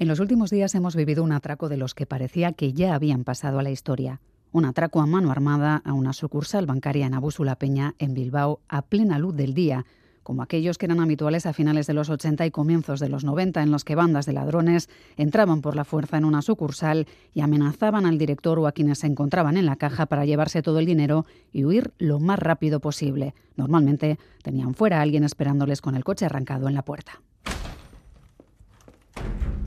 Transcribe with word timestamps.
En 0.00 0.08
los 0.08 0.18
últimos 0.18 0.48
días 0.48 0.74
hemos 0.74 0.96
vivido 0.96 1.22
un 1.22 1.30
atraco 1.30 1.68
de 1.68 1.76
los 1.76 1.94
que 1.94 2.06
parecía 2.06 2.52
que 2.52 2.72
ya 2.72 2.94
habían 2.94 3.22
pasado 3.22 3.58
a 3.58 3.62
la 3.62 3.70
historia. 3.70 4.22
Un 4.50 4.64
atraco 4.64 5.02
a 5.02 5.06
mano 5.06 5.30
armada 5.30 5.82
a 5.84 5.92
una 5.92 6.14
sucursal 6.14 6.64
bancaria 6.64 7.04
en 7.04 7.12
Abúsula 7.12 7.56
Peña, 7.56 7.96
en 7.98 8.14
Bilbao, 8.14 8.60
a 8.66 8.80
plena 8.80 9.18
luz 9.18 9.36
del 9.36 9.52
día, 9.52 9.84
como 10.22 10.42
aquellos 10.42 10.78
que 10.78 10.86
eran 10.86 11.00
habituales 11.00 11.44
a 11.44 11.52
finales 11.52 11.86
de 11.86 11.92
los 11.92 12.08
80 12.08 12.46
y 12.46 12.50
comienzos 12.50 12.98
de 12.98 13.10
los 13.10 13.24
90, 13.24 13.62
en 13.62 13.70
los 13.70 13.84
que 13.84 13.94
bandas 13.94 14.24
de 14.24 14.32
ladrones 14.32 14.88
entraban 15.18 15.60
por 15.60 15.76
la 15.76 15.84
fuerza 15.84 16.16
en 16.16 16.24
una 16.24 16.40
sucursal 16.40 17.06
y 17.34 17.42
amenazaban 17.42 18.06
al 18.06 18.16
director 18.16 18.58
o 18.58 18.66
a 18.66 18.72
quienes 18.72 19.00
se 19.00 19.06
encontraban 19.06 19.58
en 19.58 19.66
la 19.66 19.76
caja 19.76 20.06
para 20.06 20.24
llevarse 20.24 20.62
todo 20.62 20.78
el 20.78 20.86
dinero 20.86 21.26
y 21.52 21.66
huir 21.66 21.92
lo 21.98 22.20
más 22.20 22.38
rápido 22.38 22.80
posible. 22.80 23.34
Normalmente 23.54 24.18
tenían 24.42 24.72
fuera 24.72 25.00
a 25.00 25.02
alguien 25.02 25.24
esperándoles 25.24 25.82
con 25.82 25.94
el 25.94 26.04
coche 26.04 26.24
arrancado 26.24 26.68
en 26.68 26.74
la 26.74 26.86
puerta. 26.86 27.20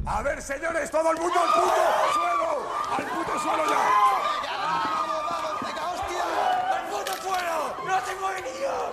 A 0.05 0.21
ver, 0.21 0.41
señores, 0.41 0.91
todo 0.91 1.11
el 1.11 1.17
mundo 1.17 1.39
al 1.39 1.47
puto 1.53 1.71
suelo. 2.13 2.67
Al 2.97 3.05
puto 3.05 3.39
suelo 3.39 3.63
ya. 3.69 3.77
¡Vamos, 4.51 5.23
vamos! 5.29 5.61
¡Venga, 5.61 5.83
hostia! 5.93 6.23
¡Al 6.75 6.85
puto 6.89 7.13
suelo! 7.21 7.55
¡No 7.87 7.95
tengo 8.03 8.27
niños! 8.35 8.91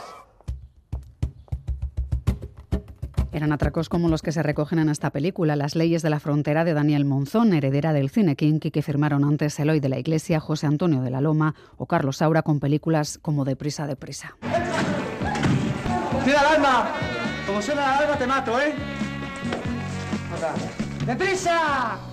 Eran 3.33 3.53
atracos 3.53 3.89
como 3.89 4.09
los 4.09 4.23
que 4.23 4.31
se 4.31 4.43
recogen 4.43 4.79
en 4.79 4.89
esta 4.89 5.11
película, 5.11 5.57
Las 5.57 5.75
leyes 5.75 6.03
de 6.03 6.11
la 6.11 6.21
frontera 6.21 6.65
de 6.65 6.75
Daniel 6.75 7.05
Monzón, 7.05 7.55
heredera 7.55 7.93
del 7.93 8.11
cine 8.11 8.37
Kinky 8.37 8.71
que 8.71 8.83
firmaron 8.83 9.25
antes 9.25 9.59
Eloy 9.59 9.81
de 9.81 9.89
la 9.89 9.99
Iglesia, 9.99 10.39
José 10.39 10.69
Antonio 10.69 11.03
de 11.03 11.11
la 11.11 11.21
Loma 11.21 11.57
o 11.77 11.87
Carlos 11.87 12.19
Saura 12.19 12.43
con 12.43 12.61
películas 12.61 13.19
como 13.21 13.45
Deprisa, 13.45 13.89
Deprisa. 13.89 14.37
¡Tira 16.25 16.41
el 16.41 16.47
alma! 16.57 16.89
Como 17.47 17.61
suena 17.61 17.81
la 17.81 17.97
alarma 17.97 18.17
te 18.17 18.27
mato, 18.27 18.61
¿eh? 18.61 18.75
¡Deprisa! 21.11 22.10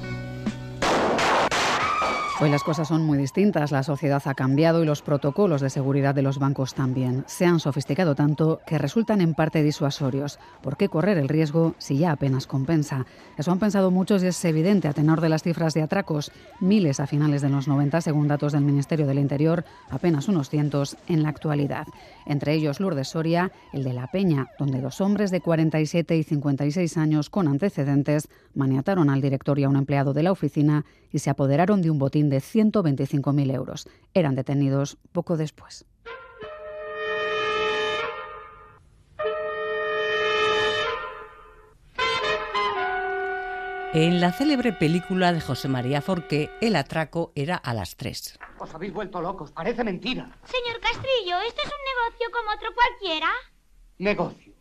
Hoy 2.40 2.52
las 2.52 2.64
cosas 2.64 2.88
son 2.88 3.04
muy 3.04 3.18
distintas, 3.18 3.72
la 3.72 3.82
sociedad 3.82 4.22
ha 4.26 4.36
cambiado 4.36 4.84
y 4.84 4.86
los 4.86 5.02
protocolos 5.02 5.60
de 5.60 5.72
seguridad 5.72 6.14
de 6.14 6.22
los 6.22 6.38
bancos 6.38 6.76
también. 6.76 7.24
Se 7.26 7.48
han 7.48 7.60
sofisticado 7.60 8.14
tanto 8.14 8.62
que 8.68 8.78
resultan 8.78 9.22
en 9.22 9.34
parte 9.34 9.64
disuasorios. 9.64 10.38
¿Por 10.62 10.78
qué 10.78 10.88
correr 10.88 11.18
el 11.18 11.30
riesgo 11.30 11.74
si 11.80 11.98
ya 11.98 12.12
apenas 12.12 12.46
compensa? 12.46 13.08
Eso 13.40 13.52
han 13.52 13.58
pensado 13.58 13.90
muchos 13.90 14.22
y 14.22 14.28
es 14.28 14.46
evidente 14.46 14.88
a 14.88 14.94
tenor 14.94 15.20
de 15.20 15.30
las 15.30 15.42
cifras 15.42 15.74
de 15.74 15.82
atracos. 15.82 16.32
Miles 16.60 17.00
a 17.00 17.08
finales 17.08 17.42
de 17.42 17.50
los 17.50 17.68
90, 17.68 18.02
según 18.02 18.28
datos 18.28 18.54
del 18.54 18.62
Ministerio 18.62 19.08
del 19.08 19.18
Interior, 19.18 19.66
apenas 19.90 20.28
unos 20.28 20.52
cientos 20.52 20.96
en 21.08 21.24
la 21.24 21.30
actualidad. 21.30 21.88
Entre 22.28 22.54
ellos 22.54 22.80
Lourdes 22.80 23.08
Soria, 23.08 23.52
el 23.74 23.84
de 23.84 23.94
La 23.94 24.12
Peña, 24.12 24.46
donde 24.60 24.80
dos 24.80 25.02
hombres 25.02 25.32
de 25.32 25.42
47 25.42 26.16
y 26.16 26.22
56 26.22 26.98
años 26.98 27.32
con 27.32 27.48
antecedentes 27.48 28.30
maniataron 28.54 29.10
al 29.10 29.22
director 29.22 29.58
y 29.58 29.64
a 29.64 29.70
un 29.70 29.76
empleado 29.76 30.14
de 30.14 30.22
la 30.22 30.32
oficina 30.32 30.86
y 31.12 31.20
se 31.20 31.32
apoderaron 31.32 31.82
de 31.82 31.90
un 31.90 31.98
botín 31.98 32.27
de 32.30 32.38
125.000 32.38 33.54
euros. 33.54 33.88
Eran 34.14 34.36
detenidos 34.36 34.98
poco 35.12 35.38
después. 35.38 35.86
En 43.94 44.22
la 44.22 44.32
célebre 44.32 44.74
película 44.74 45.34
de 45.34 45.42
José 45.42 45.70
María 45.70 46.02
Forqué, 46.02 46.52
el 46.62 46.76
atraco 46.76 47.32
era 47.36 47.56
a 47.56 47.74
las 47.74 47.96
3. 47.96 48.38
Os 48.60 48.76
habéis 48.76 48.94
vuelto 48.94 49.22
locos, 49.22 49.52
parece 49.52 49.84
mentira. 49.84 50.30
Señor 50.44 50.80
Castrillo, 50.82 51.40
¿esto 51.48 51.62
es 51.64 51.72
un 51.72 52.12
negocio 52.12 52.28
como 52.32 52.52
otro 52.52 52.70
cualquiera? 52.76 53.30
Negocio. 53.98 54.54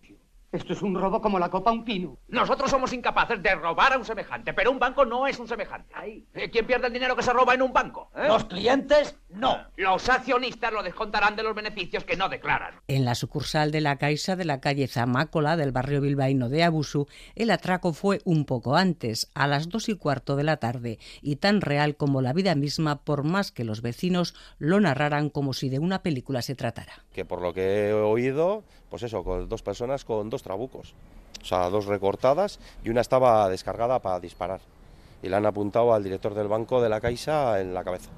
Esto 0.57 0.73
es 0.73 0.83
un 0.83 0.95
robo 0.99 1.21
como 1.21 1.39
la 1.39 1.51
copa 1.51 1.71
a 1.71 1.73
un 1.75 1.85
pino. 1.85 2.17
Nosotros 2.29 2.71
somos 2.71 2.93
incapaces 2.93 3.43
de 3.43 3.55
robar 3.55 3.93
a 3.93 3.99
un 3.99 4.05
semejante, 4.05 4.55
pero 4.55 4.71
un 4.71 4.79
banco 4.79 5.05
no 5.05 5.27
es 5.27 5.39
un 5.39 5.47
semejante. 5.47 5.95
Eh, 6.35 6.51
¿Quién 6.51 6.67
pierde 6.67 6.87
el 6.87 6.93
dinero 6.93 7.15
que 7.15 7.23
se 7.23 7.33
roba 7.33 7.53
en 7.55 7.62
un 7.62 7.73
banco? 7.73 8.11
eh? 8.17 8.27
Los 8.27 8.45
clientes, 8.45 9.17
no. 9.29 9.59
Los 9.77 10.09
accionistas 10.09 10.73
lo 10.73 10.83
descontarán 10.83 11.37
de 11.37 11.43
los 11.43 11.55
beneficios 11.55 12.05
que 12.05 12.16
no 12.16 12.28
declaran. 12.28 12.75
En 12.89 13.05
la 13.05 13.15
sucursal 13.15 13.71
de 13.71 13.83
la 13.83 13.97
Caixa 13.97 14.34
de 14.34 14.45
la 14.47 14.61
calle 14.61 14.89
Zamácola 14.89 15.56
del 15.56 15.72
barrio 15.72 16.00
bilbaíno 16.00 16.49
de 16.49 16.65
Abusu, 16.65 17.06
el 17.34 17.50
atraco 17.50 17.93
fue 17.93 18.21
un 18.25 18.45
poco 18.47 18.77
antes, 18.77 19.31
a 19.34 19.47
las 19.47 19.69
dos 19.69 19.89
y 19.91 19.97
cuarto 19.97 20.37
de 20.37 20.45
la 20.45 20.56
tarde, 20.56 20.99
y 21.21 21.37
tan 21.37 21.61
real 21.61 21.97
como 21.97 22.22
la 22.22 22.33
vida 22.33 22.55
misma, 22.55 23.05
por 23.05 23.25
más 23.25 23.53
que 23.53 23.65
los 23.65 23.83
vecinos 23.83 24.34
lo 24.59 24.81
narraran 24.81 25.28
como 25.28 25.53
si 25.53 25.69
de 25.69 25.78
una 25.78 26.03
película 26.03 26.41
se 26.41 26.55
tratara. 26.55 27.05
que 27.12 27.25
por 27.25 27.43
lo 27.43 27.53
que 27.53 27.89
he 27.89 27.93
oído, 27.93 28.62
pues 28.91 29.02
eso, 29.02 29.22
dos 29.48 29.62
personas 29.62 30.04
con 30.04 30.30
dos 30.30 30.42
trabucos. 30.42 30.94
O 31.42 31.44
sea, 31.44 31.70
dos 31.70 31.86
recortadas 31.86 32.58
y 32.84 32.91
una 32.91 33.00
estaba 33.00 33.48
descargada 33.48 34.00
para 34.00 34.20
disparar. 34.20 34.60
Y 35.22 35.28
le 35.28 35.36
han 35.36 35.47
apuntado 35.47 35.94
al 35.94 36.02
director 36.02 36.34
del 36.34 36.48
banco 36.48 36.80
de 36.80 36.88
la 36.88 37.00
Caixa 37.00 37.60
en 37.60 37.74
la 37.74 37.84
cabeza. 37.84 38.10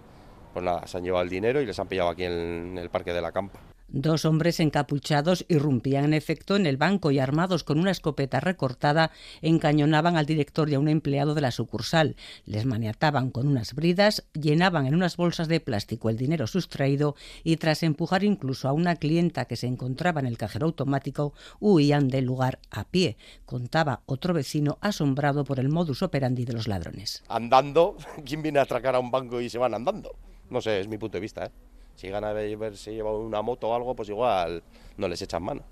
Pues 0.53 0.65
nada, 0.65 0.87
se 0.87 0.97
han 0.97 1.05
llevado 1.05 1.23
el 1.23 1.31
dinero 1.31 1.61
y 1.61 1.67
les 1.67 1.79
han 1.79 1.89
pillado 1.89 2.11
aquí 2.11 2.25
en 2.25 2.77
el 2.79 2.91
parque 2.91 3.13
de 3.13 3.21
la 3.21 3.33
Campa. 3.33 3.61
Dos 3.91 4.27
hombres 4.27 4.61
encapuchados 4.61 5.47
irrumpían 5.49 6.05
en 6.05 6.13
efecto 6.13 6.57
en 6.57 6.67
el 6.67 6.77
banco 6.77 7.11
y 7.11 7.19
armados 7.19 7.65
con 7.65 7.79
una 7.79 7.91
escopeta 7.91 8.39
recortada 8.39 9.11
encañonaban 9.41 10.19
al 10.19 10.27
director 10.27 10.69
y 10.69 10.75
a 10.75 10.79
un 10.79 10.89
empleado 10.89 11.35
de 11.35 11.41
la 11.41 11.51
sucursal. 11.51 12.15
Les 12.45 12.67
maniataban 12.67 13.31
con 13.31 13.49
unas 13.49 13.73
bridas, 13.73 14.27
llenaban 14.35 14.87
en 14.87 14.95
unas 14.95 15.17
bolsas 15.17 15.49
de 15.49 15.61
plástico 15.61 16.11
el 16.11 16.19
dinero 16.19 16.47
sustraído 16.47 17.17
y 17.45 17.57
tras 17.57 17.83
empujar 17.83 18.25
incluso 18.25 18.69
a 18.69 18.75
una 18.75 18.97
clienta 18.97 19.47
que 19.47 19.57
se 19.57 19.67
encontraba 19.67 20.21
en 20.21 20.27
el 20.27 20.37
cajero 20.37 20.67
automático, 20.67 21.33
huían 21.59 22.09
del 22.09 22.27
lugar 22.27 22.59
a 22.71 22.85
pie. 22.85 23.17
Contaba 23.47 24.03
otro 24.05 24.35
vecino 24.35 24.77
asombrado 24.83 25.45
por 25.45 25.61
el 25.61 25.71
modus 25.71 26.03
operandi 26.03 26.45
de 26.45 26.53
los 26.53 26.69
ladrones. 26.69 27.25
Andando, 27.29 27.97
¿quién 28.27 28.43
viene 28.43 28.59
a 28.59 28.63
atracar 28.63 28.95
a 28.97 28.99
un 28.99 29.11
banco 29.11 29.41
y 29.41 29.49
se 29.49 29.57
van 29.57 29.73
andando? 29.73 30.15
No 30.51 30.61
sé, 30.61 30.79
es 30.79 30.89
mi 30.89 30.99
punto 30.99 31.17
de 31.17 31.23
vista, 31.23 31.47
¿eh? 31.47 31.51
Si 31.99 32.07
llegan 32.07 32.23
a 32.23 32.33
verse 32.33 32.95
lleva 32.95 33.13
una 33.13 33.43
moto 33.43 33.71
o 33.71 33.75
algo, 33.75 33.97
pues 33.97 34.09
igual 34.09 34.63
no 34.97 35.09
les 35.09 35.21
echan 35.21 35.43
mano. 35.43 35.65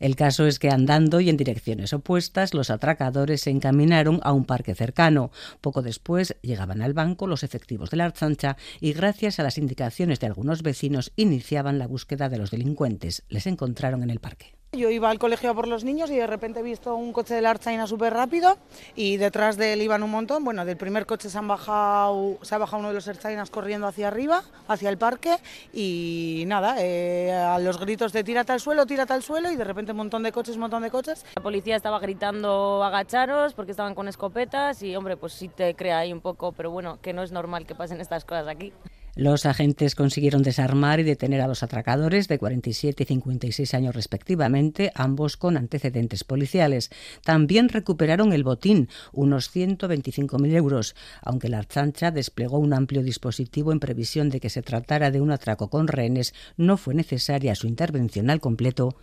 El 0.00 0.16
caso 0.16 0.46
es 0.46 0.58
que 0.58 0.70
andando 0.70 1.20
y 1.20 1.28
en 1.28 1.36
direcciones 1.36 1.92
opuestas, 1.92 2.54
los 2.54 2.70
atracadores 2.70 3.42
se 3.42 3.50
encaminaron 3.50 4.18
a 4.22 4.32
un 4.32 4.46
parque 4.46 4.74
cercano. 4.74 5.30
Poco 5.60 5.82
después 5.82 6.36
llegaban 6.40 6.80
al 6.80 6.94
banco 6.94 7.26
los 7.26 7.42
efectivos 7.42 7.90
de 7.90 7.98
la 7.98 8.06
Archancha 8.06 8.56
y 8.80 8.94
gracias 8.94 9.38
a 9.38 9.42
las 9.42 9.58
indicaciones 9.58 10.20
de 10.20 10.26
algunos 10.26 10.62
vecinos 10.62 11.12
iniciaban 11.16 11.78
la 11.78 11.86
búsqueda 11.86 12.30
de 12.30 12.38
los 12.38 12.50
delincuentes. 12.50 13.22
Les 13.28 13.46
encontraron 13.46 14.02
en 14.02 14.08
el 14.08 14.20
parque. 14.20 14.54
Yo 14.76 14.90
iba 14.90 15.08
al 15.08 15.20
colegio 15.20 15.54
por 15.54 15.68
los 15.68 15.84
niños 15.84 16.10
y 16.10 16.16
de 16.16 16.26
repente 16.26 16.58
he 16.58 16.62
visto 16.62 16.96
un 16.96 17.12
coche 17.12 17.34
de 17.34 17.40
la 17.40 17.50
Archaina 17.50 17.86
súper 17.86 18.12
rápido 18.12 18.58
y 18.96 19.18
detrás 19.18 19.56
de 19.56 19.72
él 19.72 19.82
iban 19.82 20.02
un 20.02 20.10
montón. 20.10 20.44
Bueno, 20.44 20.64
del 20.64 20.76
primer 20.76 21.06
coche 21.06 21.30
se, 21.30 21.38
han 21.38 21.46
bajado, 21.46 22.38
se 22.42 22.54
ha 22.54 22.58
bajado 22.58 22.80
uno 22.80 22.88
de 22.88 22.94
los 22.94 23.06
Archainas 23.06 23.50
corriendo 23.50 23.86
hacia 23.86 24.08
arriba, 24.08 24.42
hacia 24.66 24.88
el 24.88 24.98
parque 24.98 25.36
y 25.72 26.42
nada, 26.48 26.76
eh, 26.78 27.32
a 27.32 27.58
los 27.60 27.78
gritos 27.78 28.12
de 28.12 28.24
tírate 28.24 28.50
al 28.50 28.60
suelo, 28.60 28.84
tírate 28.84 29.12
al 29.12 29.22
suelo 29.22 29.50
y 29.52 29.56
de 29.56 29.64
repente 29.64 29.92
un 29.92 29.98
montón 29.98 30.24
de 30.24 30.32
coches, 30.32 30.56
un 30.56 30.62
montón 30.62 30.82
de 30.82 30.90
coches. 30.90 31.24
La 31.36 31.42
policía 31.42 31.76
estaba 31.76 32.00
gritando 32.00 32.82
agacharos 32.82 33.54
porque 33.54 33.70
estaban 33.70 33.94
con 33.94 34.08
escopetas 34.08 34.82
y 34.82 34.96
hombre, 34.96 35.16
pues 35.16 35.34
sí 35.34 35.48
te 35.48 35.74
crea 35.74 35.98
ahí 35.98 36.12
un 36.12 36.20
poco, 36.20 36.50
pero 36.50 36.72
bueno, 36.72 36.98
que 37.00 37.12
no 37.12 37.22
es 37.22 37.30
normal 37.30 37.64
que 37.64 37.76
pasen 37.76 38.00
estas 38.00 38.24
cosas 38.24 38.48
aquí. 38.48 38.72
Los 39.16 39.46
agentes 39.46 39.94
consiguieron 39.94 40.42
desarmar 40.42 41.00
y 41.00 41.04
detener 41.04 41.40
a 41.40 41.46
los 41.46 41.62
atracadores 41.62 42.26
de 42.28 42.38
47 42.38 43.02
y 43.02 43.06
56 43.06 43.74
años 43.74 43.94
respectivamente, 43.94 44.90
ambos 44.94 45.36
con 45.36 45.56
antecedentes 45.56 46.24
policiales. 46.24 46.90
También 47.22 47.68
recuperaron 47.68 48.32
el 48.32 48.42
botín, 48.42 48.88
unos 49.12 49.54
125.000 49.54 50.54
euros, 50.54 50.96
aunque 51.22 51.48
la 51.48 51.58
Archancha 51.58 52.10
desplegó 52.10 52.58
un 52.58 52.74
amplio 52.74 53.02
dispositivo 53.02 53.72
en 53.72 53.80
previsión 53.80 54.30
de 54.30 54.40
que 54.40 54.50
se 54.50 54.62
tratara 54.62 55.10
de 55.10 55.20
un 55.20 55.30
atraco 55.30 55.70
con 55.70 55.86
rehenes, 55.86 56.34
no 56.56 56.76
fue 56.76 56.94
necesaria 56.94 57.54
su 57.54 57.66
intervención 57.66 58.30
al 58.30 58.40
completo 58.40 58.96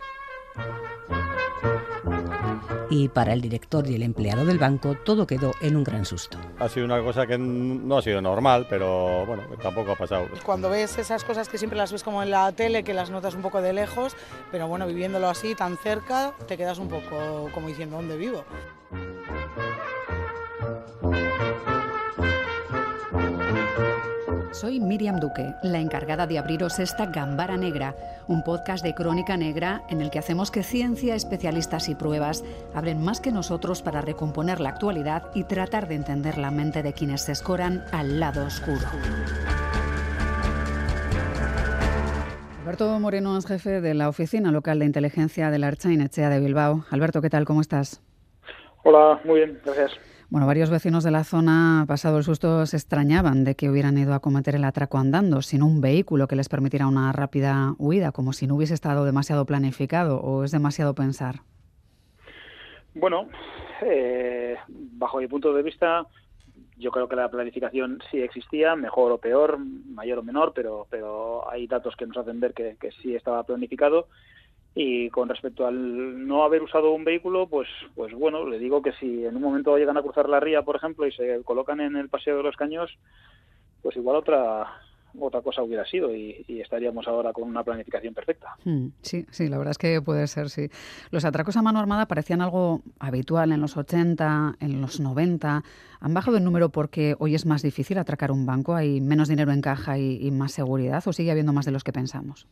y 2.92 3.08
para 3.08 3.32
el 3.32 3.40
director 3.40 3.88
y 3.88 3.94
el 3.94 4.02
empleado 4.02 4.44
del 4.44 4.58
banco 4.58 4.94
todo 5.02 5.26
quedó 5.26 5.52
en 5.62 5.76
un 5.76 5.84
gran 5.84 6.04
susto. 6.04 6.36
Ha 6.58 6.68
sido 6.68 6.84
una 6.84 7.02
cosa 7.02 7.26
que 7.26 7.38
no 7.38 7.96
ha 7.96 8.02
sido 8.02 8.20
normal, 8.20 8.66
pero 8.68 9.24
bueno, 9.24 9.44
tampoco 9.62 9.92
ha 9.92 9.96
pasado. 9.96 10.26
Cuando 10.44 10.68
ves 10.68 10.98
esas 10.98 11.24
cosas 11.24 11.48
que 11.48 11.56
siempre 11.56 11.78
las 11.78 11.90
ves 11.90 12.02
como 12.02 12.22
en 12.22 12.30
la 12.30 12.52
tele, 12.52 12.84
que 12.84 12.92
las 12.92 13.08
notas 13.08 13.34
un 13.34 13.40
poco 13.40 13.62
de 13.62 13.72
lejos, 13.72 14.14
pero 14.50 14.68
bueno, 14.68 14.86
viviéndolo 14.86 15.28
así 15.28 15.54
tan 15.54 15.78
cerca, 15.78 16.34
te 16.46 16.58
quedas 16.58 16.78
un 16.78 16.88
poco 16.88 17.48
como 17.54 17.68
diciendo, 17.68 17.96
¿dónde 17.96 18.18
vivo? 18.18 18.44
Soy 24.52 24.80
Miriam 24.80 25.18
Duque, 25.18 25.54
la 25.62 25.80
encargada 25.80 26.26
de 26.26 26.38
abriros 26.38 26.78
esta 26.78 27.06
Gambara 27.06 27.56
Negra, 27.56 27.96
un 28.28 28.44
podcast 28.44 28.84
de 28.84 28.94
crónica 28.94 29.38
negra 29.38 29.82
en 29.88 30.02
el 30.02 30.10
que 30.10 30.18
hacemos 30.18 30.50
que 30.50 30.62
ciencia, 30.62 31.14
especialistas 31.14 31.88
y 31.88 31.94
pruebas 31.94 32.44
abren 32.74 33.02
más 33.02 33.22
que 33.22 33.32
nosotros 33.32 33.80
para 33.80 34.02
recomponer 34.02 34.60
la 34.60 34.68
actualidad 34.68 35.30
y 35.34 35.44
tratar 35.44 35.88
de 35.88 35.94
entender 35.94 36.36
la 36.36 36.50
mente 36.50 36.82
de 36.82 36.92
quienes 36.92 37.22
se 37.22 37.32
escoran 37.32 37.82
al 37.92 38.20
lado 38.20 38.44
oscuro. 38.44 38.86
Alberto 42.60 43.00
Moreno 43.00 43.38
es 43.38 43.46
jefe 43.46 43.80
de 43.80 43.94
la 43.94 44.10
Oficina 44.10 44.52
Local 44.52 44.78
de 44.78 44.84
Inteligencia 44.84 45.50
de 45.50 45.58
la 45.58 45.68
Archainechea 45.68 46.28
de 46.28 46.40
Bilbao. 46.40 46.84
Alberto, 46.90 47.22
¿qué 47.22 47.30
tal? 47.30 47.46
¿Cómo 47.46 47.62
estás? 47.62 48.02
Hola, 48.84 49.18
muy 49.24 49.40
bien, 49.40 49.58
gracias. 49.64 49.92
Bueno, 50.32 50.46
varios 50.46 50.70
vecinos 50.70 51.04
de 51.04 51.10
la 51.10 51.24
zona, 51.24 51.84
pasado 51.86 52.16
el 52.16 52.24
susto, 52.24 52.64
se 52.64 52.78
extrañaban 52.78 53.44
de 53.44 53.54
que 53.54 53.68
hubieran 53.68 53.98
ido 53.98 54.14
a 54.14 54.20
cometer 54.20 54.54
el 54.54 54.64
atraco 54.64 54.96
andando, 54.96 55.42
sin 55.42 55.62
un 55.62 55.82
vehículo 55.82 56.26
que 56.26 56.36
les 56.36 56.48
permitiera 56.48 56.86
una 56.86 57.12
rápida 57.12 57.74
huida, 57.76 58.12
como 58.12 58.32
si 58.32 58.46
no 58.46 58.54
hubiese 58.54 58.72
estado 58.72 59.04
demasiado 59.04 59.44
planificado 59.44 60.22
o 60.22 60.42
es 60.42 60.50
demasiado 60.50 60.94
pensar. 60.94 61.40
Bueno, 62.94 63.28
eh, 63.82 64.56
bajo 64.68 65.18
mi 65.18 65.26
punto 65.26 65.52
de 65.52 65.62
vista, 65.62 66.06
yo 66.78 66.90
creo 66.90 67.10
que 67.10 67.16
la 67.16 67.30
planificación 67.30 67.98
sí 68.10 68.22
existía, 68.22 68.74
mejor 68.74 69.12
o 69.12 69.18
peor, 69.18 69.58
mayor 69.58 70.20
o 70.20 70.22
menor, 70.22 70.54
pero, 70.54 70.86
pero 70.88 71.46
hay 71.50 71.66
datos 71.66 71.94
que 71.94 72.06
nos 72.06 72.16
hacen 72.16 72.40
ver 72.40 72.54
que, 72.54 72.78
que 72.80 72.90
sí 73.02 73.14
estaba 73.14 73.44
planificado 73.44 74.08
y 74.74 75.10
con 75.10 75.28
respecto 75.28 75.66
al 75.66 76.26
no 76.26 76.44
haber 76.44 76.62
usado 76.62 76.92
un 76.92 77.04
vehículo, 77.04 77.46
pues, 77.46 77.68
pues 77.94 78.14
bueno, 78.14 78.46
le 78.46 78.58
digo 78.58 78.80
que 78.80 78.92
si 78.92 79.24
en 79.24 79.36
un 79.36 79.42
momento 79.42 79.76
llegan 79.76 79.98
a 79.98 80.02
cruzar 80.02 80.28
la 80.28 80.40
ría, 80.40 80.62
por 80.62 80.76
ejemplo, 80.76 81.06
y 81.06 81.12
se 81.12 81.42
colocan 81.44 81.80
en 81.80 81.96
el 81.96 82.08
paseo 82.08 82.38
de 82.38 82.42
los 82.42 82.56
caños, 82.56 82.90
pues 83.82 83.96
igual 83.96 84.16
otra 84.16 84.80
otra 85.18 85.42
cosa 85.42 85.62
hubiera 85.62 85.84
sido 85.84 86.14
y, 86.14 86.44
estaríamos 86.48 87.06
ahora 87.06 87.32
con 87.32 87.44
una 87.44 87.62
planificación 87.62 88.14
perfecta. 88.14 88.56
Hmm, 88.64 88.88
sí, 89.02 89.26
sí, 89.30 89.48
la 89.48 89.58
verdad 89.58 89.72
es 89.72 89.78
que 89.78 90.00
puede 90.00 90.26
ser, 90.26 90.48
sí. 90.48 90.68
Los 91.10 91.24
atracos 91.24 91.56
a 91.56 91.62
mano 91.62 91.80
armada 91.80 92.06
parecían 92.06 92.40
algo 92.40 92.82
habitual 92.98 93.52
en 93.52 93.60
los 93.60 93.76
80, 93.76 94.56
en 94.60 94.80
los 94.80 95.00
90. 95.00 95.62
¿Han 96.00 96.14
bajado 96.14 96.36
el 96.38 96.44
número 96.44 96.70
porque 96.70 97.14
hoy 97.18 97.34
es 97.34 97.46
más 97.46 97.62
difícil 97.62 97.98
atracar 97.98 98.30
un 98.30 98.46
banco? 98.46 98.74
¿Hay 98.74 99.00
menos 99.00 99.28
dinero 99.28 99.52
en 99.52 99.60
caja 99.60 99.98
y, 99.98 100.16
y 100.26 100.30
más 100.30 100.52
seguridad 100.52 101.02
o 101.06 101.12
sigue 101.12 101.30
habiendo 101.30 101.52
más 101.52 101.66
de 101.66 101.72
los 101.72 101.84
que 101.84 101.92
pensamos? 101.92 102.46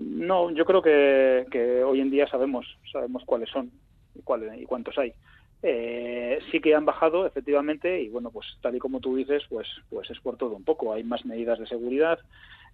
No, 0.00 0.50
yo 0.50 0.64
creo 0.64 0.80
que, 0.80 1.82
hoy 1.84 2.00
en 2.00 2.10
día 2.10 2.28
sabemos, 2.28 2.66
sabemos 2.92 3.24
cuáles 3.24 3.50
son 3.50 3.70
y, 4.14 4.22
cuáles, 4.22 4.60
y 4.60 4.64
cuántos 4.64 4.96
hay. 4.96 5.12
Eh, 5.60 6.38
sí 6.52 6.60
que 6.60 6.76
han 6.76 6.84
bajado 6.84 7.26
efectivamente 7.26 8.00
y 8.00 8.08
bueno 8.10 8.30
pues 8.30 8.46
tal 8.62 8.76
y 8.76 8.78
como 8.78 9.00
tú 9.00 9.16
dices 9.16 9.42
pues 9.48 9.66
pues 9.90 10.08
es 10.08 10.20
por 10.20 10.36
todo 10.36 10.54
un 10.54 10.62
poco. 10.62 10.92
Hay 10.92 11.02
más 11.02 11.26
medidas 11.26 11.58
de 11.58 11.66
seguridad. 11.66 12.20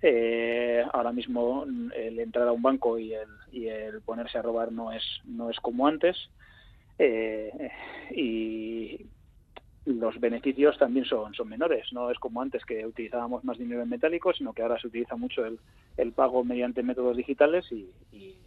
Eh, 0.03 0.85
ahora 0.93 1.13
mismo 1.13 1.65
el 1.97 2.21
entrar 2.21 2.47
a 2.47 2.53
un 2.53 2.61
banco 2.61 2.99
y 2.99 3.15
el, 3.15 3.29
y 3.53 3.69
el 3.69 4.03
ponerse 4.03 4.37
a 4.37 4.43
robar 4.43 4.71
no 4.71 4.93
es 4.93 5.03
no 5.25 5.49
es 5.49 5.59
como 5.61 5.87
antes. 5.87 6.29
Eh, 6.99 7.71
y 8.11 9.07
los 9.87 10.19
beneficios 10.19 10.79
también 10.79 11.05
son, 11.05 11.35
son 11.35 11.49
menores. 11.49 11.93
No 11.93 12.11
es 12.11 12.19
como 12.19 12.41
antes 12.41 12.65
que 12.65 12.87
utilizábamos 12.87 13.45
más 13.45 13.59
dinero 13.59 13.83
en 13.83 13.89
metálico, 13.89 14.33
sino 14.33 14.53
que 14.53 14.63
ahora 14.63 14.79
se 14.81 14.87
utiliza 14.87 15.17
mucho 15.17 15.45
el, 15.45 15.59
el 15.97 16.13
pago 16.13 16.43
mediante 16.43 16.83
métodos 16.83 17.17
digitales 17.17 17.71
y, 17.71 17.91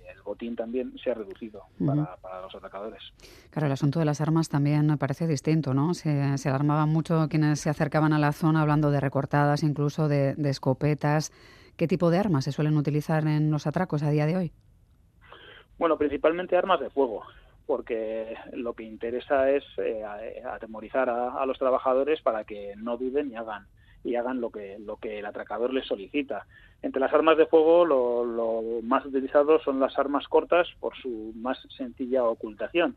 el 0.08 0.22
botín 0.24 0.56
también 0.56 0.98
se 1.04 1.12
ha 1.12 1.14
reducido 1.14 1.64
para, 1.86 2.42
los 2.42 2.56
atacadores. 2.56 3.02
Claro, 3.50 3.68
el 3.68 3.74
asunto 3.74 4.00
de 4.00 4.06
las 4.06 4.22
armas 4.22 4.48
también 4.48 4.98
parece 4.98 5.28
distinto, 5.28 5.74
¿no? 5.74 5.94
Se, 5.94 6.38
se 6.38 6.50
alarmaban 6.50 6.90
mucho 6.90 7.28
quienes 7.30 7.60
se 7.60 7.70
acercaban 7.70 8.14
a 8.14 8.20
la 8.20 8.32
zona 8.32 8.62
hablando 8.62 8.90
de 8.90 9.02
recortadas, 9.02 9.64
incluso 9.64 10.08
de, 10.08 10.34
de 10.36 10.50
escopetas. 10.50 11.32
¿Qué 11.76 11.88
tipo 11.88 12.10
de 12.10 12.20
armas 12.20 12.46
se 12.46 12.54
suelen 12.54 12.78
utilizar 12.78 13.28
en 13.28 13.52
los 13.52 13.68
atracos 13.68 14.02
a 14.02 14.10
día 14.10 14.26
de 14.26 14.38
hoy? 14.38 14.52
Bueno, 15.78 15.98
principalmente 15.98 16.56
armas 16.56 16.80
de 16.80 16.90
fuego 16.90 17.24
porque 17.68 18.36
lo 18.54 18.74
que 18.74 18.84
interesa 18.84 19.52
es 19.52 19.64
eh, 19.78 20.02
atemorizar 20.50 21.10
a, 21.10 21.46
los 21.46 21.60
trabajadores 21.60 22.22
para 22.22 22.46
que 22.46 22.74
no 22.78 22.98
duden 22.98 23.30
y 23.30 23.36
hagan 23.36 23.68
y 24.04 24.16
hagan 24.16 24.40
lo 24.40 24.52
que 24.52 24.78
lo 24.80 24.96
que 24.96 25.20
el 25.20 25.26
atracador 25.26 25.74
les 25.74 25.86
solicita. 25.86 26.48
Entre 26.82 27.02
las 27.02 27.14
armas 27.14 27.38
de 27.38 27.46
fuego 27.46 27.86
lo, 27.86 28.82
más 28.84 29.06
utilizado 29.06 29.60
son 29.60 29.82
las 29.82 30.00
armas 30.00 30.28
cortas 30.30 30.68
por 30.80 30.96
su 30.96 31.34
más 31.36 31.60
sencilla 31.76 32.24
ocultación. 32.24 32.96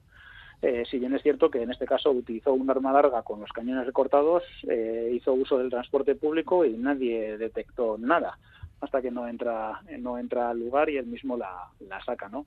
Eh, 0.63 0.85
si 0.89 0.99
bien 0.99 1.15
es 1.15 1.23
cierto 1.23 1.51
que 1.51 1.63
en 1.63 1.71
este 1.73 1.87
caso 1.87 2.11
utilizó 2.11 2.53
un 2.53 2.71
arma 2.71 2.93
larga 2.93 3.23
con 3.23 3.41
los 3.41 3.51
cañones 3.51 3.87
recortados, 3.87 4.45
eh, 4.69 5.11
hizo 5.15 5.33
uso 5.33 5.59
del 5.59 5.71
transporte 5.71 6.15
público 6.15 6.65
y 6.65 6.77
nadie 6.77 7.39
detectó 7.39 7.97
nada 7.99 8.39
hasta 8.81 9.03
que 9.03 9.11
no 9.11 9.27
entra 9.27 9.81
no 9.99 10.17
entra 10.17 10.51
al 10.51 10.61
lugar 10.61 10.89
y 10.91 10.97
él 10.97 11.07
mismo 11.07 11.37
la, 11.37 11.69
la 11.81 12.03
saca, 12.05 12.29
¿no? 12.29 12.47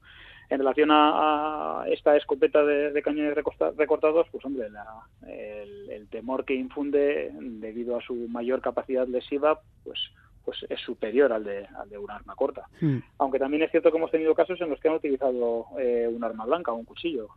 En 0.50 0.60
relación 0.60 0.90
a, 0.92 1.86
esta 1.88 2.16
escopeta 2.16 2.63
de, 2.63 3.01
cañones 3.01 3.36
recortados, 3.36 4.28
pues 4.31 4.45
hombre, 4.45 4.68
el, 5.28 6.07
temor 6.10 6.45
que 6.45 6.54
infunde 6.54 7.31
debido 7.34 7.98
a 7.98 8.01
su 8.01 8.13
mayor 8.28 8.62
capacidad 8.62 9.07
lesiva, 9.07 9.62
pues 9.84 10.00
pues 10.44 10.57
es 10.69 10.80
superior 10.81 11.31
al 11.31 11.44
de, 11.44 11.66
al 11.66 11.90
de 11.90 11.98
un 11.98 12.12
arma 12.12 12.36
corta. 12.36 12.68
Hmm. 12.81 12.98
Aunque 13.18 13.40
también 13.40 13.63
es 13.63 13.72
cierto 13.72 13.92
que 13.92 13.98
hemos 13.98 14.12
tenido 14.12 14.36
casos 14.36 14.60
en 14.60 14.69
los 14.69 14.80
que 14.80 14.90
han 14.90 14.95
utilizado 14.95 15.68
eh, 15.80 16.10
un 16.13 16.24
arma 16.24 16.46
blanca, 16.46 16.74
un 16.74 16.84
cuchillo. 16.84 17.30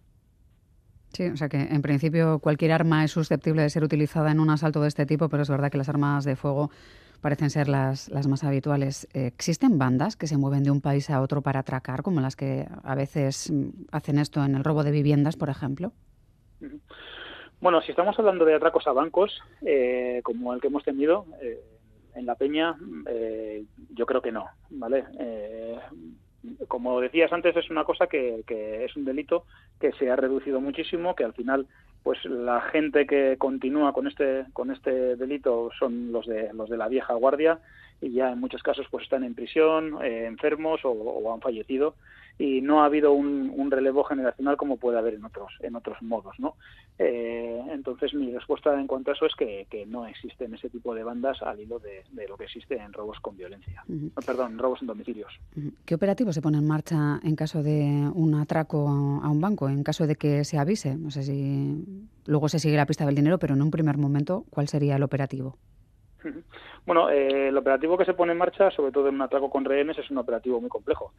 Sí, 1.12 1.24
o 1.28 1.36
sea 1.36 1.48
que 1.48 1.60
en 1.60 1.82
principio 1.82 2.40
cualquier 2.40 2.72
arma 2.72 3.04
es 3.04 3.12
susceptible 3.12 3.62
de 3.62 3.70
ser 3.70 3.84
utilizada 3.84 4.32
en 4.32 4.40
un 4.40 4.50
asalto 4.50 4.82
de 4.82 4.88
este 4.88 5.06
tipo, 5.06 5.28
pero 5.28 5.44
es 5.44 5.48
verdad 5.48 5.70
que 5.70 5.78
las 5.78 5.88
armas 5.88 6.24
de 6.24 6.36
fuego 6.36 6.70
parecen 7.16 7.50
ser 7.50 7.68
las, 7.68 8.08
las 8.08 8.26
más 8.26 8.44
habituales. 8.44 9.08
Eh, 9.14 9.26
¿Existen 9.26 9.78
bandas 9.78 10.16
que 10.16 10.26
se 10.26 10.36
mueven 10.36 10.62
de 10.62 10.70
un 10.70 10.80
país 10.80 11.10
a 11.10 11.20
otro 11.20 11.42
para 11.42 11.60
atracar, 11.60 12.02
como 12.02 12.20
las 12.20 12.36
que 12.36 12.66
a 12.82 12.94
veces 12.94 13.50
mm, 13.50 13.86
hacen 13.92 14.18
esto 14.18 14.44
en 14.44 14.54
el 14.54 14.64
robo 14.64 14.84
de 14.84 14.90
viviendas, 14.90 15.36
por 15.36 15.48
ejemplo? 15.48 15.92
Bueno, 17.60 17.80
si 17.82 17.90
estamos 17.90 18.18
hablando 18.18 18.44
de 18.44 18.54
atracos 18.54 18.86
a 18.86 18.92
bancos, 18.92 19.40
eh, 19.62 20.20
como 20.22 20.54
el 20.54 20.60
que 20.60 20.68
hemos 20.68 20.84
tenido 20.84 21.26
eh, 21.42 21.60
en 22.14 22.26
La 22.26 22.34
Peña, 22.34 22.76
yo 23.90 24.06
creo 24.06 24.22
que 24.22 24.32
no, 24.32 24.46
¿vale? 24.70 25.04
como 26.68 27.00
decías 27.00 27.32
antes, 27.32 27.56
es 27.56 27.68
una 27.70 27.84
cosa 27.84 28.06
que, 28.06 28.42
que, 28.46 28.84
es 28.84 28.96
un 28.96 29.04
delito 29.04 29.44
que 29.80 29.92
se 29.92 30.10
ha 30.10 30.16
reducido 30.16 30.60
muchísimo, 30.60 31.14
que 31.14 31.24
al 31.24 31.34
final 31.34 31.66
pues 32.06 32.24
la 32.24 32.60
gente 32.60 33.04
que 33.04 33.34
continúa 33.36 33.92
con 33.92 34.06
este 34.06 34.44
con 34.52 34.70
este 34.70 35.16
delito 35.16 35.70
son 35.76 36.12
los 36.12 36.24
de 36.24 36.52
los 36.52 36.70
de 36.70 36.76
la 36.76 36.86
vieja 36.86 37.14
guardia 37.14 37.58
y 38.00 38.12
ya 38.12 38.30
en 38.30 38.38
muchos 38.38 38.62
casos 38.62 38.86
pues 38.92 39.02
están 39.02 39.24
en 39.24 39.34
prisión 39.34 39.98
eh, 40.04 40.24
enfermos 40.24 40.82
o, 40.84 41.34
han 41.34 41.40
fallecido 41.40 41.96
y 42.38 42.60
no 42.60 42.82
ha 42.82 42.86
habido 42.86 43.12
un, 43.12 43.70
relevo 43.70 44.04
generacional 44.04 44.56
como 44.56 44.76
puede 44.76 44.98
haber 44.98 45.14
en 45.14 45.24
otros 45.24 45.52
en 45.60 45.74
otros 45.74 46.00
modos 46.02 46.38
no 46.38 46.54
eh, 46.98 47.60
entonces 47.70 48.14
mi 48.14 48.32
respuesta 48.32 48.78
en 48.78 48.86
cuanto 48.86 49.10
a 49.10 49.14
eso 49.14 49.26
es 49.26 49.34
que, 49.34 49.66
no 49.86 50.06
existen 50.06 50.54
ese 50.54 50.70
tipo 50.70 50.94
de 50.94 51.04
bandas 51.04 51.42
al 51.42 51.60
hilo 51.60 51.78
de, 51.78 52.02
lo 52.28 52.36
que 52.36 52.44
existe 52.44 52.76
en 52.76 52.92
robos 52.92 53.20
con 53.20 53.36
violencia. 53.36 53.84
Perdón 54.24 54.58
robos 54.58 54.80
en 54.80 54.88
domicilios. 54.88 55.32
Qué 55.84 55.94
operativo 55.94 56.32
se 56.32 56.40
pone 56.40 56.58
en 56.58 56.66
marcha 56.66 57.20
en 57.22 57.36
caso 57.36 57.62
de 57.62 58.10
un 58.14 58.34
atraco 58.34 58.88
a 58.88 59.28
un 59.28 59.40
banco 59.40 59.68
en 59.68 59.82
caso 59.82 60.06
de 60.06 60.16
que 60.16 60.44
se 60.44 60.58
avise 60.58 60.96
no 60.96 61.10
sé 61.10 61.22
si 61.22 62.06
Luego 62.26 62.48
se 62.48 62.58
sigue 62.58 62.76
la 62.76 62.86
pista 62.86 63.06
del 63.06 63.14
dinero, 63.14 63.38
pero 63.38 63.54
en 63.54 63.62
un 63.62 63.70
primer 63.70 63.96
momento, 63.98 64.44
¿cuál 64.50 64.68
sería 64.68 64.96
el 64.96 65.02
operativo? 65.02 65.56
Bueno, 66.84 67.10
eh, 67.10 67.48
el 67.48 67.56
operativo 67.56 67.96
que 67.96 68.04
se 68.04 68.14
pone 68.14 68.32
en 68.32 68.38
marcha, 68.38 68.70
sobre 68.70 68.92
todo 68.92 69.08
en 69.08 69.16
un 69.16 69.22
atraco 69.22 69.50
con 69.50 69.64
rehenes, 69.64 69.98
es 69.98 70.10
un 70.10 70.18
operativo 70.18 70.60
muy 70.60 70.68
complejo 70.68 71.12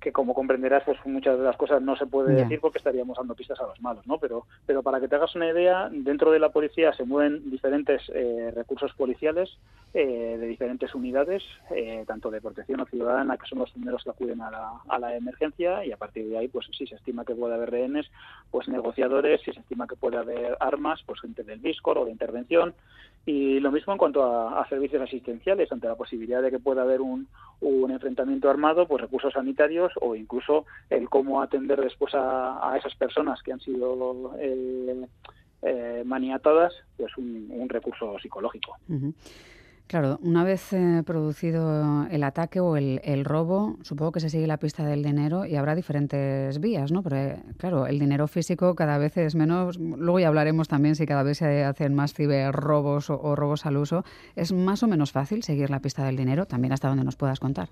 que 0.00 0.12
como 0.12 0.34
comprenderás, 0.34 0.82
pues 0.84 0.98
muchas 1.04 1.38
de 1.38 1.44
las 1.44 1.56
cosas 1.56 1.82
no 1.82 1.94
se 1.94 2.06
puede 2.06 2.34
decir 2.34 2.58
porque 2.60 2.78
estaríamos 2.78 3.18
dando 3.18 3.34
pistas 3.34 3.60
a 3.60 3.66
los 3.66 3.80
malos, 3.82 4.06
¿no? 4.06 4.18
Pero, 4.18 4.46
pero 4.64 4.82
para 4.82 4.98
que 4.98 5.08
te 5.08 5.16
hagas 5.16 5.34
una 5.36 5.50
idea, 5.50 5.88
dentro 5.90 6.30
de 6.30 6.38
la 6.38 6.48
policía 6.48 6.92
se 6.94 7.04
mueven 7.04 7.50
diferentes 7.50 8.02
eh, 8.14 8.50
recursos 8.54 8.92
policiales 8.94 9.58
eh, 9.92 10.38
de 10.40 10.46
diferentes 10.46 10.94
unidades, 10.94 11.42
eh, 11.70 12.04
tanto 12.06 12.30
de 12.30 12.40
protección 12.40 12.84
ciudadana, 12.86 13.36
que 13.36 13.46
son 13.46 13.58
los 13.58 13.70
primeros 13.72 14.02
que 14.02 14.10
acuden 14.10 14.40
a 14.40 14.50
la, 14.50 14.72
a 14.88 14.98
la 14.98 15.14
emergencia, 15.14 15.84
y 15.84 15.92
a 15.92 15.98
partir 15.98 16.28
de 16.28 16.38
ahí, 16.38 16.48
pues 16.48 16.66
si 16.76 16.86
se 16.86 16.94
estima 16.94 17.24
que 17.24 17.34
puede 17.34 17.54
haber 17.54 17.70
rehenes, 17.70 18.10
pues 18.50 18.68
negociadores, 18.68 19.42
si 19.42 19.52
se 19.52 19.60
estima 19.60 19.86
que 19.86 19.96
puede 19.96 20.16
haber 20.16 20.56
armas, 20.60 21.02
pues 21.04 21.20
gente 21.20 21.42
del 21.42 21.58
BISCOR 21.58 21.98
o 21.98 22.04
de 22.06 22.12
intervención, 22.12 22.74
y 23.26 23.60
lo 23.60 23.70
mismo 23.70 23.92
en 23.92 23.98
cuanto 23.98 24.24
a, 24.24 24.66
servicios 24.68 25.02
asistenciales, 25.02 25.70
ante 25.70 25.88
la 25.88 25.94
posibilidad 25.94 26.40
de 26.40 26.50
que 26.50 26.58
pueda 26.58 26.82
haber 26.82 27.00
un, 27.00 27.28
un, 27.60 27.90
enfrentamiento 27.90 28.48
armado, 28.48 28.86
pues 28.86 29.02
recursos 29.02 29.32
sanitarios 29.34 29.89
o 30.00 30.14
incluso 30.14 30.64
el 30.88 31.08
cómo 31.08 31.42
atender 31.42 31.80
después 31.80 32.14
a, 32.14 32.74
esas 32.78 32.94
personas 32.94 33.42
que 33.42 33.52
han 33.52 33.60
sido 33.60 34.36
eh, 34.38 35.06
eh, 35.62 36.02
maniatadas, 36.04 36.72
pues 36.96 37.16
un, 37.16 37.68
recurso 37.68 38.18
psicológico. 38.18 38.76
Claro, 39.90 40.20
una 40.22 40.44
vez 40.44 40.72
eh, 40.72 41.02
producido 41.04 42.06
el 42.12 42.22
ataque 42.22 42.60
o 42.60 42.76
el, 42.76 43.24
robo, 43.24 43.76
supongo 43.82 44.12
que 44.12 44.20
se 44.20 44.30
sigue 44.30 44.46
la 44.46 44.56
pista 44.56 44.86
del 44.86 45.02
dinero 45.02 45.46
y 45.46 45.56
habrá 45.56 45.74
diferentes 45.74 46.60
vías, 46.60 46.92
¿no? 46.92 47.02
Pero 47.02 47.42
claro, 47.56 47.88
el 47.88 47.98
dinero 47.98 48.28
físico 48.28 48.76
cada 48.76 48.98
vez 48.98 49.16
es 49.16 49.34
menos. 49.34 49.80
Luego 49.80 50.20
ya 50.20 50.28
hablaremos 50.28 50.68
también 50.68 50.94
si 50.94 51.06
cada 51.06 51.24
vez 51.24 51.38
se 51.38 51.64
hacen 51.64 51.92
más 51.96 52.14
ciberrobos 52.14 53.10
o, 53.10 53.20
o 53.20 53.34
robos 53.34 53.66
al 53.66 53.78
uso. 53.78 54.04
¿Es 54.36 54.52
más 54.52 54.84
o 54.84 54.86
menos 54.86 55.10
fácil 55.10 55.42
seguir 55.42 55.70
la 55.70 55.80
pista 55.80 56.04
del 56.04 56.16
dinero? 56.16 56.46
También 56.46 56.72
hasta 56.72 56.86
donde 56.86 57.02
nos 57.02 57.16
puedas 57.16 57.40
contar. 57.40 57.70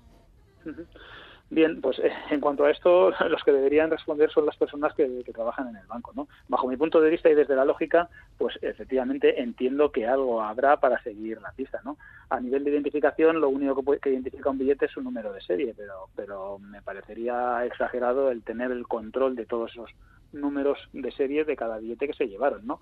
Bien, 1.51 1.81
pues 1.81 1.97
eh, 1.97 2.11
en 2.29 2.41
cuanto 2.41 2.65
a 2.65 2.71
esto, 2.71 3.11
los 3.29 3.43
que 3.43 3.51
deberían 3.51 3.89
responder 3.89 4.29
son 4.31 4.45
las 4.45 4.55
personas 4.55 4.93
que, 4.93 5.07
trabajan 5.33 5.69
en 5.69 5.77
el 5.77 5.87
banco, 5.87 6.11
¿no? 6.15 6.27
Bajo 6.47 6.67
mi 6.67 6.77
punto 6.77 7.01
de 7.01 7.09
vista 7.09 7.29
y 7.29 7.35
desde 7.35 7.55
la 7.55 7.65
lógica, 7.65 8.09
pues 8.37 8.57
efectivamente 8.61 9.41
entiendo 9.41 9.91
que 9.91 10.07
algo 10.07 10.41
habrá 10.41 10.79
para 10.79 11.01
seguir 11.01 11.41
la 11.41 11.51
pista, 11.51 11.81
¿no? 11.83 11.97
A 12.29 12.39
nivel 12.39 12.63
de 12.63 12.71
identificación, 12.71 13.41
lo 13.41 13.49
único 13.49 13.83
que, 13.83 13.99
que 13.99 14.11
identifica 14.11 14.49
un 14.49 14.59
billete 14.59 14.85
es 14.85 14.91
su 14.91 15.01
número 15.01 15.33
de 15.33 15.41
serie, 15.41 15.73
pero, 15.75 16.09
pero 16.15 16.59
me 16.59 16.81
parecería 16.81 17.65
exagerado 17.65 18.29
el 18.29 18.43
tener 18.43 18.71
el 18.71 18.87
control 18.87 19.35
de 19.35 19.45
todos 19.45 19.71
esos 19.71 19.89
números 20.33 20.77
de 20.93 21.11
serie 21.11 21.45
de 21.45 21.55
cada 21.55 21.79
billete 21.79 22.07
que 22.07 22.13
se 22.13 22.27
llevaron, 22.27 22.67
¿no? 22.67 22.79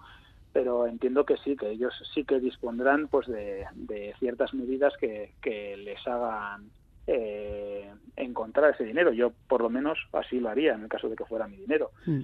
Pero 0.52 0.88
entiendo 0.88 1.26
que 1.26 1.38
sí, 1.38 1.56
que 1.56 1.70
ellos 1.70 1.94
sí 2.14 2.26
que 2.26 2.40
dispondrán 2.40 3.08
pues 3.08 3.28
de, 3.28 3.66
ciertas 4.20 4.54
medidas 4.54 4.94
que, 4.98 5.34
que 5.42 5.78
les 5.78 6.06
hagan 6.08 6.70
eh, 7.08 7.92
encontrar 8.16 8.74
ese 8.74 8.84
dinero. 8.84 9.12
Yo, 9.12 9.32
por 9.48 9.62
lo 9.62 9.70
menos, 9.70 9.98
así 10.14 10.40
lo 10.40 10.50
haría 10.50 10.74
en 10.76 10.84
el 10.84 10.90
caso 10.90 11.10
de 11.10 11.16
que 11.16 11.26
fuera 11.26 11.48
mi 11.48 11.58
dinero. 11.58 11.92
Mm. 12.06 12.22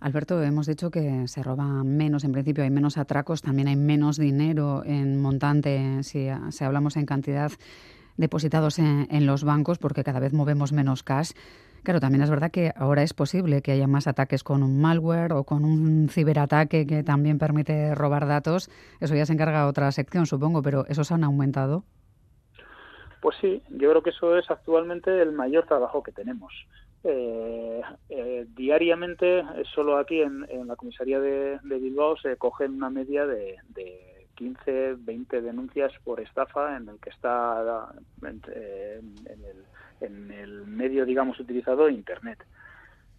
Alberto, 0.00 0.42
hemos 0.42 0.66
dicho 0.66 0.90
que 0.90 1.28
se 1.28 1.42
roba 1.42 1.84
menos, 1.84 2.24
en 2.24 2.32
principio 2.32 2.64
hay 2.64 2.70
menos 2.70 2.96
atracos, 2.96 3.42
también 3.42 3.68
hay 3.68 3.76
menos 3.76 4.16
dinero 4.16 4.82
en 4.86 5.20
montante, 5.20 6.02
si, 6.04 6.28
si 6.50 6.64
hablamos 6.64 6.96
en 6.96 7.04
cantidad 7.04 7.52
depositados 8.16 8.78
en, 8.78 9.26
los 9.26 9.44
bancos, 9.44 9.78
porque 9.78 10.04
cada 10.04 10.20
vez 10.20 10.32
movemos 10.32 10.72
menos 10.72 11.02
cash. 11.02 11.32
Claro, 11.82 12.00
también 12.00 12.22
es 12.22 12.28
verdad 12.28 12.50
que 12.50 12.72
ahora 12.76 13.02
es 13.02 13.14
posible 13.14 13.62
que 13.62 13.72
haya 13.72 13.86
más 13.86 14.06
ataques 14.06 14.44
con 14.44 14.62
un 14.62 14.80
malware 14.80 15.32
o 15.32 15.44
con 15.44 15.64
un 15.64 16.08
ciberataque 16.10 16.86
que 16.86 17.02
también 17.02 17.38
permite 17.38 17.94
robar 17.94 18.26
datos. 18.26 18.70
Eso 19.00 19.14
ya 19.14 19.24
se 19.24 19.32
encarga 19.32 19.66
otra 19.66 19.90
sección, 19.90 20.26
supongo, 20.26 20.60
pero 20.60 20.84
¿esos 20.86 21.10
han 21.10 21.24
aumentado? 21.24 21.84
Pues 23.20 23.36
sí, 23.40 23.62
yo 23.68 23.90
creo 23.90 24.02
que 24.02 24.10
eso 24.10 24.38
es 24.38 24.50
actualmente 24.50 25.20
el 25.20 25.32
mayor 25.32 25.66
trabajo 25.66 26.02
que 26.02 26.12
tenemos. 26.12 26.52
Eh, 27.04 27.80
eh, 28.10 28.46
diariamente, 28.54 29.40
eh, 29.40 29.44
solo 29.74 29.96
aquí 29.96 30.20
en, 30.20 30.46
la 30.66 30.76
comisaría 30.76 31.20
de, 31.20 31.58
Bilbao 31.62 32.16
se 32.18 32.36
cogen 32.36 32.74
una 32.74 32.90
media 32.90 33.26
de, 33.26 33.56
de 33.68 34.26
15, 34.36 34.96
20 34.98 35.40
denuncias 35.42 35.92
por 36.04 36.20
estafa 36.20 36.76
en 36.76 36.88
el 36.88 36.98
que 36.98 37.10
está 37.10 37.92
en, 38.22 38.42
el, 39.26 39.64
en 40.00 40.30
el 40.30 40.66
medio, 40.66 41.04
digamos, 41.04 41.38
utilizado 41.40 41.88
Internet. 41.88 42.42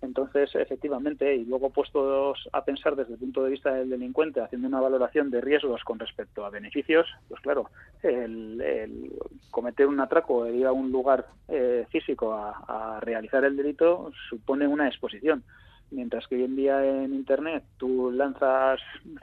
Entonces, 0.01 0.50
efectivamente, 0.55 1.36
y 1.36 1.46
luego 1.46 1.70
puestos 1.70 2.50
a 2.51 2.65
pensar 2.65 2.96
desde 2.96 3.13
el 3.13 3.20
punto 3.20 3.43
de 3.43 3.51
vista 3.51 3.74
del 3.74 3.89
delincuente, 3.89 4.41
haciendo 4.41 4.67
una 4.67 4.79
valoración 4.79 5.29
de 5.29 5.41
riesgos 5.41 5.84
con 5.84 6.00
respecto 6.00 6.43
a 6.43 6.50
beneficios, 6.50 7.08
pues 7.29 7.39
claro, 7.41 7.70
el, 8.01 9.12
cometer 9.51 9.86
un 9.86 10.00
atraco 10.00 10.48
ir 10.48 10.65
a 10.65 10.72
un 10.72 10.91
lugar 10.91 11.27
eh, 11.48 11.86
físico 11.91 12.34
a, 12.34 13.00
realizar 13.01 13.43
el 13.46 13.55
delito 13.55 14.12
supone 14.29 14.67
una 14.67 14.88
exposición. 14.88 15.43
Mientras 15.91 16.27
que 16.27 16.36
hoy 16.36 16.43
en 16.46 16.55
día 16.55 16.86
en 16.86 17.13
Internet 17.13 17.63
tú 17.77 18.12
lanzas 18.12 18.79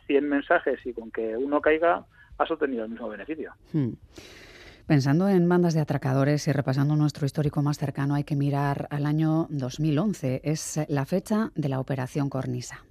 100 0.07 0.29
mensajes 0.29 0.85
y 0.85 0.93
con 0.93 1.11
que 1.11 1.37
uno 1.37 1.61
caiga 1.61 2.05
has 2.37 2.51
obtenido 2.51 2.85
el 2.85 2.91
mismo 2.91 3.09
beneficio. 3.09 3.53
Hmm. 3.73 3.93
Pensando 4.89 5.29
en 5.29 5.47
bandas 5.47 5.75
de 5.75 5.81
atracadores 5.81 6.49
y 6.49 6.53
repasando 6.53 6.97
nuestro 6.97 7.27
histórico 7.27 7.61
más 7.61 7.77
cercano, 7.77 8.15
hay 8.15 8.25
que 8.25 8.37
mirar 8.37 8.89
al 8.91 9.05
año 9.05 9.47
2011. 9.51 10.41
Es 10.45 10.81
la 10.89 11.05
fecha 11.05 11.53
de 11.55 11.69
la 11.69 11.79
Operación 11.79 12.31
Cornisa. 12.31 12.87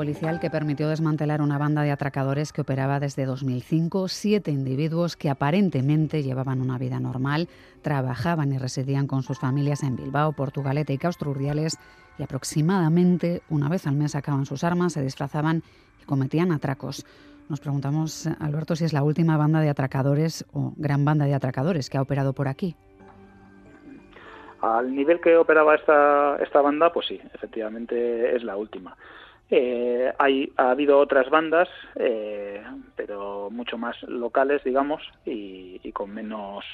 Policial 0.00 0.40
que 0.40 0.48
permitió 0.48 0.88
desmantelar 0.88 1.42
una 1.42 1.58
banda 1.58 1.82
de 1.82 1.90
atracadores 1.90 2.54
que 2.54 2.62
operaba 2.62 3.00
desde 3.00 3.26
2005. 3.26 4.08
Siete 4.08 4.50
individuos 4.50 5.14
que 5.14 5.28
aparentemente 5.28 6.22
llevaban 6.22 6.62
una 6.62 6.78
vida 6.78 6.98
normal, 7.00 7.48
trabajaban 7.82 8.50
y 8.50 8.56
residían 8.56 9.06
con 9.06 9.22
sus 9.22 9.38
familias 9.38 9.82
en 9.82 9.96
Bilbao, 9.96 10.32
Portugalete 10.32 10.94
y 10.94 10.96
Causturriales 10.96 11.78
y 12.18 12.22
aproximadamente 12.22 13.42
una 13.50 13.68
vez 13.68 13.86
al 13.86 13.94
mes 13.96 14.12
sacaban 14.12 14.46
sus 14.46 14.64
armas, 14.64 14.94
se 14.94 15.02
disfrazaban 15.02 15.62
y 16.02 16.06
cometían 16.06 16.50
atracos. 16.50 17.04
Nos 17.50 17.60
preguntamos, 17.60 18.26
Alberto, 18.40 18.76
si 18.76 18.86
es 18.86 18.94
la 18.94 19.02
última 19.02 19.36
banda 19.36 19.60
de 19.60 19.68
atracadores 19.68 20.46
o 20.54 20.72
gran 20.78 21.04
banda 21.04 21.26
de 21.26 21.34
atracadores 21.34 21.90
que 21.90 21.98
ha 21.98 22.02
operado 22.02 22.32
por 22.32 22.48
aquí. 22.48 22.74
Al 24.62 24.94
nivel 24.94 25.20
que 25.20 25.36
operaba 25.36 25.74
esta, 25.74 26.38
esta 26.42 26.62
banda, 26.62 26.90
pues 26.90 27.06
sí, 27.06 27.20
efectivamente 27.34 28.34
es 28.34 28.42
la 28.42 28.56
última. 28.56 28.96
Eh, 29.50 30.12
hay, 30.18 30.52
ha 30.56 30.70
habido 30.70 30.98
otras 30.98 31.28
bandas, 31.28 31.68
eh, 31.96 32.62
pero 32.94 33.50
mucho 33.50 33.76
más 33.78 34.00
locales, 34.04 34.62
digamos, 34.62 35.02
y, 35.24 35.78
con 35.92 36.14
menos 36.14 36.64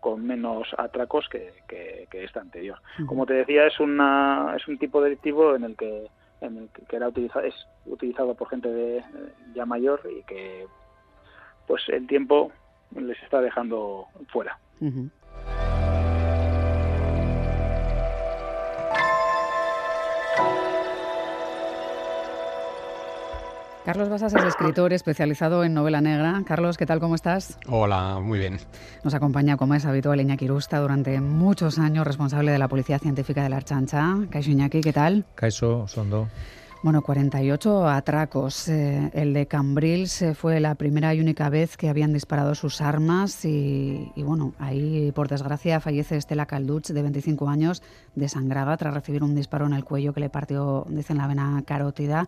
con 0.00 0.24
menos 0.24 0.68
atracos 0.76 1.28
que, 1.28 1.52
que, 1.68 2.24
esta 2.24 2.40
anterior. 2.40 2.78
Como 3.06 3.26
te 3.26 3.34
decía, 3.34 3.66
es 3.66 3.78
una 3.80 4.54
es 4.56 4.66
un 4.68 4.78
tipo 4.78 5.00
delictivo 5.00 5.54
en 5.54 5.64
el 5.64 5.76
que 5.76 6.06
en 6.40 6.58
el 6.58 6.68
que 6.68 6.96
era 6.96 7.08
utilizado, 7.08 7.44
es 7.44 7.54
utilizado 7.86 8.34
por 8.34 8.48
gente 8.48 8.68
de, 8.68 9.02
ya 9.54 9.64
mayor 9.64 10.00
y 10.10 10.22
que 10.24 10.66
pues 11.66 11.82
el 11.88 12.06
tiempo 12.06 12.52
les 12.94 13.20
está 13.22 13.40
dejando 13.40 14.06
fuera. 14.28 14.58
Carlos 23.86 24.08
Basas 24.08 24.34
es 24.34 24.42
escritor 24.42 24.92
especializado 24.92 25.62
en 25.62 25.72
novela 25.72 26.00
negra. 26.00 26.42
Carlos, 26.44 26.76
¿qué 26.76 26.86
tal? 26.86 26.98
¿Cómo 26.98 27.14
estás? 27.14 27.56
Hola, 27.68 28.18
muy 28.20 28.40
bien. 28.40 28.58
Nos 29.04 29.14
acompaña, 29.14 29.56
como 29.56 29.76
es 29.76 29.86
habitual, 29.86 30.20
Iñaki 30.20 30.48
Rusta, 30.48 30.80
durante 30.80 31.20
muchos 31.20 31.78
años 31.78 32.04
responsable 32.04 32.50
de 32.50 32.58
la 32.58 32.66
Policía 32.66 32.98
Científica 32.98 33.44
de 33.44 33.48
la 33.48 33.58
Archancha. 33.58 34.16
Caixo 34.28 34.50
Iñaki, 34.50 34.80
¿qué 34.80 34.92
tal? 34.92 35.24
Caixo, 35.36 35.86
Sondo. 35.86 36.26
Bueno, 36.82 37.00
48 37.00 37.88
atracos. 37.88 38.66
Eh, 38.66 39.08
el 39.14 39.32
de 39.32 39.46
Cambrils 39.46 40.24
fue 40.34 40.58
la 40.58 40.74
primera 40.74 41.14
y 41.14 41.20
única 41.20 41.48
vez 41.48 41.76
que 41.76 41.88
habían 41.88 42.12
disparado 42.12 42.56
sus 42.56 42.80
armas 42.80 43.44
y, 43.44 44.10
y, 44.16 44.22
bueno, 44.24 44.52
ahí 44.58 45.12
por 45.12 45.28
desgracia 45.28 45.78
fallece 45.78 46.16
Estela 46.16 46.46
Calduch, 46.46 46.88
de 46.88 47.02
25 47.02 47.48
años, 47.48 47.84
desangrada 48.16 48.76
tras 48.78 48.92
recibir 48.92 49.22
un 49.22 49.36
disparo 49.36 49.64
en 49.64 49.74
el 49.74 49.84
cuello 49.84 50.12
que 50.12 50.18
le 50.18 50.28
partió, 50.28 50.84
dicen, 50.88 51.18
la 51.18 51.28
vena 51.28 51.62
carótida. 51.64 52.26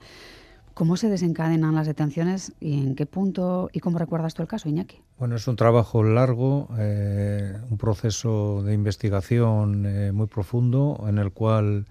¿Cómo 0.79 0.97
se 0.97 1.09
desencadenan 1.09 1.75
las 1.75 1.89
detenciones 1.89 2.53
y 2.61 2.79
en 2.79 2.95
qué 2.95 3.05
punto 3.05 3.69
y 3.73 3.81
cómo 3.81 3.99
recuerdas 3.99 4.35
tú 4.35 4.43
el 4.43 4.49
caso, 4.49 4.69
Iñaki? 4.69 5.03
Bueno, 5.19 5.35
es 5.35 5.49
un 5.49 5.57
trabajo 5.57 6.05
largo, 6.05 6.69
eh, 6.79 7.59
un 7.69 7.79
proceso 7.79 8.63
de 8.63 8.75
investigación 8.75 9.87
eh, 9.87 10.13
muy 10.13 10.29
profundo 10.29 11.05
en 11.09 11.19
el 11.19 11.33
cual, 11.33 11.87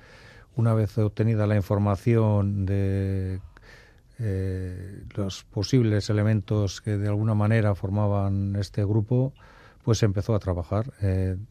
una 0.56 0.74
vez 0.74 0.98
obtenida 1.00 1.46
la 1.48 1.58
información 1.58 2.66
de 2.66 3.42
eh, 4.20 5.04
los 5.18 5.44
posibles 5.44 6.10
elementos 6.10 6.80
que 6.80 6.98
de 6.98 7.10
alguna 7.10 7.34
manera 7.34 7.76
formaban 7.76 8.56
este 8.56 8.86
grupo, 8.86 9.34
pues 9.84 10.02
empezó 10.02 10.34
a 10.34 10.40
trabajar. 10.40 10.94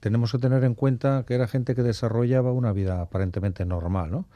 tenemos 0.01 0.33
que 0.33 0.39
tener 0.39 0.65
en 0.65 0.75
cuenta 0.75 1.25
que 1.27 1.35
era 1.35 1.47
gente 1.47 1.75
que 1.75 1.83
desarrollaba 1.83 2.53
una 2.53 2.73
vida 2.73 3.03
aparentemente 3.03 3.67
normal, 3.67 4.11
¿no? 4.11 4.27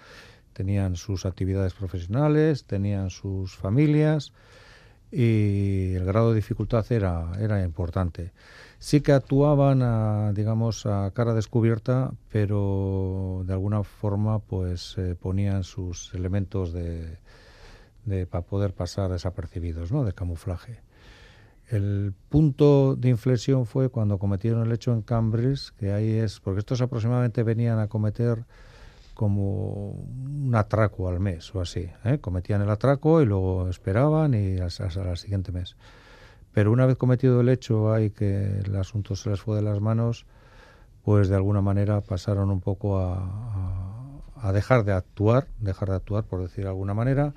Tenían 0.53 0.97
sus 0.97 1.27
actividades 1.27 1.75
profesionales, 1.75 2.65
tenían 2.65 3.11
sus 3.11 3.57
familias 3.57 4.33
y 5.13 5.95
el 5.95 6.05
grado 6.05 6.31
de 6.31 6.37
dificultad 6.37 6.85
era, 6.91 7.33
era 7.41 7.63
importante. 7.63 8.33
Sí 8.79 9.01
que 9.01 9.13
actuaban, 9.13 9.83
a, 9.83 10.33
digamos, 10.33 10.87
a 10.87 11.11
cara 11.13 11.35
descubierta, 11.35 12.13
pero 12.31 13.43
de 13.45 13.53
alguna 13.53 13.83
forma 13.83 14.39
pues 14.39 14.97
eh, 14.99 15.17
ponían 15.21 15.65
sus 15.65 16.15
elementos 16.15 16.73
de, 16.73 17.19
para 18.27 18.45
poder 18.45 18.73
pasar 18.73 19.11
desapercibidos, 19.11 19.93
¿no? 19.93 20.05
de 20.05 20.13
camuflaje. 20.13 20.81
El 21.69 22.15
punto 22.29 22.97
de 22.97 23.11
inflexión 23.11 23.65
fue 23.67 23.91
cuando 23.91 24.19
cometieron 24.19 24.67
el 24.67 24.73
hecho 24.73 24.93
en 24.93 25.03
Cambridge, 25.03 25.73
que 25.79 25.93
ahí 25.93 26.13
es, 26.13 26.41
porque 26.41 26.61
estos 26.61 26.81
aproximadamente 26.81 27.43
venían 27.45 27.79
a 27.79 27.87
cometer 27.89 28.45
como 29.21 29.91
un 29.91 30.55
atraco 30.55 31.07
al 31.07 31.21
mes 31.21 31.55
o 31.55 31.61
así. 31.61 31.91
¿eh? 32.07 32.21
Cometían 32.23 32.63
el 32.63 32.71
atraco 32.71 33.21
y 33.21 33.27
luego 33.27 33.69
esperaban 33.69 34.33
y 34.33 34.59
hasta, 34.61 34.87
el 34.87 35.19
siguiente 35.19 35.53
mes. 35.53 35.77
Pero 36.55 36.73
una 36.73 36.87
vez 36.87 36.97
cometido 36.97 37.43
el 37.43 37.51
hecho, 37.51 37.93
hay 37.93 38.09
que 38.09 38.61
el 38.65 38.75
asunto 38.77 39.17
se 39.17 39.29
les 39.29 39.39
fue 39.39 39.57
de 39.57 39.63
las 39.63 39.79
manos, 39.79 40.25
pues 41.05 41.29
de 41.29 41.37
alguna 41.37 41.61
manera 41.61 42.01
pasaron 42.01 42.51
un 42.51 42.63
poco 42.63 42.99
a, 42.99 44.23
a, 44.37 44.53
dejar 44.55 44.85
de 44.85 44.95
actuar, 44.95 45.49
dejar 45.59 45.91
de 45.91 45.97
actuar 45.97 46.25
por 46.25 46.41
decir 46.41 46.65
de 46.65 46.71
alguna 46.71 46.95
manera. 46.95 47.35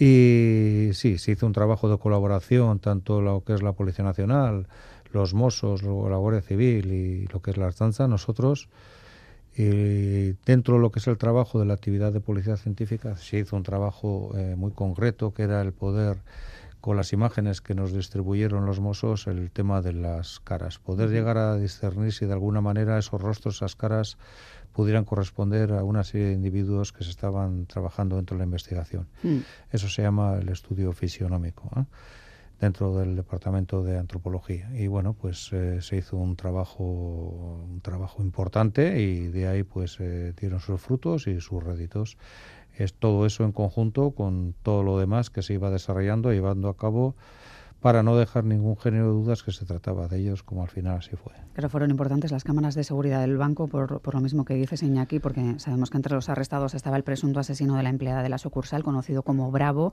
Y 0.00 0.90
sí, 0.94 1.18
se 1.18 1.30
hizo 1.30 1.46
un 1.46 1.52
trabajo 1.52 1.88
de 1.88 1.98
colaboración, 1.98 2.80
tanto 2.80 3.20
lo 3.20 3.44
que 3.44 3.54
es 3.54 3.62
la 3.62 3.74
Policía 3.74 4.04
Nacional, 4.04 4.66
los 5.12 5.34
Mossos, 5.34 5.84
la 5.84 6.16
Guardia 6.16 6.42
Civil 6.42 6.92
y 6.92 7.26
lo 7.28 7.40
que 7.40 7.52
es 7.52 7.58
la 7.58 7.66
Artanza, 7.66 8.08
nosotros 8.08 8.68
y 9.56 10.32
dentro 10.46 10.76
de 10.76 10.80
lo 10.80 10.90
que 10.90 10.98
es 10.98 11.06
el 11.06 11.18
trabajo 11.18 11.58
de 11.58 11.66
la 11.66 11.74
actividad 11.74 12.12
de 12.12 12.20
policía 12.20 12.56
científica 12.56 13.16
se 13.16 13.38
hizo 13.38 13.56
un 13.56 13.62
trabajo 13.62 14.32
eh, 14.36 14.54
muy 14.56 14.72
concreto 14.72 15.34
que 15.34 15.42
era 15.42 15.60
el 15.60 15.72
poder 15.72 16.18
con 16.80 16.96
las 16.96 17.12
imágenes 17.12 17.60
que 17.60 17.74
nos 17.74 17.92
distribuyeron 17.92 18.66
los 18.66 18.80
mozos 18.80 19.28
el 19.28 19.52
tema 19.52 19.82
de 19.82 19.92
las 19.92 20.40
caras, 20.40 20.78
poder 20.78 21.10
llegar 21.10 21.38
a 21.38 21.56
discernir 21.56 22.12
si 22.12 22.26
de 22.26 22.32
alguna 22.32 22.60
manera 22.60 22.98
esos 22.98 23.20
rostros, 23.20 23.56
esas 23.56 23.76
caras 23.76 24.18
pudieran 24.72 25.04
corresponder 25.04 25.72
a 25.74 25.84
una 25.84 26.02
serie 26.02 26.28
de 26.28 26.32
individuos 26.32 26.92
que 26.92 27.04
se 27.04 27.10
estaban 27.10 27.66
trabajando 27.66 28.16
dentro 28.16 28.36
de 28.36 28.38
la 28.38 28.46
investigación. 28.46 29.06
Mm. 29.22 29.38
Eso 29.70 29.88
se 29.88 30.02
llama 30.02 30.38
el 30.38 30.48
estudio 30.48 30.92
fisionómico. 30.92 31.70
¿eh? 31.76 31.84
Dentro 32.62 32.96
del 32.96 33.16
departamento 33.16 33.82
de 33.82 33.98
antropología. 33.98 34.70
Y 34.72 34.86
bueno 34.86 35.14
pues 35.14 35.52
eh, 35.52 35.82
se 35.82 35.96
hizo 35.96 36.16
un 36.16 36.36
trabajo 36.36 36.84
un 36.84 37.80
trabajo 37.82 38.22
importante 38.22 39.00
y 39.00 39.26
de 39.26 39.48
ahí 39.48 39.64
pues 39.64 39.98
eh, 39.98 40.32
dieron 40.40 40.60
sus 40.60 40.80
frutos 40.80 41.26
y 41.26 41.40
sus 41.40 41.62
réditos. 41.62 42.16
Es 42.76 42.94
todo 42.94 43.26
eso 43.26 43.44
en 43.44 43.52
conjunto 43.52 44.12
con 44.12 44.54
todo 44.62 44.84
lo 44.84 44.96
demás 44.96 45.28
que 45.28 45.42
se 45.42 45.54
iba 45.54 45.70
desarrollando 45.70 46.32
llevando 46.32 46.68
a 46.68 46.76
cabo 46.76 47.16
para 47.82 48.02
no 48.02 48.16
dejar 48.16 48.44
ningún 48.44 48.76
género 48.78 49.06
de 49.08 49.12
dudas 49.12 49.42
que 49.42 49.50
se 49.52 49.66
trataba 49.66 50.06
de 50.08 50.20
ellos, 50.20 50.42
como 50.42 50.62
al 50.62 50.68
final 50.70 50.96
así 50.98 51.16
fue. 51.16 51.32
Pero 51.52 51.68
fueron 51.68 51.90
importantes 51.90 52.30
las 52.30 52.44
cámaras 52.44 52.74
de 52.74 52.84
seguridad 52.84 53.20
del 53.20 53.36
banco, 53.36 53.66
por, 53.68 54.00
por 54.00 54.14
lo 54.14 54.20
mismo 54.20 54.44
que 54.44 54.54
dice 54.54 54.86
Iñaki, 54.86 55.18
porque 55.18 55.58
sabemos 55.58 55.90
que 55.90 55.98
entre 55.98 56.14
los 56.14 56.28
arrestados 56.28 56.74
estaba 56.74 56.96
el 56.96 57.02
presunto 57.02 57.40
asesino 57.40 57.76
de 57.76 57.82
la 57.82 57.90
empleada 57.90 58.22
de 58.22 58.28
la 58.28 58.38
sucursal, 58.38 58.84
conocido 58.84 59.22
como 59.24 59.50
Bravo. 59.50 59.92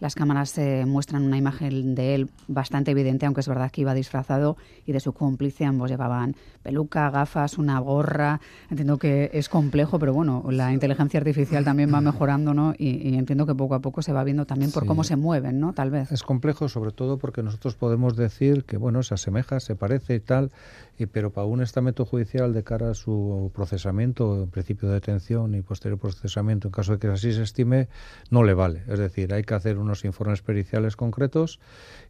Las 0.00 0.14
cámaras 0.14 0.56
eh, 0.58 0.84
muestran 0.86 1.24
una 1.24 1.36
imagen 1.38 1.94
de 1.96 2.14
él 2.14 2.30
bastante 2.46 2.92
evidente, 2.92 3.26
aunque 3.26 3.40
es 3.40 3.48
verdad 3.48 3.70
que 3.70 3.80
iba 3.80 3.94
disfrazado, 3.94 4.56
y 4.86 4.92
de 4.92 5.00
su 5.00 5.12
cómplice. 5.12 5.64
Ambos 5.64 5.90
llevaban 5.90 6.36
peluca, 6.62 7.10
gafas, 7.10 7.58
una 7.58 7.78
gorra. 7.80 8.40
Entiendo 8.70 8.98
que 8.98 9.30
es 9.32 9.48
complejo, 9.48 9.98
pero 9.98 10.12
bueno, 10.14 10.44
la 10.50 10.72
inteligencia 10.72 11.18
artificial 11.18 11.64
también 11.64 11.92
va 11.92 12.00
mejorando, 12.00 12.54
¿no? 12.54 12.74
Y, 12.78 13.08
y 13.08 13.16
entiendo 13.16 13.44
que 13.46 13.54
poco 13.56 13.74
a 13.74 13.80
poco 13.80 14.02
se 14.02 14.12
va 14.12 14.22
viendo 14.22 14.44
también 14.46 14.70
por 14.70 14.84
Sí. 14.84 14.88
cómo 14.88 15.02
se 15.02 15.16
mueven, 15.16 15.58
¿no? 15.58 15.72
Tal 15.72 15.90
vez. 15.90 16.12
Es 16.12 16.22
complejo 16.22 16.68
sobre 16.68 16.92
todo 16.92 17.18
porque 17.28 17.42
nosotros 17.42 17.74
podemos 17.74 18.16
decir 18.16 18.64
que 18.64 18.78
bueno 18.78 19.02
se 19.02 19.12
asemeja, 19.12 19.60
se 19.60 19.76
parece 19.76 20.14
y 20.14 20.20
tal, 20.20 20.50
y, 20.98 21.04
pero 21.04 21.28
para 21.28 21.46
un 21.46 21.60
estamento 21.60 22.06
judicial 22.06 22.54
de 22.54 22.64
cara 22.64 22.92
a 22.92 22.94
su 22.94 23.50
procesamiento, 23.54 24.44
en 24.44 24.48
principio 24.48 24.88
de 24.88 24.94
detención 24.94 25.54
y 25.54 25.60
posterior 25.60 25.98
procesamiento, 25.98 26.68
en 26.68 26.72
caso 26.72 26.92
de 26.92 26.98
que 26.98 27.08
así 27.08 27.34
se 27.34 27.42
estime, 27.42 27.88
no 28.30 28.44
le 28.44 28.54
vale. 28.54 28.82
Es 28.88 28.98
decir, 28.98 29.34
hay 29.34 29.42
que 29.42 29.52
hacer 29.52 29.76
unos 29.76 30.06
informes 30.06 30.40
periciales 30.40 30.96
concretos 30.96 31.60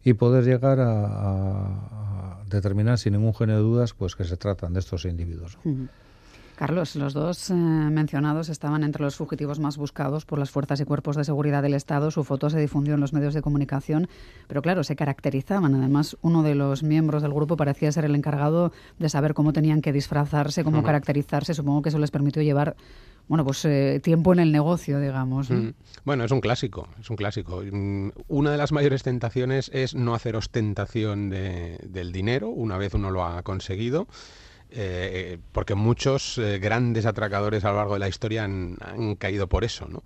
y 0.05 0.13
poder 0.13 0.45
llegar 0.45 0.77
a, 0.79 2.41
determinar 2.49 2.97
sin 2.97 3.11
ningún 3.11 3.33
género 3.33 3.57
de 3.57 3.63
dudas 3.65 3.93
pues 3.93 4.15
que 4.15 4.23
se 4.23 4.37
tratan 4.37 4.71
de 4.71 4.79
estos 4.79 5.03
individuos. 5.03 5.57
Carlos, 6.59 6.97
los 6.97 7.13
dos 7.13 7.51
eh, 7.51 7.53
mencionados 7.53 8.49
estaban 8.49 8.83
entre 8.83 9.01
los 9.01 9.15
fugitivos 9.15 9.61
más 9.61 9.77
buscados 9.77 10.25
por 10.25 10.39
las 10.39 10.51
fuerzas 10.51 10.81
y 10.81 10.83
cuerpos 10.83 11.15
de 11.15 11.23
seguridad 11.23 11.63
del 11.63 11.73
Estado. 11.73 12.11
Su 12.11 12.25
foto 12.25 12.49
se 12.49 12.59
difundió 12.59 12.95
en 12.95 12.99
los 12.99 13.13
medios 13.13 13.33
de 13.33 13.41
comunicación, 13.41 14.09
pero 14.49 14.61
claro, 14.61 14.83
se 14.83 14.97
caracterizaban. 14.97 15.73
Además, 15.73 16.17
uno 16.21 16.43
de 16.43 16.55
los 16.55 16.83
miembros 16.83 17.21
del 17.21 17.31
grupo 17.33 17.55
parecía 17.55 17.93
ser 17.93 18.03
el 18.03 18.13
encargado 18.13 18.73
de 18.97 19.07
saber 19.07 19.33
cómo 19.33 19.53
tenían 19.53 19.81
que 19.81 19.93
disfrazarse, 19.93 20.65
cómo 20.65 20.83
caracterizarse. 20.83 21.53
Supongo 21.53 21.81
que 21.81 21.87
eso 21.89 21.97
les 21.99 22.11
permitió 22.11 22.41
llevar, 22.41 22.75
bueno, 23.29 23.45
pues 23.45 23.63
eh, 23.63 24.01
tiempo 24.03 24.33
en 24.33 24.39
el 24.39 24.51
negocio, 24.51 24.99
digamos. 24.99 25.49
¿no? 25.49 25.61
Mm. 25.61 25.73
Bueno, 26.03 26.25
es 26.25 26.31
un 26.31 26.41
clásico, 26.41 26.89
es 26.99 27.09
un 27.09 27.15
clásico. 27.15 27.63
Mm, 27.71 28.09
Una 28.27 28.51
de 28.51 28.57
las 28.57 28.73
mayores 28.73 29.01
tentaciones 29.03 29.71
es 29.73 29.95
no 29.95 30.13
hacer 30.13 30.35
ostentación 30.35 31.29
de- 31.29 31.77
del 31.87 32.11
dinero 32.11 32.49
una 32.49 32.77
vez 32.77 32.93
uno 32.95 33.11
lo 33.11 33.23
ha 33.23 33.43
conseguido. 33.43 34.07
Eh, 34.71 35.39
porque 35.51 35.75
muchos 35.75 36.37
eh, 36.37 36.59
grandes 36.59 37.05
atracadores 37.05 37.65
a 37.65 37.71
lo 37.71 37.77
largo 37.77 37.93
de 37.93 37.99
la 37.99 38.07
historia 38.07 38.43
han, 38.43 38.77
caído 39.17 39.47
por 39.47 39.63
eso, 39.63 39.87
¿no? 39.87 40.03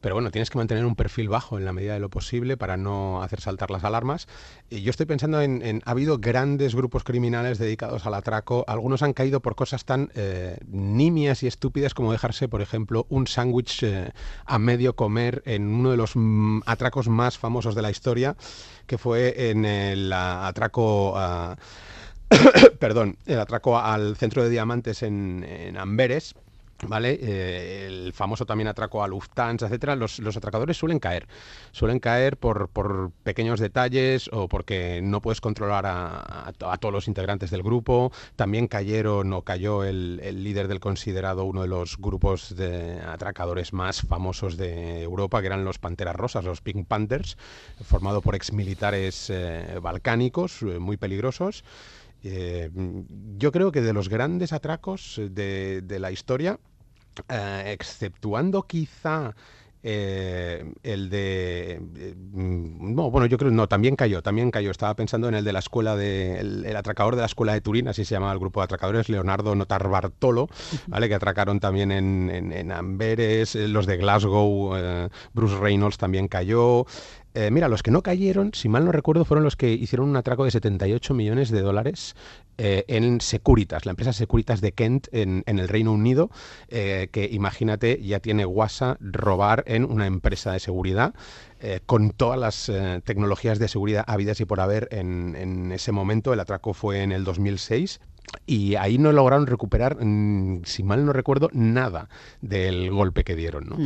Pero 0.00 0.16
bueno, 0.16 0.32
tienes 0.32 0.50
que 0.50 0.58
mantener 0.58 0.84
un 0.84 0.96
perfil 0.96 1.28
bajo 1.28 1.58
en 1.58 1.64
la 1.64 1.72
medida 1.72 1.94
de 1.94 2.00
lo 2.00 2.10
posible 2.10 2.56
para 2.56 2.76
no 2.76 3.22
hacer 3.22 3.40
saltar 3.40 3.70
las 3.70 3.84
alarmas. 3.84 4.26
Y 4.68 4.82
yo 4.82 4.90
estoy 4.90 5.06
pensando 5.06 5.40
en, 5.40 5.62
en- 5.62 5.80
ha 5.84 5.92
habido 5.92 6.18
grandes 6.18 6.74
grupos 6.74 7.04
criminales 7.04 7.58
dedicados 7.58 8.04
al 8.04 8.14
atraco. 8.14 8.64
Algunos 8.66 9.02
han 9.02 9.12
caído 9.12 9.40
por 9.40 9.54
cosas 9.54 9.84
tan 9.84 10.10
eh, 10.16 10.58
nimias 10.66 11.44
y 11.44 11.46
estúpidas 11.46 11.94
como 11.94 12.10
dejarse, 12.10 12.48
por 12.48 12.62
ejemplo, 12.62 13.06
un 13.10 13.28
sándwich 13.28 13.84
eh, 13.84 14.10
a 14.44 14.58
medio 14.58 14.96
comer 14.96 15.40
en 15.46 15.68
uno 15.68 15.92
de 15.92 15.96
los 15.96 16.16
mm, 16.16 16.62
atracos 16.66 17.06
más 17.08 17.38
famosos 17.38 17.76
de 17.76 17.82
la 17.82 17.90
historia, 17.92 18.34
que 18.88 18.98
fue 18.98 19.50
en 19.50 19.64
el 19.64 20.12
ah, 20.12 20.48
atraco 20.48 21.16
perdón, 22.78 23.16
el 23.26 23.38
atraco 23.40 23.78
al 23.78 24.16
centro 24.16 24.42
de 24.42 24.50
diamantes 24.50 25.02
en, 25.02 25.76
Amberes. 25.78 26.34
¿Vale? 26.84 27.16
Eh, 27.22 27.86
el 27.86 28.12
famoso 28.12 28.44
también 28.44 28.66
atraco 28.66 29.04
a 29.04 29.06
Lufthansa, 29.06 29.66
etcétera. 29.66 29.94
Los, 29.94 30.18
los 30.18 30.36
atracadores 30.36 30.76
suelen 30.76 30.98
caer. 30.98 31.28
Suelen 31.70 32.00
caer 32.00 32.36
por, 32.36 32.70
por 32.70 33.12
pequeños 33.22 33.60
detalles 33.60 34.28
o 34.32 34.48
porque 34.48 35.00
no 35.00 35.22
puedes 35.22 35.40
controlar 35.40 35.86
a, 35.86 36.48
a 36.48 36.76
todos 36.78 36.92
los 36.92 37.06
integrantes 37.06 37.52
del 37.52 37.62
grupo. 37.62 38.10
También 38.34 38.66
cayeron 38.66 39.32
o 39.32 39.42
cayó 39.42 39.84
el, 39.84 40.18
el 40.24 40.42
líder 40.42 40.66
del 40.66 40.80
considerado 40.80 41.44
uno 41.44 41.62
de 41.62 41.68
los 41.68 41.98
grupos 41.98 42.56
de 42.56 43.00
atracadores 43.00 43.72
más 43.72 44.02
famosos 44.02 44.56
de 44.56 45.02
Europa, 45.02 45.40
que 45.40 45.46
eran 45.46 45.64
los 45.64 45.78
Panteras 45.78 46.16
Rosas, 46.16 46.44
los 46.44 46.62
Pink 46.62 46.88
Panthers, 46.88 47.36
formado 47.84 48.22
por 48.22 48.34
exmilitares 48.34 49.30
eh, 49.30 49.78
balcánicos 49.80 50.62
eh, 50.62 50.80
muy 50.80 50.96
peligrosos. 50.96 51.62
Eh, 52.22 52.70
mm, 52.72 53.00
yo 53.38 53.52
creo 53.52 53.72
que 53.72 53.80
de 53.80 53.92
los 53.92 54.08
grandes 54.08 54.52
atracos 54.52 55.20
de, 55.30 55.82
de 55.82 55.98
la 55.98 56.10
historia, 56.12 56.58
eh, 57.28 57.64
exceptuando 57.72 58.62
quizá 58.62 59.34
eh, 59.84 60.64
el 60.84 61.10
de 61.10 61.72
eh, 61.96 62.14
mm, 62.16 62.94
no 62.94 63.10
bueno 63.10 63.26
yo 63.26 63.36
creo 63.36 63.50
no 63.50 63.66
también 63.68 63.96
cayó 63.96 64.22
también 64.22 64.52
cayó. 64.52 64.70
Estaba 64.70 64.94
pensando 64.94 65.28
en 65.28 65.34
el 65.34 65.44
de 65.44 65.52
la 65.52 65.58
escuela 65.58 65.96
de 65.96 66.38
el, 66.38 66.64
el 66.64 66.76
atracador 66.76 67.16
de 67.16 67.22
la 67.22 67.26
escuela 67.26 67.52
de 67.52 67.60
Turín 67.62 67.88
así 67.88 68.04
se 68.04 68.14
llamaba 68.14 68.32
el 68.32 68.38
grupo 68.38 68.60
de 68.60 68.64
atracadores 68.66 69.08
Leonardo 69.08 69.56
Notar 69.56 69.88
Bartolo 69.88 70.46
vale 70.86 71.08
que 71.08 71.16
atracaron 71.16 71.58
también 71.58 71.90
en, 71.90 72.30
en- 72.30 72.52
en 72.52 72.70
Amberes 72.70 73.56
eh, 73.56 73.66
los 73.66 73.86
de 73.86 73.96
Glasgow 73.96 74.76
eh, 74.76 75.08
Bruce 75.32 75.58
Reynolds 75.58 75.98
también 75.98 76.28
cayó 76.28 76.86
eh, 77.34 77.50
mira, 77.50 77.68
los 77.68 77.82
que 77.82 77.90
no 77.90 78.02
cayeron, 78.02 78.52
si 78.54 78.68
mal 78.68 78.84
no 78.84 78.92
recuerdo, 78.92 79.24
fueron 79.24 79.44
los 79.44 79.56
que 79.56 79.72
hicieron 79.72 80.08
un 80.08 80.16
atraco 80.16 80.44
de 80.44 80.50
78 80.50 81.14
millones 81.14 81.50
de 81.50 81.60
dólares 81.62 82.14
eh, 82.58 82.84
en 82.88 83.20
Securitas, 83.20 83.86
la 83.86 83.90
empresa 83.90 84.12
Securitas 84.12 84.60
de 84.60 84.72
Kent 84.72 85.08
en, 85.12 85.42
el 85.46 85.68
Reino 85.68 85.92
Unido, 85.92 86.30
eh, 86.68 87.08
que 87.10 87.28
imagínate, 87.30 88.02
ya 88.02 88.20
tiene 88.20 88.44
guasa 88.44 88.96
robar 89.00 89.64
en 89.66 89.84
una 89.84 90.06
empresa 90.06 90.52
de 90.52 90.60
seguridad. 90.60 91.14
con 91.86 92.10
todas 92.10 92.40
las 92.40 92.72
tecnologías 93.04 93.60
de 93.60 93.68
seguridad 93.68 94.04
habidas 94.08 94.40
y 94.40 94.44
por 94.44 94.58
haber 94.58 94.88
en, 94.90 95.36
en 95.36 95.70
ese 95.70 95.92
momento, 95.92 96.32
el 96.32 96.40
atraco 96.40 96.74
fue 96.74 97.04
en 97.04 97.12
el 97.12 97.22
2006, 97.22 98.00
y 98.46 98.74
ahí 98.76 98.98
no 98.98 99.12
lograron 99.12 99.46
recuperar, 99.46 100.04
mm, 100.04 100.62
si 100.64 100.82
mal 100.82 101.04
no 101.04 101.12
recuerdo, 101.12 101.50
nada 101.52 102.08
del 102.40 102.90
golpe 102.90 103.24
que 103.24 103.36
dieron. 103.36 103.66
¿no? 103.68 103.76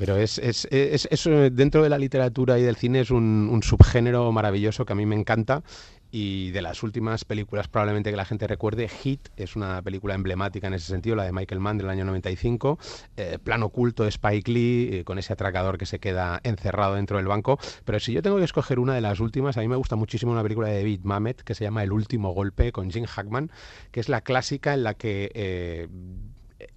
Pero 0.00 0.16
es, 0.16 0.38
es, 0.38 0.66
es- 0.70 1.26
eh, 1.26 1.50
dentro 1.52 1.82
de 1.82 1.90
la 1.90 1.98
literatura 1.98 2.58
y 2.58 2.62
del 2.62 2.76
cine 2.76 3.00
es 3.00 3.10
un, 3.10 3.50
un 3.52 3.62
subgénero 3.62 4.32
maravilloso 4.32 4.86
que 4.86 4.94
a 4.94 4.96
mí 4.96 5.04
me 5.04 5.14
encanta. 5.14 5.62
Y 6.10 6.50
de 6.52 6.62
las 6.62 6.82
últimas 6.82 7.26
películas 7.26 7.68
probablemente 7.68 8.10
que 8.10 8.16
la 8.16 8.24
gente 8.24 8.46
recuerde, 8.46 8.88
Hit 8.88 9.28
es 9.36 9.56
una 9.56 9.82
película 9.82 10.14
emblemática 10.14 10.66
en 10.68 10.72
ese 10.74 10.86
sentido, 10.86 11.16
la 11.16 11.24
de 11.24 11.32
Michael 11.32 11.60
Mann 11.60 11.76
del 11.76 11.90
año 11.90 12.06
95, 12.06 12.78
eh, 13.18 13.38
Plan 13.44 13.62
oculto 13.62 14.04
de 14.04 14.08
Spike 14.08 14.50
Lee, 14.50 14.88
eh, 14.90 15.04
con 15.04 15.18
ese 15.18 15.34
atracador 15.34 15.76
que 15.76 15.84
se 15.86 16.00
queda 16.00 16.40
encerrado 16.44 16.94
dentro 16.94 17.18
del 17.18 17.26
banco. 17.26 17.58
Pero 17.84 18.00
si 18.00 18.12
yo 18.14 18.22
tengo 18.22 18.38
que 18.38 18.44
escoger 18.44 18.78
una 18.78 18.94
de 18.94 19.02
las 19.02 19.20
últimas, 19.20 19.58
a 19.58 19.60
mí 19.60 19.68
me 19.68 19.76
gusta 19.76 19.96
muchísimo 19.96 20.32
una 20.32 20.42
película 20.42 20.68
de 20.68 20.78
David 20.78 21.00
Mamet 21.04 21.42
que 21.42 21.54
se 21.54 21.62
llama 21.64 21.82
El 21.84 21.92
último 21.92 22.32
golpe 22.32 22.72
con 22.72 22.90
Jim 22.90 23.04
Hackman, 23.04 23.50
que 23.92 24.00
es 24.00 24.08
la 24.08 24.22
clásica 24.22 24.72
en 24.72 24.82
la 24.82 24.94
que... 24.94 25.30
eh, 25.34 25.88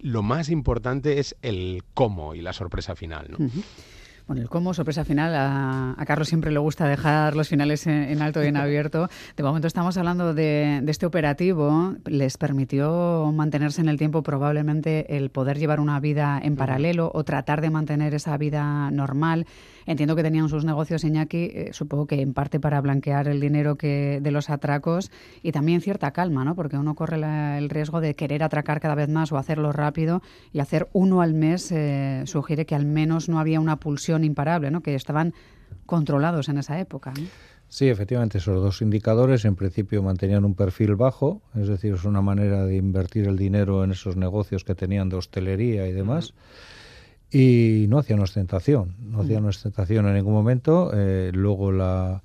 lo 0.04 0.22
más 0.22 0.50
importante 0.50 1.18
es 1.18 1.34
el 1.40 1.82
cómo 1.94 2.34
y 2.34 2.42
la 2.42 2.52
sorpresa 2.52 2.94
final. 2.94 3.26
¿no? 3.30 3.38
Bueno, 4.26 4.40
el 4.40 4.48
cómo, 4.48 4.72
sorpresa 4.72 5.04
final, 5.04 5.34
a, 5.34 5.94
a 6.00 6.06
Carlos 6.06 6.28
siempre 6.28 6.50
le 6.50 6.58
gusta 6.58 6.88
dejar 6.88 7.36
los 7.36 7.46
finales 7.50 7.86
en, 7.86 7.92
en 8.04 8.22
alto 8.22 8.42
y 8.42 8.46
en 8.46 8.56
abierto. 8.56 9.08
De 9.36 9.42
momento 9.42 9.66
estamos 9.68 9.98
hablando 9.98 10.32
de, 10.32 10.80
de 10.82 10.90
este 10.90 11.04
operativo. 11.04 11.92
Les 12.06 12.38
permitió 12.38 13.30
mantenerse 13.34 13.82
en 13.82 13.90
el 13.90 13.98
tiempo 13.98 14.22
probablemente 14.22 15.14
el 15.18 15.28
poder 15.28 15.58
llevar 15.58 15.78
una 15.78 16.00
vida 16.00 16.40
en 16.42 16.56
paralelo 16.56 17.10
o 17.12 17.22
tratar 17.24 17.60
de 17.60 17.68
mantener 17.68 18.14
esa 18.14 18.38
vida 18.38 18.90
normal. 18.90 19.44
Entiendo 19.84 20.16
que 20.16 20.22
tenían 20.22 20.48
sus 20.48 20.64
negocios, 20.64 21.04
Iñaki, 21.04 21.36
eh, 21.52 21.68
supongo 21.72 22.06
que 22.06 22.22
en 22.22 22.32
parte 22.32 22.58
para 22.58 22.80
blanquear 22.80 23.28
el 23.28 23.38
dinero 23.38 23.76
que 23.76 24.20
de 24.22 24.30
los 24.30 24.48
atracos 24.48 25.10
y 25.42 25.52
también 25.52 25.82
cierta 25.82 26.12
calma, 26.12 26.42
¿no? 26.46 26.54
Porque 26.54 26.78
uno 26.78 26.94
corre 26.94 27.18
la- 27.18 27.58
el 27.58 27.68
riesgo 27.68 28.00
de 28.00 28.14
querer 28.14 28.42
atracar 28.42 28.80
cada 28.80 28.94
vez 28.94 29.10
más 29.10 29.30
o 29.32 29.36
hacerlo 29.36 29.72
rápido 29.72 30.22
y 30.54 30.60
hacer 30.60 30.88
uno 30.94 31.20
al 31.20 31.34
mes 31.34 31.70
eh, 31.70 32.22
sugiere 32.24 32.64
que 32.64 32.74
al 32.74 32.86
menos 32.86 33.28
no 33.28 33.38
había 33.38 33.60
una 33.60 33.76
pulsión 33.76 34.13
imparable, 34.22 34.70
¿no? 34.70 34.82
Que 34.82 34.94
estaban 34.94 35.34
controlados 35.86 36.48
en 36.48 36.58
esa 36.58 36.78
época. 36.78 37.12
¿no? 37.18 37.26
Sí, 37.68 37.88
efectivamente, 37.88 38.38
esos 38.38 38.62
dos 38.62 38.82
indicadores 38.82 39.44
en 39.44 39.56
principio 39.56 40.02
mantenían 40.02 40.44
un 40.44 40.54
perfil 40.54 40.94
bajo, 40.94 41.42
es 41.56 41.66
decir, 41.66 41.94
es 41.94 42.04
una 42.04 42.22
manera 42.22 42.64
de 42.64 42.76
invertir 42.76 43.26
el 43.26 43.36
dinero 43.36 43.82
en 43.82 43.90
esos 43.90 44.16
negocios 44.16 44.62
que 44.62 44.74
tenían 44.74 45.08
de 45.08 45.16
hostelería 45.16 45.88
y 45.88 45.92
demás. 45.92 46.34
Y 47.30 47.86
no 47.88 47.98
hacían 47.98 48.20
ostentación, 48.20 48.94
no 49.00 49.22
hacían 49.22 49.44
ostentación 49.46 50.06
en 50.06 50.14
ningún 50.14 50.34
momento. 50.34 50.92
eh, 50.94 51.32
luego 51.34 51.72
la, 51.72 52.22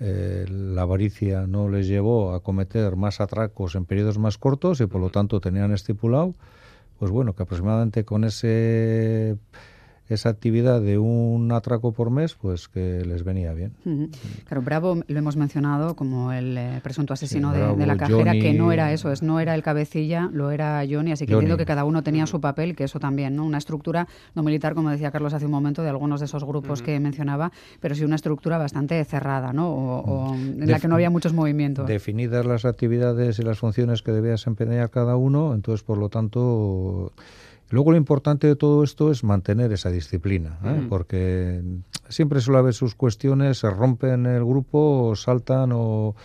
eh, 0.00 0.44
la 0.48 0.82
avaricia 0.82 1.46
no 1.46 1.68
les 1.68 1.86
llevó 1.86 2.34
a 2.34 2.42
cometer 2.42 2.96
más 2.96 3.20
atracos 3.20 3.76
en 3.76 3.84
periodos 3.84 4.18
más 4.18 4.38
cortos 4.38 4.80
y 4.80 4.86
por 4.86 5.00
lo 5.00 5.10
tanto 5.10 5.40
tenían 5.40 5.72
estipulado 5.72 6.34
pues 7.00 7.10
bueno, 7.10 7.34
que 7.34 7.42
aproximadamente 7.42 8.04
con 8.04 8.24
ese 8.24 9.38
esa 10.10 10.28
actividad 10.28 10.80
de 10.80 10.98
un 10.98 11.52
atraco 11.52 11.92
por 11.92 12.10
mes, 12.10 12.34
pues 12.34 12.68
que 12.68 13.04
les 13.04 13.22
venía 13.22 13.54
bien. 13.54 13.72
Claro, 14.44 14.62
Bravo 14.62 14.98
lo 15.06 15.18
hemos 15.18 15.36
mencionado 15.36 15.94
como 15.94 16.32
el 16.32 16.58
eh, 16.58 16.80
presunto 16.82 17.14
asesino 17.14 17.52
de, 17.52 17.86
la 17.86 17.96
cajera, 17.96 18.32
que 18.32 18.52
no 18.52 18.72
era 18.72 18.92
eso, 18.92 19.12
es 19.12 19.22
no 19.22 19.38
era 19.38 19.54
el 19.54 19.62
cabecilla, 19.62 20.28
lo 20.32 20.50
era 20.50 20.82
Johnny, 20.88 21.12
así 21.12 21.26
que 21.26 21.32
entiendo 21.32 21.56
que 21.56 21.64
cada 21.64 21.84
uno 21.84 22.02
tenía 22.02 22.26
su 22.26 22.40
papel, 22.40 22.74
que 22.74 22.84
eso 22.84 22.98
también, 22.98 23.36
¿no? 23.36 23.44
Una 23.44 23.58
estructura 23.58 24.08
no 24.34 24.42
militar, 24.42 24.74
como 24.74 24.90
decía 24.90 25.12
Carlos 25.12 25.32
hace 25.32 25.46
un 25.46 25.52
momento, 25.52 25.82
de 25.82 25.88
algunos 25.88 26.20
de 26.20 26.26
esos 26.26 26.44
grupos 26.44 26.82
que 26.82 26.98
mencionaba, 26.98 27.52
pero 27.78 27.94
sí 27.94 28.04
una 28.04 28.16
estructura 28.16 28.58
bastante 28.58 29.02
cerrada, 29.04 29.52
¿no? 29.52 29.70
O, 29.70 30.34
en 30.34 30.70
la 30.70 30.80
que 30.80 30.88
no 30.88 30.96
había 30.96 31.10
muchos 31.10 31.32
movimientos. 31.32 31.86
Definidas 31.86 32.44
las 32.44 32.64
actividades 32.64 33.38
y 33.38 33.42
las 33.42 33.58
funciones 33.58 34.02
que 34.02 34.10
debía 34.10 34.32
desempeñar 34.32 34.90
cada 34.90 35.16
uno, 35.16 35.54
entonces, 35.54 35.84
por 35.84 35.98
lo 35.98 36.08
tanto 36.08 37.12
Luego 37.70 37.92
lo 37.92 37.96
importante 37.96 38.48
de 38.48 38.56
todo 38.56 38.82
esto 38.82 39.12
es 39.12 39.22
mantener 39.22 39.72
esa 39.72 39.90
disciplina, 39.90 40.58
¿eh? 40.64 40.86
porque 40.88 41.62
siempre 42.08 42.40
suele 42.40 42.58
haber 42.58 42.74
sus 42.74 42.96
cuestiones, 42.96 43.58
se 43.58 43.70
rompen 43.70 44.26
el 44.26 44.44
grupo, 44.44 45.14
saltan 45.14 45.70
o, 45.72 46.16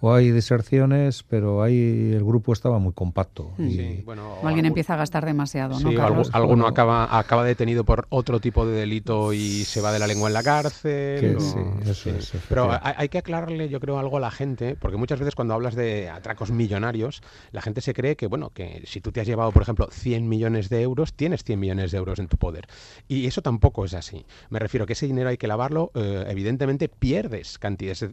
o 0.00 0.14
hay 0.14 0.30
deserciones, 0.30 1.24
pero 1.24 1.62
ahí 1.62 2.12
el 2.12 2.24
grupo 2.24 2.52
estaba 2.52 2.78
muy 2.78 2.92
compacto. 2.92 3.52
Y... 3.58 4.04
o 4.06 4.46
alguien 4.46 4.66
empieza 4.66 4.94
a 4.94 4.96
gastar 4.96 5.24
demasiado, 5.24 5.78
¿no? 5.80 5.90
alguno 6.32 6.66
acaba, 6.66 7.18
acaba 7.18 7.44
detenido 7.44 7.84
por 7.84 8.06
otro 8.10 8.40
tipo 8.40 8.64
de 8.66 8.76
delito 8.76 9.32
y 9.32 9.64
se 9.64 9.80
va 9.80 9.92
de 9.92 9.98
la 9.98 10.06
lengua 10.06 10.28
en 10.28 10.34
la 10.34 10.42
cárcel. 10.42 11.40
Sí, 11.40 11.58
eso 11.84 12.10
es, 12.10 12.32
pero 12.48 12.70
hay, 12.82 13.08
que 13.08 13.18
aclararle, 13.18 13.68
yo 13.68 13.80
creo, 13.80 13.98
algo 13.98 14.18
a 14.18 14.20
la 14.20 14.30
gente, 14.30 14.76
porque 14.76 14.96
muchas 14.96 15.18
veces 15.18 15.34
cuando 15.34 15.54
hablas 15.54 15.74
de 15.74 16.08
atracos 16.08 16.50
millonarios, 16.50 17.22
la 17.50 17.60
gente 17.60 17.80
se 17.80 17.92
cree 17.92 18.16
que, 18.16 18.26
bueno, 18.28 18.50
que 18.50 18.82
si 18.86 19.00
tú 19.00 19.10
te 19.10 19.20
has 19.20 19.26
llevado, 19.26 19.50
por 19.50 19.62
ejemplo, 19.62 19.88
100 19.90 20.28
millones 20.28 20.68
de 20.68 20.82
euros, 20.82 21.14
tienes 21.14 21.42
100 21.42 21.58
millones 21.58 21.90
de 21.90 21.98
euros 21.98 22.18
en 22.20 22.28
tu 22.28 22.36
poder. 22.36 22.68
Y 23.08 23.26
eso 23.26 23.42
tampoco 23.42 23.84
es 23.84 23.94
así. 23.94 24.24
Me 24.50 24.60
refiero 24.60 24.86
que 24.86 24.92
ese 24.92 25.06
dinero 25.06 25.30
hay 25.30 25.38
que 25.38 25.48
lavarlo, 25.48 25.90
eh, 25.94 26.24
evidentemente 26.28 26.88
pierdes 26.88 27.58
cantidades. 27.58 28.06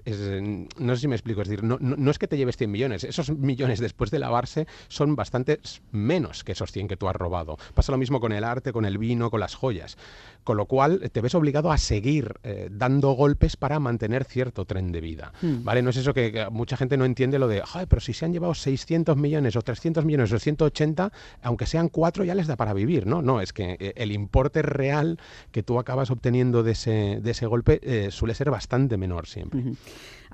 no 0.79 0.95
sé 0.95 1.01
si 1.01 1.07
me 1.07 1.15
explico, 1.15 1.41
es 1.41 1.49
decir, 1.49 1.63
no 1.63 1.74
no, 1.79 2.11
es 2.11 2.19
que 2.19 2.27
te 2.27 2.37
lleves 2.37 2.57
100 2.57 2.71
millones, 2.71 3.03
esos 3.03 3.29
millones 3.31 3.79
después 3.79 4.11
de 4.11 4.19
lavarse 4.19 4.67
son 4.87 5.15
bastante 5.15 5.59
menos 5.91 6.43
que 6.43 6.53
esos 6.53 6.71
100 6.71 6.87
que 6.87 6.97
tú 6.97 7.07
has 7.07 7.15
robado. 7.15 7.57
Pasa 7.73 7.91
lo 7.91 7.97
mismo 7.97 8.19
con 8.19 8.31
el 8.31 8.43
arte, 8.43 8.73
con 8.73 8.85
el 8.85 8.97
vino, 8.97 9.29
con 9.29 9.39
las 9.39 9.55
joyas. 9.55 9.97
Con 10.43 10.57
lo 10.57 10.67
cual 10.67 11.09
te 11.11 11.21
ves 11.21 11.33
obligado 11.33 11.71
a 11.71 11.77
seguir 11.79 12.35
eh, 12.43 12.69
dando 12.71 13.11
golpes 13.13 13.57
para 13.57 13.79
mantener 13.79 14.25
cierto 14.25 14.65
tren 14.65 14.91
de 14.91 15.01
vida. 15.01 15.33
Hmm. 15.41 15.63
¿Vale? 15.63 15.81
No 15.81 15.89
es 15.89 15.97
eso 15.97 16.13
que, 16.13 16.47
mucha 16.51 16.77
gente 16.77 16.97
no 16.97 17.05
entiende 17.05 17.39
lo 17.39 17.47
de, 17.47 17.63
Ay, 17.73 17.87
pero 17.87 17.99
si 17.99 18.13
se 18.13 18.25
han 18.25 18.33
llevado 18.33 18.53
600 18.53 19.17
millones 19.17 19.55
o 19.55 19.61
300 19.61 20.05
millones 20.05 20.31
o 20.31 20.39
180, 20.39 21.11
aunque 21.41 21.65
sean 21.65 21.89
cuatro 21.89 22.23
ya 22.23 22.35
les 22.35 22.47
da 22.47 22.55
para 22.55 22.73
vivir, 22.73 23.07
¿no? 23.07 23.21
No, 23.21 23.41
es 23.41 23.53
que 23.53 23.77
eh, 23.79 23.93
el 23.95 24.11
importe 24.11 24.61
real 24.61 25.19
que 25.51 25.63
tú 25.63 25.79
acabas 25.79 26.11
obteniendo 26.11 26.63
de 26.63 26.73
ese, 26.73 27.19
de 27.21 27.31
ese 27.31 27.45
golpe 27.47 27.79
eh, 27.83 28.11
suele 28.11 28.35
ser 28.35 28.51
bastante 28.51 28.97
menor 28.97 29.27
siempre. 29.27 29.63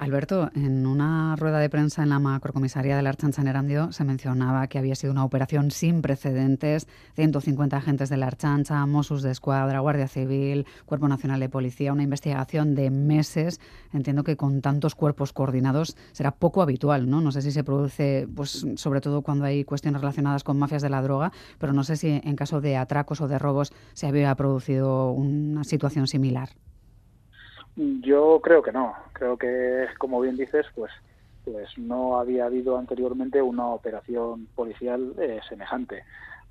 Alberto, 0.01 0.49
en 0.55 0.87
una 0.87 1.35
rueda 1.35 1.59
de 1.59 1.69
prensa 1.69 2.01
en 2.01 2.09
la 2.09 2.17
macrocomisaría 2.17 2.95
de 2.95 3.03
la 3.03 3.09
Archancha 3.09 3.43
en 3.43 3.47
Erandio 3.47 3.91
se 3.91 4.03
mencionaba 4.03 4.65
que 4.65 4.79
había 4.79 4.95
sido 4.95 5.13
una 5.13 5.23
operación 5.23 5.69
sin 5.69 6.01
precedentes, 6.01 6.87
150 7.13 7.77
agentes 7.77 8.09
de 8.09 8.17
la 8.17 8.25
Archancha, 8.25 8.83
Mossos 8.87 9.21
de 9.21 9.29
Escuadra, 9.29 9.79
Guardia 9.79 10.07
Civil, 10.07 10.65
Cuerpo 10.87 11.07
Nacional 11.07 11.39
de 11.39 11.49
Policía, 11.49 11.93
una 11.93 12.01
investigación 12.01 12.73
de 12.73 12.89
meses. 12.89 13.61
Entiendo 13.93 14.23
que 14.23 14.37
con 14.37 14.61
tantos 14.61 14.95
cuerpos 14.95 15.33
coordinados 15.33 15.95
será 16.13 16.31
poco 16.31 16.63
habitual, 16.63 17.07
¿no? 17.07 17.21
No 17.21 17.31
sé 17.31 17.43
si 17.43 17.51
se 17.51 17.63
produce, 17.63 18.27
pues 18.35 18.65
sobre 18.77 19.01
todo 19.01 19.21
cuando 19.21 19.45
hay 19.45 19.65
cuestiones 19.65 20.01
relacionadas 20.01 20.43
con 20.43 20.57
mafias 20.57 20.81
de 20.81 20.89
la 20.89 21.03
droga, 21.03 21.31
pero 21.59 21.73
no 21.73 21.83
sé 21.83 21.95
si 21.95 22.19
en 22.23 22.35
caso 22.35 22.59
de 22.59 22.75
atracos 22.75 23.21
o 23.21 23.27
de 23.27 23.37
robos 23.37 23.71
se 23.93 24.07
había 24.07 24.33
producido 24.33 25.11
una 25.11 25.63
situación 25.63 26.07
similar. 26.07 26.49
Yo 27.75 28.39
creo 28.43 28.61
que 28.61 28.71
no. 28.71 28.93
Creo 29.13 29.37
que, 29.37 29.87
como 29.97 30.19
bien 30.21 30.37
dices, 30.37 30.65
pues, 30.75 30.91
pues 31.45 31.69
no 31.77 32.19
había 32.19 32.45
habido 32.45 32.77
anteriormente 32.77 33.41
una 33.41 33.67
operación 33.67 34.47
policial 34.55 35.13
eh, 35.19 35.39
semejante. 35.47 36.03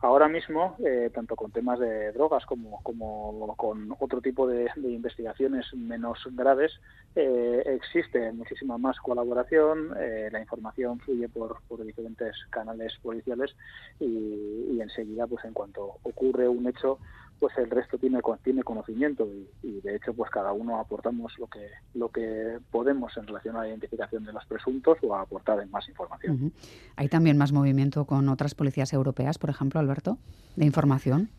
Ahora 0.03 0.29
mismo, 0.29 0.77
eh, 0.83 1.11
tanto 1.13 1.37
con 1.37 1.51
temas 1.51 1.79
de 1.79 2.11
drogas 2.13 2.47
como, 2.47 2.83
con 2.83 3.95
otro 4.01 4.23
tipo 4.23 4.47
de, 4.47 4.71
investigaciones 4.77 5.67
menos 5.75 6.19
graves, 6.31 6.73
eh, 7.15 7.63
existe 7.67 8.33
muchísima 8.33 8.79
más 8.79 8.99
colaboración, 8.99 9.91
la 9.91 10.41
información 10.41 11.01
fluye 11.01 11.29
por, 11.29 11.61
por 11.69 11.85
diferentes 11.85 12.35
canales 12.49 12.95
policiales 13.03 13.55
y, 14.01 14.69
y, 14.73 14.81
enseguida, 14.81 15.27
pues 15.27 15.45
en 15.45 15.53
cuanto 15.53 15.99
ocurre 16.03 16.49
un 16.49 16.67
hecho, 16.67 16.99
pues 17.41 17.57
el 17.57 17.71
resto 17.71 17.97
tiene, 17.99 18.21
tiene 18.45 18.63
conocimiento 18.63 19.27
y, 19.63 19.81
de 19.81 19.97
hecho 19.97 20.13
pues 20.13 20.31
cada 20.31 20.53
uno 20.53 20.79
aportamos 20.79 21.37
lo 21.39 21.47
que 21.47 21.71
lo 21.95 22.11
que 22.11 22.59
podemos 22.71 23.17
en 23.17 23.27
relación 23.27 23.57
a 23.57 23.61
la 23.61 23.69
identificación 23.69 24.25
de 24.25 24.33
los 24.33 24.45
presuntos 24.45 24.99
o 25.03 25.15
a 25.15 25.23
aportar 25.23 25.67
más 25.69 25.89
información. 25.89 26.53
¿Hay 26.97 27.09
también 27.09 27.39
más 27.39 27.53
movimiento 27.53 28.05
con 28.05 28.29
otras 28.29 28.55
policías 28.55 28.93
europeas, 28.93 29.39
por 29.39 29.51
ejemplo, 29.51 29.81
Alberto, 29.81 30.19
de 30.57 30.67
información? 30.67 31.31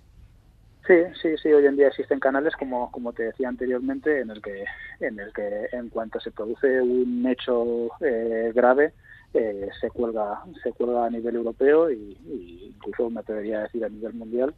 Sí, 0.88 0.96
sí, 1.22 1.30
sí. 1.42 1.54
Hoy 1.54 1.68
en 1.68 1.78
día 1.78 1.88
existen 1.88 2.20
canales, 2.20 2.56
como, 2.56 2.92
como 2.92 3.14
te 3.14 3.24
decía 3.24 3.48
anteriormente, 3.48 4.22
en 4.22 4.32
el 4.32 4.42
que 4.42 4.66
en 5.00 5.20
el 5.20 5.32
que 5.32 5.68
en 5.72 5.90
cuanto 5.90 6.20
se 6.20 6.32
produce 6.32 6.82
un 6.82 7.26
hecho 7.28 7.92
eh, 8.02 8.52
grave 8.56 8.94
eh, 9.34 9.70
se 9.80 9.90
cuelga 9.92 10.44
se 10.64 10.74
cuelga 10.74 11.06
a 11.06 11.10
nivel 11.10 11.36
europeo 11.36 11.92
y, 11.92 12.18
y 12.26 12.74
incluso 12.76 13.10
me 13.12 13.20
atrevería 13.20 13.60
a 13.60 13.64
decir 13.64 13.86
a 13.86 13.90
nivel 13.90 14.14
mundial 14.14 14.56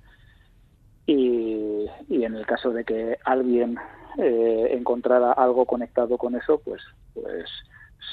y, 1.06 1.90
en 2.10 2.36
el 2.36 2.46
caso 2.46 2.72
de 2.72 2.84
que 2.84 3.18
alguien 3.26 3.78
eh, 4.18 4.68
encontrara 4.72 5.34
algo 5.34 5.66
conectado 5.66 6.18
con 6.18 6.36
eso, 6.36 6.60
pues, 6.64 6.82
pues 7.14 7.50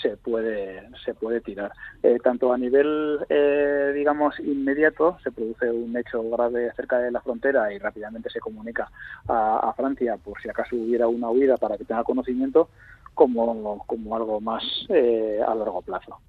se 0.02 0.16
puede 0.16 0.88
se 1.04 1.14
puede 1.14 1.40
tirar. 1.40 1.72
Eh, 2.02 2.18
tanto 2.22 2.52
a 2.52 2.58
nivel 2.58 3.18
eh, 3.28 3.92
digamos 3.92 4.38
inmediato 4.38 5.18
se 5.22 5.32
produce 5.32 5.68
un 5.68 5.96
hecho 5.96 6.22
grave 6.30 6.72
cerca 6.76 6.98
de 6.98 7.10
la 7.10 7.20
frontera 7.20 7.72
y 7.72 7.78
rápidamente 7.78 8.30
se 8.30 8.38
comunica 8.38 8.88
a, 9.26 9.72
Francia 9.76 10.16
por 10.16 10.40
si 10.40 10.48
acaso 10.48 10.76
hubiera 10.76 11.08
una 11.08 11.28
huida 11.30 11.56
para 11.56 11.76
que 11.76 11.84
tenga 11.84 12.04
conocimiento 12.04 12.68
como 13.14 13.84
como 13.84 14.16
algo 14.16 14.40
más 14.40 14.62
a 14.88 15.54
largo 15.56 15.82
plazo 15.82 16.20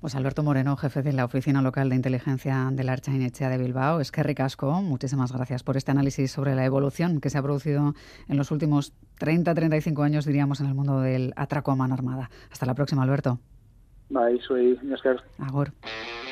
pues 0.00 0.14
Alberto 0.14 0.42
Moreno, 0.42 0.76
jefe 0.76 1.02
de 1.02 1.12
la 1.12 1.24
Oficina 1.24 1.62
Local 1.62 1.88
de 1.88 1.96
Inteligencia 1.96 2.68
de 2.72 2.84
la 2.84 2.92
Archainechea 2.92 3.48
de 3.48 3.58
Bilbao. 3.58 4.00
Es 4.00 4.12
que 4.12 4.22
ricasco. 4.22 4.70
Muchísimas 4.82 5.32
gracias 5.32 5.62
por 5.62 5.76
este 5.76 5.90
análisis 5.90 6.30
sobre 6.30 6.54
la 6.54 6.64
evolución 6.64 7.20
que 7.20 7.30
se 7.30 7.38
ha 7.38 7.42
producido 7.42 7.94
en 8.28 8.36
los 8.36 8.50
últimos 8.50 8.92
30, 9.18 9.54
35 9.54 10.02
años, 10.02 10.24
diríamos, 10.26 10.60
en 10.60 10.66
el 10.66 10.74
mundo 10.74 11.00
del 11.00 11.32
atraco 11.36 11.70
a 11.70 11.76
mano 11.76 11.94
armada. 11.94 12.30
Hasta 12.50 12.66
la 12.66 12.74
próxima, 12.74 13.02
Alberto. 13.02 13.38
Bye, 14.08 14.40
soy 14.46 14.78
Agor. 15.38 15.72
En 15.82 16.25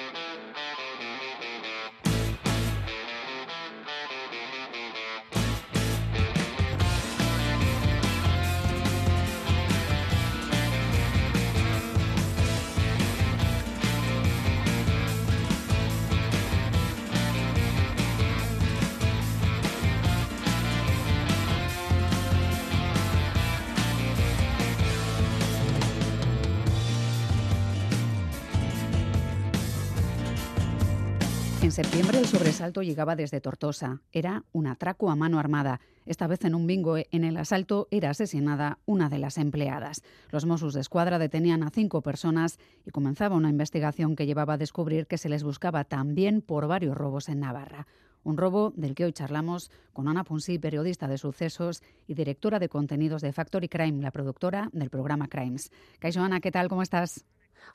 septiembre 32.04 32.28
el 32.28 32.38
sobresalto 32.38 32.82
llegaba 32.82 33.16
desde 33.16 33.40
Tortosa. 33.40 34.02
Era 34.12 34.44
un 34.52 34.66
atraco 34.66 35.10
a 35.10 35.16
mano 35.16 35.38
armada. 35.38 35.80
Esta 36.04 36.26
vez 36.26 36.44
en 36.44 36.54
un 36.54 36.66
bingo 36.66 36.98
en 36.98 37.24
el 37.24 37.34
asalto 37.38 37.88
era 37.90 38.10
asesinada 38.10 38.78
una 38.84 39.08
de 39.08 39.18
las 39.18 39.38
empleadas. 39.38 40.02
Los 40.30 40.44
Mossos 40.44 40.74
de 40.74 40.82
Escuadra 40.82 41.18
detenían 41.18 41.62
a 41.62 41.70
cinco 41.70 42.02
personas 42.02 42.58
y 42.84 42.90
comenzaba 42.90 43.36
una 43.36 43.48
investigación 43.48 44.16
que 44.16 44.26
llevaba 44.26 44.54
a 44.54 44.58
descubrir 44.58 45.06
que 45.06 45.16
se 45.16 45.30
les 45.30 45.44
buscaba 45.44 45.84
también 45.84 46.42
por 46.42 46.68
varios 46.68 46.94
robos 46.94 47.30
en 47.30 47.40
Navarra. 47.40 47.86
Un 48.22 48.36
robo 48.36 48.74
del 48.76 48.94
que 48.94 49.06
hoy 49.06 49.14
charlamos 49.14 49.70
con 49.94 50.06
Ana 50.06 50.24
Ponsí, 50.24 50.58
periodista 50.58 51.08
de 51.08 51.16
sucesos 51.16 51.82
y 52.06 52.12
directora 52.12 52.58
de 52.58 52.68
contenidos 52.68 53.22
de 53.22 53.32
Factory 53.32 53.70
Crime, 53.70 54.02
la 54.02 54.10
productora 54.10 54.68
del 54.74 54.90
programa 54.90 55.28
Crimes. 55.28 55.70
Caixo 56.00 56.20
Ana, 56.20 56.40
¿qué 56.40 56.50
tal? 56.50 56.68
¿Cómo 56.68 56.82
estás? 56.82 57.24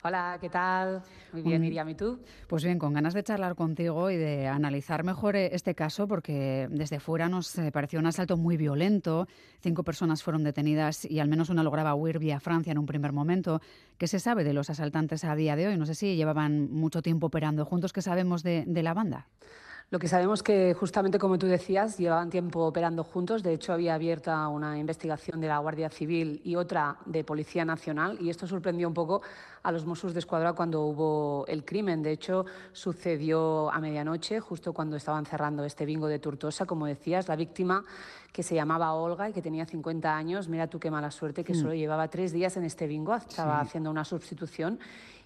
Hola, 0.02 0.38
¿qué 0.40 0.48
tal? 0.48 1.02
Muy 1.32 1.42
bien, 1.42 1.60
Miriam, 1.60 1.88
¿y 1.88 1.94
tú? 1.94 2.20
Pues 2.46 2.64
bien, 2.64 2.78
con 2.78 2.92
ganas 2.92 3.14
de 3.14 3.22
charlar 3.22 3.54
contigo 3.54 4.10
y 4.10 4.16
de 4.16 4.48
analizar 4.48 5.04
mejor 5.04 5.36
eh, 5.36 5.50
este 5.52 5.74
caso, 5.74 6.08
porque 6.08 6.68
desde 6.70 7.00
fuera 7.00 7.28
nos 7.28 7.56
eh, 7.58 7.70
pareció 7.70 7.98
un 7.98 8.06
asalto 8.06 8.36
muy 8.36 8.56
violento. 8.56 9.28
Cinco 9.60 9.84
personas 9.84 10.22
fueron 10.22 10.42
detenidas 10.42 11.04
y 11.04 11.20
al 11.20 11.28
menos 11.28 11.50
una 11.50 11.62
lograba 11.62 11.94
huir 11.94 12.18
vía 12.18 12.40
Francia 12.40 12.72
en 12.72 12.78
un 12.78 12.86
primer 12.86 13.12
momento. 13.12 13.60
¿Qué 13.98 14.06
se 14.06 14.18
sabe 14.18 14.44
de 14.44 14.54
los 14.54 14.70
asaltantes 14.70 15.24
a 15.24 15.34
día 15.34 15.56
de 15.56 15.68
hoy? 15.68 15.76
No 15.76 15.86
sé 15.86 15.94
si 15.94 16.16
llevaban 16.16 16.70
mucho 16.70 17.02
tiempo 17.02 17.26
operando 17.26 17.64
juntos. 17.64 17.92
¿Qué 17.92 18.02
sabemos 18.02 18.42
de, 18.42 18.64
de 18.66 18.82
la 18.82 18.94
banda? 18.94 19.26
Lo 19.92 19.98
que 19.98 20.06
sabemos 20.06 20.44
que 20.44 20.72
justamente 20.78 21.18
como 21.18 21.36
tú 21.36 21.48
decías, 21.48 21.98
llevaban 21.98 22.30
tiempo 22.30 22.60
operando 22.64 23.02
juntos. 23.02 23.42
De 23.42 23.52
hecho, 23.52 23.72
había 23.72 23.94
abierta 23.94 24.46
una 24.46 24.78
investigación 24.78 25.40
de 25.40 25.48
la 25.48 25.58
Guardia 25.58 25.90
Civil 25.90 26.40
y 26.44 26.54
otra 26.54 26.98
de 27.06 27.24
Policía 27.24 27.64
Nacional 27.64 28.16
y 28.20 28.30
esto 28.30 28.46
sorprendió 28.46 28.86
un 28.86 28.94
poco 28.94 29.20
a 29.64 29.72
los 29.72 29.84
Mossos 29.86 30.14
de 30.14 30.20
Escuadra 30.20 30.52
cuando 30.52 30.82
hubo 30.82 31.44
el 31.48 31.64
crimen. 31.64 32.04
De 32.04 32.12
hecho, 32.12 32.46
sucedió 32.72 33.68
a 33.72 33.80
medianoche, 33.80 34.38
justo 34.38 34.72
cuando 34.72 34.94
estaban 34.94 35.26
cerrando 35.26 35.64
este 35.64 35.84
bingo 35.84 36.06
de 36.06 36.20
Turtosa. 36.20 36.66
Como 36.66 36.86
decías, 36.86 37.26
la 37.26 37.34
víctima 37.34 37.84
que 38.32 38.44
se 38.44 38.54
llamaba 38.54 38.92
Olga 38.94 39.28
y 39.28 39.32
que 39.32 39.42
tenía 39.42 39.66
50 39.66 40.16
años, 40.16 40.46
mira 40.48 40.68
tú 40.68 40.78
qué 40.78 40.92
mala 40.92 41.10
suerte, 41.10 41.42
que 41.42 41.52
Mm. 41.52 41.56
solo 41.56 41.74
llevaba 41.74 42.06
tres 42.06 42.30
días 42.30 42.56
en 42.56 42.62
este 42.62 42.86
bingo, 42.86 43.16
estaba 43.16 43.60
Sí. 43.62 43.66
haciendo 43.66 43.90
una 43.90 44.04
sustitución 44.04 44.78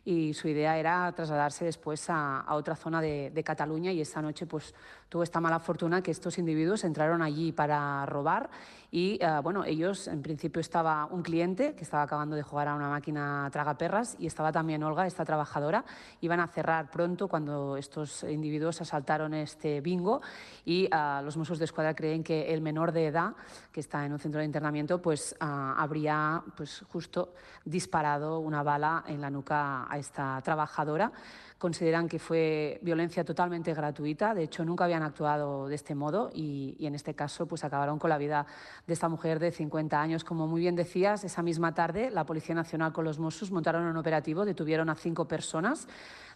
y 0.04 0.34
su 0.34 0.48
idea 0.48 0.78
era 0.78 1.10
trasladarse 1.12 1.64
después 1.64 2.04
a, 2.08 2.44
otra 2.50 2.76
zona 2.76 3.00
de, 3.00 3.30
de 3.30 3.44
Cataluña 3.44 3.90
y 3.92 4.00
esa 4.00 4.20
noche 4.20 4.46
pues 4.46 4.74
tuvo 5.08 5.22
esta 5.22 5.40
mala 5.40 5.60
fortuna 5.60 6.02
que 6.02 6.10
estos 6.10 6.38
individuos 6.38 6.84
entraron 6.84 7.22
allí 7.22 7.52
para 7.52 8.04
robar 8.06 8.50
y 8.90 9.18
eh, 9.20 9.40
bueno, 9.42 9.64
ellos 9.64 10.06
en 10.06 10.22
principio 10.22 10.60
estaba 10.60 11.06
un 11.06 11.22
cliente 11.22 11.74
que 11.74 11.82
estaba 11.82 12.04
acabando 12.04 12.36
de 12.36 12.42
jugar 12.42 12.68
a 12.68 12.76
una 12.76 12.88
máquina 12.88 13.48
tragaperras 13.50 14.16
y 14.20 14.26
estaba 14.26 14.52
también 14.52 14.84
Olga, 14.84 15.04
esta 15.06 15.24
trabajadora, 15.24 15.84
iban 16.20 16.38
a 16.38 16.46
cerrar 16.46 16.90
pronto 16.90 17.26
cuando 17.26 17.76
estos 17.76 18.22
individuos 18.22 18.80
asaltaron 18.80 19.34
este 19.34 19.80
bingo 19.80 20.20
y 20.64 20.84
eh, 20.84 20.90
los 21.24 21.36
Mossos 21.36 21.58
de 21.58 21.64
Escuadra 21.64 21.94
creen 21.94 22.22
que 22.22 22.52
el 22.52 22.60
menor 22.60 22.92
de 22.92 23.06
edad 23.06 23.34
que 23.72 23.80
está 23.80 24.06
en 24.06 24.12
un 24.12 24.20
centro 24.20 24.38
de 24.38 24.46
internamiento 24.46 25.02
pues 25.02 25.34
ah, 25.40 25.74
habría 25.76 26.42
pues 26.56 26.84
justo 26.88 27.34
disparado 27.64 28.38
una 28.38 28.62
bala 28.62 29.04
en 29.08 29.20
la 29.20 29.30
nuca 29.30 29.92
a 29.92 29.98
esta 29.98 30.40
trabajadora. 30.42 31.10
Consideran 31.58 32.08
que 32.08 32.18
fue 32.18 32.78
violencia 32.82 33.24
totalmente 33.24 33.72
gratuita, 33.72 34.34
de 34.34 34.42
hecho 34.42 34.64
nunca 34.64 34.84
habían 34.84 35.02
actuado 35.02 35.68
de 35.68 35.76
este 35.76 35.94
modo 35.94 36.30
y, 36.34 36.76
en 36.80 36.94
este 36.94 37.14
caso 37.14 37.46
pues 37.46 37.64
acabaron 37.64 37.98
con 37.98 38.10
la 38.10 38.18
vida 38.18 38.46
de 38.86 38.92
esta 38.92 39.08
mujer 39.08 39.38
de 39.38 39.50
50 39.50 40.00
años. 40.00 40.24
Como 40.24 40.46
muy 40.46 40.60
bien 40.60 40.74
decías, 40.74 41.24
esa 41.24 41.42
misma 41.42 41.72
tarde 41.72 42.10
la 42.10 42.26
Policía 42.26 42.54
Nacional 42.54 42.92
con 42.92 43.04
los 43.04 43.18
Mossos 43.18 43.50
montaron 43.50 43.84
un 43.84 43.96
operativo, 43.96 44.44
detuvieron 44.44 44.90
a 44.90 44.94
cinco 44.94 45.26
personas. 45.26 45.86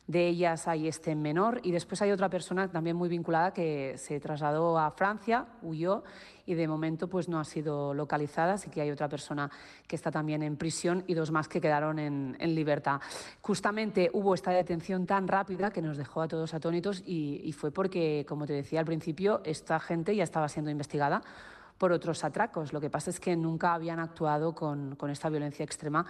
De 0.07 0.26
ellas 0.26 0.66
hay 0.68 0.88
este 0.88 1.14
menor 1.14 1.61
y 1.62 1.72
después 1.72 2.00
hay 2.00 2.12
otra 2.12 2.31
persona 2.31 2.68
también 2.68 2.96
muy 2.96 3.11
vinculada 3.11 3.52
que 3.52 3.98
se 3.98 4.18
trasladó 4.20 4.78
a 4.78 4.90
Francia, 4.92 5.46
huyó 5.61 6.02
y 6.48 6.54
de 6.54 6.66
momento 6.66 7.08
pues 7.08 7.28
no 7.28 7.38
ha 7.38 7.44
sido 7.44 7.92
localizada, 7.92 8.54
así 8.54 8.70
que 8.70 8.80
hay 8.80 8.90
otra 8.90 9.06
persona 9.06 9.50
que 9.87 9.94
está 9.94 10.11
también 10.11 10.42
en 10.42 10.56
prisión 10.56 11.04
y 11.06 11.12
dos 11.12 11.30
más 11.30 11.46
que 11.46 11.61
quedaron 11.61 11.98
en, 11.98 12.37
libertad. 12.54 13.00
Justamente 13.42 14.11
hubo 14.14 14.34
esta 14.34 14.50
detención 14.50 15.06
tan 15.06 15.28
rápida 15.28 15.70
que 15.70 15.82
nos 15.82 15.98
dejó 15.98 16.22
a 16.22 16.28
todos 16.28 16.54
atónitos 16.54 17.02
y, 17.04 17.52
fue 17.52 17.70
porque, 17.70 18.24
como 18.26 18.46
te 18.46 18.54
decía 18.54 18.80
al 18.80 18.87
principio, 18.87 19.42
esta 19.44 19.78
gente 19.78 20.16
ya 20.16 20.24
estaba 20.24 20.48
siendo 20.48 20.70
investigada 20.70 21.22
por 21.76 21.92
otros 21.92 22.24
atracos. 22.24 22.72
Lo 22.72 22.80
que 22.80 22.88
pasa 22.88 23.11
es 23.11 23.20
que 23.20 23.37
nunca 23.37 23.74
habían 23.74 24.00
actuado 24.00 24.54
con 24.54 25.11
esta 25.11 25.28
violencia 25.28 25.64
extrema 25.64 26.06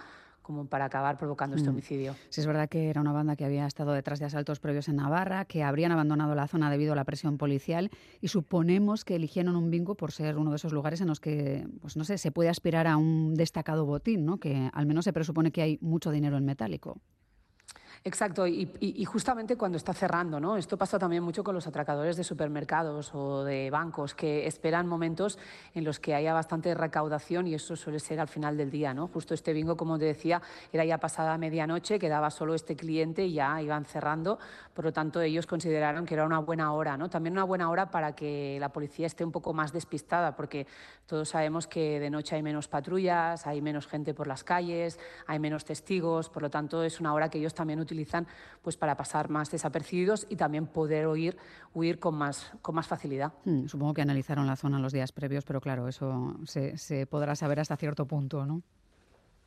como 0.49 0.65
para 0.65 0.85
acabar 0.85 1.15
provocando 1.19 1.55
este 1.55 1.69
Mm. 1.69 1.73
homicidio. 1.73 2.15
Sí, 2.29 2.41
es 2.41 2.47
verdad 2.47 2.67
que 2.67 2.89
era 2.89 2.99
una 3.01 3.11
banda 3.11 3.35
que 3.35 3.45
había 3.45 3.67
estado 3.67 3.91
detrás 3.93 4.17
de 4.17 4.25
asaltos 4.25 4.59
previos 4.59 4.87
en 4.89 4.95
Navarra, 4.95 5.45
que 5.45 5.61
habrían 5.61 5.91
abandonado 5.91 6.33
la 6.33 6.47
zona 6.47 6.71
debido 6.71 6.93
a 6.93 6.95
la 6.95 7.03
presión 7.03 7.37
policial 7.37 7.91
y 8.19 8.29
suponemos 8.29 9.05
que 9.05 9.15
eligieron 9.15 9.55
un 9.55 9.69
bingo 9.69 9.93
por 9.93 10.11
ser 10.11 10.39
uno 10.39 10.49
de 10.49 10.55
esos 10.55 10.73
lugares 10.73 11.01
en 11.01 11.07
los 11.07 11.19
que, 11.19 11.67
pues 11.81 11.95
no 11.97 12.03
sé, 12.03 12.17
se 12.17 12.31
puede 12.31 12.49
aspirar 12.49 12.87
a 12.87 12.97
un 12.97 13.35
destacado 13.35 13.85
botín, 13.85 14.25
¿no? 14.25 14.39
Que 14.39 14.71
al 14.73 14.87
menos 14.87 15.05
se 15.05 15.13
presupone 15.13 15.51
que 15.51 15.61
hay 15.61 15.77
mucho 15.81 16.09
dinero 16.09 16.35
en 16.37 16.45
metálico. 16.45 16.97
Exacto, 18.05 18.47
y, 18.47 19.03
justamente 19.03 19.57
cuando 19.57 19.77
está 19.77 19.93
cerrando, 19.93 20.39
¿no? 20.39 20.55
Esto 20.55 20.77
pasa 20.77 20.97
también 20.97 21.21
mucho 21.21 21.43
con 21.43 21.53
los 21.53 21.67
atracadores 21.67 22.15
de 22.15 22.23
supermercados 22.23 23.13
o 23.13 23.43
de 23.43 23.69
bancos, 23.69 24.15
que 24.15 24.47
esperan 24.47 24.87
momentos 24.87 25.37
en 25.73 25.83
los 25.83 25.99
que 25.99 26.15
haya 26.15 26.33
bastante 26.33 26.73
recaudación 26.73 27.47
y 27.47 27.55
eso 27.55 27.75
suele 27.75 27.99
ser 27.99 28.21
al 28.21 28.29
final 28.29 28.55
del 28.55 28.71
día, 28.71 28.93
¿no? 28.93 29.07
Justo 29.07 29.33
este 29.33 29.51
bingo, 29.51 29.75
como 29.75 29.99
te 29.99 30.05
decía, 30.05 30.41
era 30.71 30.85
ya 30.85 30.97
pasada 30.97 31.37
medianoche, 31.37 31.99
quedaba 31.99 32.29
solo 32.29 32.53
este 32.53 32.77
cliente 32.77 33.25
y 33.25 33.33
ya 33.33 33.61
iban 33.61 33.83
cerrando, 33.83 34.39
por 34.73 34.85
lo 34.85 34.93
tanto 34.93 35.19
ellos 35.19 35.45
consideraron 35.45 36.05
que 36.05 36.13
era 36.13 36.25
una 36.25 36.39
buena 36.39 36.71
hora, 36.71 36.95
¿no? 36.95 37.09
También 37.09 37.33
una 37.33 37.43
buena 37.43 37.69
hora 37.69 37.91
para 37.91 38.15
que 38.15 38.57
la 38.61 38.69
policía 38.69 39.07
esté 39.07 39.25
un 39.25 39.33
poco 39.33 39.53
más 39.53 39.73
despistada, 39.73 40.37
porque 40.37 40.67
todos 41.05 41.27
sabemos 41.27 41.67
que 41.67 41.99
de 41.99 42.09
noche 42.09 42.35
hay 42.35 42.43
menos 42.43 42.69
patrullas, 42.69 43.45
hay 43.45 43.61
menos 43.61 43.87
gente 43.87 44.13
por 44.13 44.27
las 44.27 44.45
calles, 44.45 44.99
hay 45.27 45.39
menos 45.39 45.65
testigos, 45.65 46.29
por 46.29 46.43
lo 46.43 46.49
tanto 46.49 46.81
es 46.83 47.01
una 47.01 47.13
hora 47.13 47.29
que 47.29 47.39
ellos 47.39 47.53
también 47.53 47.79
pues 48.61 48.77
para 48.77 48.95
pasar 48.95 49.29
más 49.29 49.51
desapercibidos 49.51 50.25
y 50.29 50.35
también 50.35 50.67
poder 50.67 51.07
huir, 51.07 51.37
huir 51.73 51.99
con, 51.99 52.15
más, 52.15 52.51
con 52.61 52.75
más 52.75 52.87
facilidad. 52.87 53.33
Mm, 53.45 53.67
Supongo 53.67 53.93
que 53.93 54.01
analizaron 54.01 54.47
la 54.47 54.55
zona 54.55 54.79
los 54.79 54.93
días 54.93 55.11
previos, 55.11 55.45
pero 55.45 55.61
claro, 55.61 55.87
eso 55.87 56.35
se, 56.45 56.77
se 56.77 57.05
podrá 57.05 57.35
saber 57.35 57.59
hasta 57.59 57.77
cierto 57.77 58.05
punto, 58.05 58.45
¿no? 58.45 58.61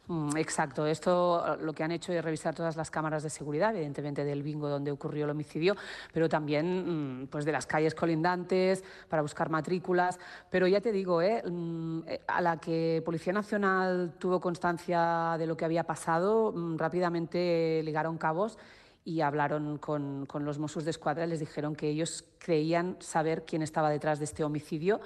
Mm, 0.09 0.37
Exacto, 0.37 0.85
esto 0.87 1.57
lo 1.61 1.73
que 1.73 1.85
han 1.85 1.93
hecho 1.93 2.13
es 2.13 2.25
revisar 2.25 2.55
todas 2.55 2.77
las 2.77 2.91
cámaras 2.91 3.23
de 3.23 3.31
seguridad, 3.31 3.75
evidentemente 3.75 4.25
del 4.25 4.43
bingo 4.43 4.69
donde 4.69 4.91
ocurrió 4.91 5.25
el 5.25 5.31
homicidio, 5.31 5.77
pero 6.13 6.29
también 6.29 7.23
mm, 7.23 7.27
pues 7.29 7.45
de 7.45 7.53
las 7.53 7.67
calles 7.67 7.95
colindantes 7.95 8.83
para 9.09 9.23
buscar 9.23 9.49
matrículas. 9.49 10.19
Pero 10.51 10.67
ya 10.67 10.81
te 10.81 10.91
digo, 10.91 11.23
¿eh? 11.23 11.43
Mm, 11.49 12.01
eh, 12.09 12.21
a 12.27 12.41
la 12.41 12.57
que 12.59 13.01
Policía 13.05 13.33
Nacional 13.33 14.15
tuvo 14.19 14.41
constancia 14.41 15.37
de 15.39 15.47
lo 15.47 15.57
que 15.57 15.65
había 15.65 15.85
pasado, 15.85 16.53
rápidamente 16.77 17.81
ligaron 17.85 18.19
cabos 18.19 18.59
y 19.05 19.21
hablaron 19.21 19.79
con, 19.79 20.27
con 20.27 20.45
los 20.45 20.59
Mossos 20.59 20.85
de 20.85 20.91
Escuadra 20.91 21.27
y 21.27 21.29
les 21.29 21.41
dijeron 21.41 21.75
que 21.75 21.89
ellos 21.89 22.25
creían 22.39 22.97
saber 23.01 23.45
quién 23.45 23.63
estaba 23.63 23.91
detrás 23.91 24.19
de 24.19 24.25
este 24.25 24.45
homicidio 24.45 25.01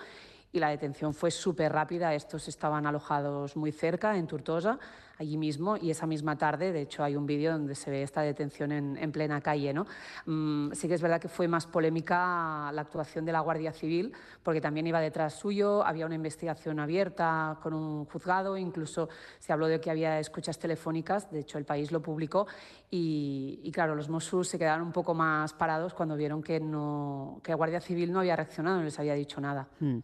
y 0.57 0.61
la 0.61 0.69
detención 0.69 1.13
fue 1.15 1.31
súper 1.31 1.73
rápida. 1.73 2.15
Estos 2.15 2.49
estaban 2.49 2.87
alojados 2.87 3.57
muy 3.57 3.73
cerca, 3.73 4.17
en 4.17 4.27
Tortosa, 4.27 4.79
allí 5.19 5.37
mismo, 5.39 5.77
y 5.77 5.91
esa 5.91 6.07
misma 6.07 6.37
tarde, 6.37 6.73
de 6.73 6.83
hecho, 6.83 7.03
hay 7.03 7.17
un 7.17 7.27
vídeo 7.27 7.53
donde 7.53 7.75
se 7.75 7.91
ve 7.91 8.03
esta 8.03 8.21
detención 8.21 8.73
en, 8.73 8.97
en 8.99 9.13
plena 9.13 9.41
calle. 9.41 9.73
¿no? 9.73 9.87
Mm, 10.27 10.73
sí 10.73 10.89
que 10.89 10.95
es 10.95 11.03
verdad 11.03 11.21
que 11.21 11.29
fue 11.29 11.49
más 11.49 11.67
polémica 11.67 12.71
la 12.73 12.83
actuación 12.83 13.25
de 13.25 13.33
la 13.33 13.41
Guardia 13.41 13.73
Civil, 13.73 14.13
porque 14.43 14.61
también 14.61 14.87
iba 14.87 15.01
detrás 15.01 15.35
suyo, 15.35 15.85
había 15.85 16.07
una 16.07 16.15
investigación 16.15 16.81
abierta 16.81 17.59
con 17.63 17.73
un 17.73 18.05
juzgado, 18.07 18.57
incluso 18.57 19.09
se 19.39 19.53
habló 19.53 19.69
de 19.69 19.81
que 19.81 19.91
había 19.91 20.19
escuchas 20.19 20.59
telefónicas, 20.59 21.31
de 21.31 21.41
hecho, 21.41 21.59
el 21.59 21.65
país 21.65 21.93
lo 21.93 22.03
publicó, 22.03 22.47
y, 22.91 23.61
y 23.63 23.73
claro, 23.73 23.95
los 23.95 24.09
Mossos 24.09 24.49
se 24.49 24.59
quedaron 24.59 24.87
un 24.87 24.93
poco 24.93 25.15
más 25.15 25.53
parados 25.55 25.95
cuando 25.95 26.17
vieron 26.17 26.43
que, 26.43 26.61
no, 26.61 27.41
que 27.43 27.53
la 27.53 27.57
Guardia 27.57 27.81
Civil 27.81 28.13
no 28.13 28.21
había 28.21 28.37
reaccionado, 28.37 28.79
no 28.79 28.85
les 28.85 28.99
había 28.99 29.15
dicho 29.15 29.41
nada. 29.41 29.69
Mm. 29.81 29.99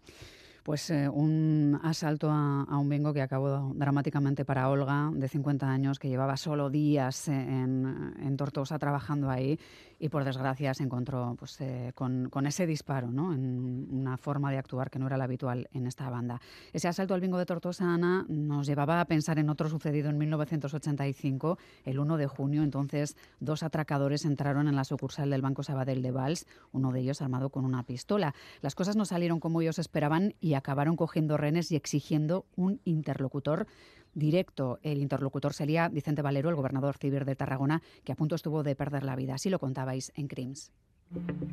Pues 0.63 0.91
eh, 0.91 1.09
un 1.09 1.81
asalto 1.83 2.31
a, 2.31 2.79
un 2.79 2.89
bingo 2.89 3.13
que 3.13 3.21
acabó 3.21 3.73
dramáticamente 3.75 4.45
para 4.45 4.69
Olga, 4.69 5.11
de 5.13 5.29
50 5.29 5.69
años, 5.69 5.99
que 5.99 6.09
llevaba 6.09 6.37
solo 6.37 6.71
días 6.71 7.29
en 7.29 8.37
Tortosa 8.37 8.79
trabajando 8.79 9.29
ahí 9.29 9.59
y 10.03 10.09
por 10.09 10.25
desgracia 10.25 10.75
se 10.75 10.83
encontró 10.83 11.37
pues, 11.39 11.61
eh, 11.61 11.93
con, 11.95 12.29
ese 12.45 12.67
disparo, 12.67 13.13
¿no? 13.13 13.33
en 13.33 13.87
una 13.89 14.17
forma 14.17 14.51
de 14.51 14.59
actuar 14.59 14.91
que 14.91 14.99
no 14.99 15.07
era 15.07 15.17
la 15.17 15.25
habitual 15.25 15.69
en 15.73 15.87
esta 15.87 16.11
banda. 16.11 16.41
Ese 16.73 16.89
asalto 16.89 17.15
al 17.15 17.21
bingo 17.21 17.39
de 17.39 17.47
Tortosa, 17.47 17.95
Ana, 17.95 18.27
nos 18.29 18.67
llevaba 18.67 19.01
a 19.01 19.05
pensar 19.05 19.39
en 19.39 19.49
otro 19.49 19.69
sucedido 19.69 20.11
en 20.11 20.19
1985, 20.19 21.57
el 21.85 22.01
1 22.01 22.17
de 22.17 22.27
junio. 22.27 22.65
Entonces, 22.65 23.17
dos 23.39 23.63
atracadores 23.63 24.25
entraron 24.25 24.67
en 24.67 24.75
la 24.75 24.83
sucursal 24.83 25.31
del 25.31 25.41
Banco 25.41 25.63
Sabadell 25.63 26.03
de 26.03 26.11
Valls, 26.11 26.49
uno 26.73 26.91
de 26.91 26.99
ellos 26.99 27.23
armado 27.23 27.51
con 27.51 27.65
una 27.65 27.85
pistola. 27.85 28.35
Las 28.61 28.75
cosas 28.75 28.97
no 28.97 29.05
salieron 29.05 29.39
como 29.39 29.61
ellos 29.61 29.79
esperaban 29.79 30.35
y 30.41 30.55
acabaron 30.55 30.97
cogiendo 30.97 31.37
renes 31.37 31.71
y 31.71 31.77
exigiendo 31.77 32.45
un 32.57 32.81
interlocutor 32.85 33.69
directo. 34.15 34.79
El 34.83 35.01
interlocutor 35.01 35.53
sería 35.53 35.89
Vicente 35.89 36.23
Valero, 36.23 36.49
el 36.49 36.57
gobernador 36.57 36.97
civil 36.97 37.25
de 37.25 37.37
Tarragona, 37.37 37.83
que 38.05 38.13
a 38.13 38.17
punto 38.17 38.35
estuvo 38.35 38.63
de 38.63 38.77
perder 38.77 39.05
la 39.05 39.17
vida. 39.17 39.35
Así 39.35 39.51
lo 39.51 39.59
contabais 39.59 40.13
en 40.17 40.29
Crims. 40.29 40.73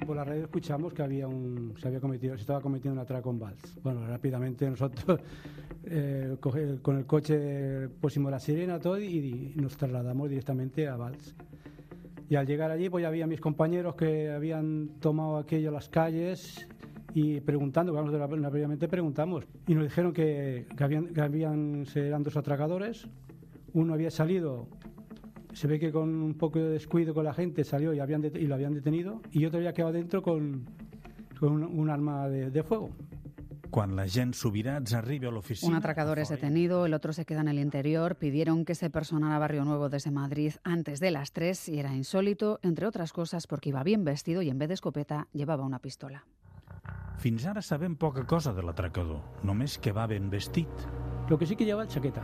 Por 0.06 0.16
la 0.16 0.24
radio 0.24 0.44
escuchamos 0.44 0.94
que 0.94 1.02
había 1.02 1.28
un, 1.28 1.74
se 1.78 1.88
había 1.88 2.00
cometido, 2.00 2.36
se 2.36 2.42
estaba 2.42 2.62
cometiendo 2.62 2.94
un 2.94 3.00
atraco 3.00 3.30
en 3.30 3.40
Vals. 3.40 3.78
Bueno, 3.84 4.08
rápidamente 4.08 4.70
nosotros 4.70 5.20
eh, 5.84 6.38
con 6.40 6.98
el 6.98 7.06
coche 7.06 7.90
pusimos 7.90 8.32
la 8.32 8.40
sirena 8.40 8.80
todo 8.80 9.00
y, 9.00 9.54
nos 9.56 9.76
trasladamos 9.76 10.30
directamente 10.30 10.88
a 10.88 10.96
Vals. 10.96 11.36
Y 12.30 12.36
al 12.36 12.46
llegar 12.46 12.72
allí, 12.72 12.90
pues 12.90 13.02
ya 13.02 13.08
había 13.08 13.28
mis 13.28 13.42
compañeros 13.42 13.96
que 13.96 14.30
habían 14.30 14.90
tomado 15.00 15.38
aquello 15.38 15.72
las 15.72 15.90
calles 15.90 16.68
y 17.14 17.40
preguntando, 17.42 17.94
vamos, 17.94 18.12
la- 18.14 18.28
rápidamente 18.28 18.88
preguntamos. 18.88 19.46
Y 19.68 19.76
nos 19.76 19.84
dijeron 19.86 20.14
que, 20.14 20.68
que 20.78 20.84
habían, 20.84 21.08
que 21.14 21.22
habían, 21.22 21.86
eran 21.96 22.24
dos 22.24 22.38
atracadores. 22.38 23.08
Uno 23.74 23.94
había 23.94 24.12
salido 24.12 24.68
se 25.54 25.68
ve 25.68 25.80
que 25.80 25.92
con 25.92 26.10
un 26.10 26.36
poco 26.36 26.60
de 26.60 26.70
descuido 26.70 27.14
con 27.14 27.26
la 27.26 27.34
gente 27.34 27.64
salió 27.64 27.92
y, 27.94 28.00
habían 28.00 28.24
y 28.24 28.46
lo 28.46 28.54
habían 28.54 28.74
detenido 28.76 29.22
y 29.32 29.46
otro 29.46 29.58
había 29.58 29.74
quedado 29.74 29.92
dentro 29.94 30.22
con, 30.22 30.66
con 31.40 31.52
un, 31.52 31.64
un 31.64 31.90
arma 31.90 32.30
de, 32.30 32.52
de 32.52 32.64
fuego. 32.64 32.92
Quan 33.72 33.96
la 33.96 34.08
gent 34.08 34.34
subirats 34.34 34.94
arribi 34.94 35.28
a 35.28 35.32
l'oficina... 35.32 35.70
Un 35.70 35.76
atracador 35.78 36.18
es 36.18 36.30
detenido, 36.30 36.86
el 36.88 36.94
otro 36.96 37.14
se 37.14 37.26
queda 37.26 37.42
en 37.42 37.50
el 37.50 37.60
interior. 37.60 38.16
Pidieron 38.16 38.66
que 38.66 38.74
se 38.74 38.90
personara 38.90 39.36
a 39.36 39.40
Barrio 39.40 39.64
Nuevo 39.64 39.90
desde 39.90 40.10
Madrid 40.12 40.54
antes 40.64 41.00
de 41.00 41.12
las 41.12 41.34
3 41.34 41.70
y 41.70 41.80
era 41.80 41.96
insólito, 41.96 42.60
entre 42.64 42.88
otras 42.88 43.14
cosas 43.14 43.46
porque 43.46 43.70
iba 43.70 43.84
bien 43.84 44.04
vestido 44.04 44.42
y 44.42 44.50
en 44.50 44.58
vez 44.58 44.70
de 44.70 44.74
escopeta 44.76 45.28
llevaba 45.34 45.66
una 45.66 45.80
pistola. 45.80 46.26
Fins 47.20 47.46
ara 47.46 47.62
sabem 47.62 47.96
poca 47.96 48.24
cosa 48.26 48.54
de 48.54 48.64
l'atracador, 48.64 49.20
només 49.44 49.78
que 49.78 49.92
va 49.92 50.08
ben 50.08 50.30
vestit. 50.30 50.70
Lo 51.30 51.38
que 51.38 51.46
sí 51.46 51.56
que 51.56 51.66
llevaba 51.66 51.88
chaqueta. 51.88 52.24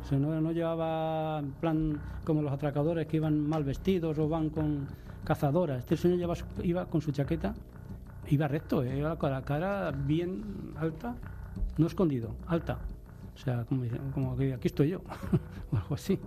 O 0.00 0.06
sea, 0.06 0.18
no, 0.18 0.38
no 0.40 0.52
llevaba 0.52 1.38
en 1.40 1.52
plan 1.52 2.00
como 2.24 2.42
los 2.42 2.52
atracadores 2.52 3.06
que 3.06 3.16
iban 3.18 3.46
mal 3.48 3.64
vestidos 3.64 4.18
o 4.18 4.28
van 4.28 4.50
con 4.50 4.86
cazadoras. 5.24 5.78
Este 5.80 5.96
señor 5.96 6.18
lleva 6.18 6.34
su- 6.34 6.44
iba 6.62 6.86
con 6.86 7.00
su 7.00 7.12
chaqueta, 7.12 7.54
iba 8.28 8.48
recto, 8.48 8.82
eh, 8.82 8.98
iba 8.98 9.16
con 9.18 9.30
la 9.30 9.42
cara 9.42 9.90
bien 9.92 10.72
alta, 10.76 11.14
no 11.78 11.86
escondido, 11.86 12.34
alta. 12.46 12.78
O 13.34 13.38
sea, 13.38 13.64
como, 13.64 13.84
como 14.12 14.36
que 14.36 14.54
aquí 14.54 14.68
estoy 14.68 14.90
yo, 14.90 15.00
o 15.72 15.76
algo 15.76 15.94
así. 15.94 16.18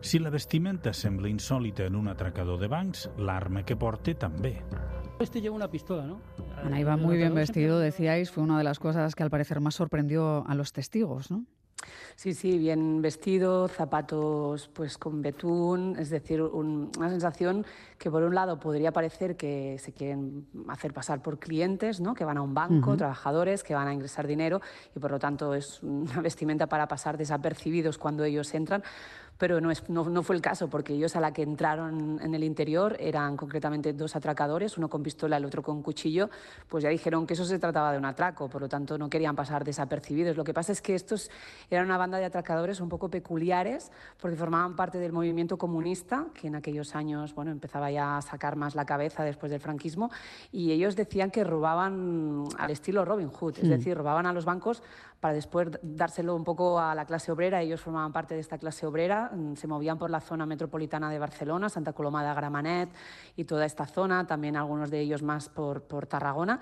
Si 0.00 0.18
la 0.18 0.30
vestimenta 0.30 0.92
sembla 0.92 1.28
insòlita 1.28 1.84
en 1.86 1.96
un 1.96 2.06
atracador 2.08 2.58
de 2.60 2.68
bancs, 2.68 3.10
l'arma 3.18 3.64
que 3.64 3.74
porta 3.76 4.14
també. 4.14 4.60
Este 5.18 5.40
lleva 5.40 5.56
una 5.56 5.68
pistola, 5.68 6.06
¿no? 6.06 6.20
Ana 6.62 6.80
iba 6.80 6.96
muy 6.96 7.16
bien 7.16 7.34
vestido, 7.34 7.78
decíais, 7.78 8.30
fue 8.30 8.42
una 8.42 8.58
de 8.58 8.64
las 8.64 8.78
cosas 8.78 9.14
que 9.14 9.22
al 9.22 9.30
parecer 9.30 9.60
más 9.60 9.74
sorprendió 9.74 10.44
a 10.46 10.54
los 10.54 10.72
testigos, 10.72 11.30
¿no? 11.30 11.44
Sí, 12.16 12.32
sí, 12.32 12.56
bien 12.58 13.02
vestido, 13.02 13.68
zapatos 13.68 14.68
pues 14.72 14.96
con 14.96 15.20
betún, 15.20 15.94
es 15.98 16.08
decir, 16.08 16.40
un- 16.40 16.90
una 16.96 17.10
sensación 17.10 17.66
que 17.98 18.10
por 18.10 18.22
un 18.22 18.34
lado 18.34 18.58
podría 18.58 18.90
parecer 18.90 19.36
que 19.36 19.76
se 19.78 19.92
quieren 19.92 20.46
hacer 20.68 20.94
pasar 20.94 21.20
por 21.20 21.38
clientes, 21.38 22.00
¿no? 22.00 22.14
que 22.14 22.24
van 22.24 22.38
a 22.38 22.42
un 22.42 22.54
banco, 22.54 22.88
Ujú. 22.90 22.96
trabajadores, 22.96 23.62
que 23.62 23.74
van 23.74 23.86
a 23.88 23.92
ingresar 23.92 24.26
dinero 24.26 24.62
y 24.96 24.98
por 24.98 25.10
lo 25.10 25.18
tanto 25.18 25.52
es 25.54 25.82
una 25.82 26.22
vestimenta 26.22 26.66
para 26.66 26.88
pasar 26.88 27.18
desapercibidos 27.18 27.98
cuando 27.98 28.24
ellos 28.24 28.52
entran, 28.54 28.82
pero 29.38 29.60
no, 29.60 29.70
es, 29.70 29.88
no, 29.88 30.08
no 30.08 30.22
fue 30.22 30.36
el 30.36 30.42
caso 30.42 30.68
porque 30.68 30.94
ellos 30.94 31.14
a 31.16 31.20
la 31.20 31.32
que 31.32 31.42
entraron 31.42 32.18
en 32.22 32.34
el 32.34 32.42
interior 32.44 32.96
eran 32.98 33.36
concretamente 33.36 33.92
dos 33.92 34.16
atracadores, 34.16 34.78
uno 34.78 34.88
con 34.88 35.02
pistola, 35.02 35.36
el 35.36 35.44
otro 35.44 35.62
con 35.62 35.82
cuchillo, 35.82 36.30
pues 36.68 36.82
ya 36.84 36.90
dijeron 36.90 37.26
que 37.26 37.34
eso 37.34 37.44
se 37.44 37.58
trataba 37.58 37.92
de 37.92 37.98
un 37.98 38.04
atraco, 38.04 38.48
por 38.48 38.62
lo 38.62 38.68
tanto 38.68 38.96
no 38.98 39.10
querían 39.10 39.36
pasar 39.36 39.64
desapercibidos. 39.64 40.36
Lo 40.36 40.44
que 40.44 40.54
pasa 40.54 40.72
es 40.72 40.80
que 40.80 40.94
estos 40.94 41.30
eran 41.70 41.86
una 41.86 41.98
banda 41.98 42.18
de 42.18 42.24
atracadores 42.24 42.80
un 42.80 42.88
poco 42.88 43.08
peculiares 43.10 43.90
porque 44.20 44.36
formaban 44.36 44.76
parte 44.76 44.98
del 44.98 45.12
movimiento 45.12 45.58
comunista, 45.58 46.26
que 46.34 46.46
en 46.48 46.54
aquellos 46.56 46.94
años 46.94 47.34
bueno, 47.34 47.50
empezaba 47.50 47.90
ya 47.90 48.16
a 48.16 48.22
sacar 48.22 48.56
más 48.56 48.74
la 48.74 48.86
cabeza 48.86 49.22
después 49.24 49.50
del 49.50 49.60
franquismo, 49.60 50.10
y 50.52 50.72
ellos 50.72 50.96
decían 50.96 51.30
que 51.30 51.44
robaban 51.44 52.44
al 52.58 52.70
estilo 52.70 53.04
Robin 53.04 53.28
Hood, 53.28 53.58
es 53.58 53.64
Mm. 53.64 53.70
decir, 53.70 53.96
robaban 53.96 54.26
a 54.26 54.32
los 54.32 54.44
bancos 54.44 54.82
para 55.20 55.34
después 55.34 55.70
dárselo 55.82 56.34
un 56.34 56.44
poco 56.44 56.78
a 56.78 56.94
la 56.94 57.04
clase 57.04 57.32
obrera. 57.32 57.62
Ellos 57.62 57.80
formaban 57.80 58.12
parte 58.12 58.34
de 58.34 58.40
esta 58.40 58.58
clase 58.58 58.86
obrera, 58.86 59.30
mm, 59.34 59.56
se 59.56 59.66
movían 59.66 59.98
por 59.98 60.10
la 60.10 60.20
zona 60.20 60.46
metropolitana 60.46 61.10
de 61.10 61.18
Barcelona, 61.18 61.68
Santa 61.68 61.92
Coloma 61.92 62.26
de 62.26 62.34
Gramenet 62.34 62.90
y 63.36 63.44
toda 63.44 63.64
esta 63.64 63.86
zona, 63.86 64.26
también 64.26 64.56
algunos 64.56 64.90
de 64.90 65.00
ellos 65.00 65.22
más 65.22 65.48
por, 65.48 65.82
por 65.82 66.06
Tarragona. 66.06 66.60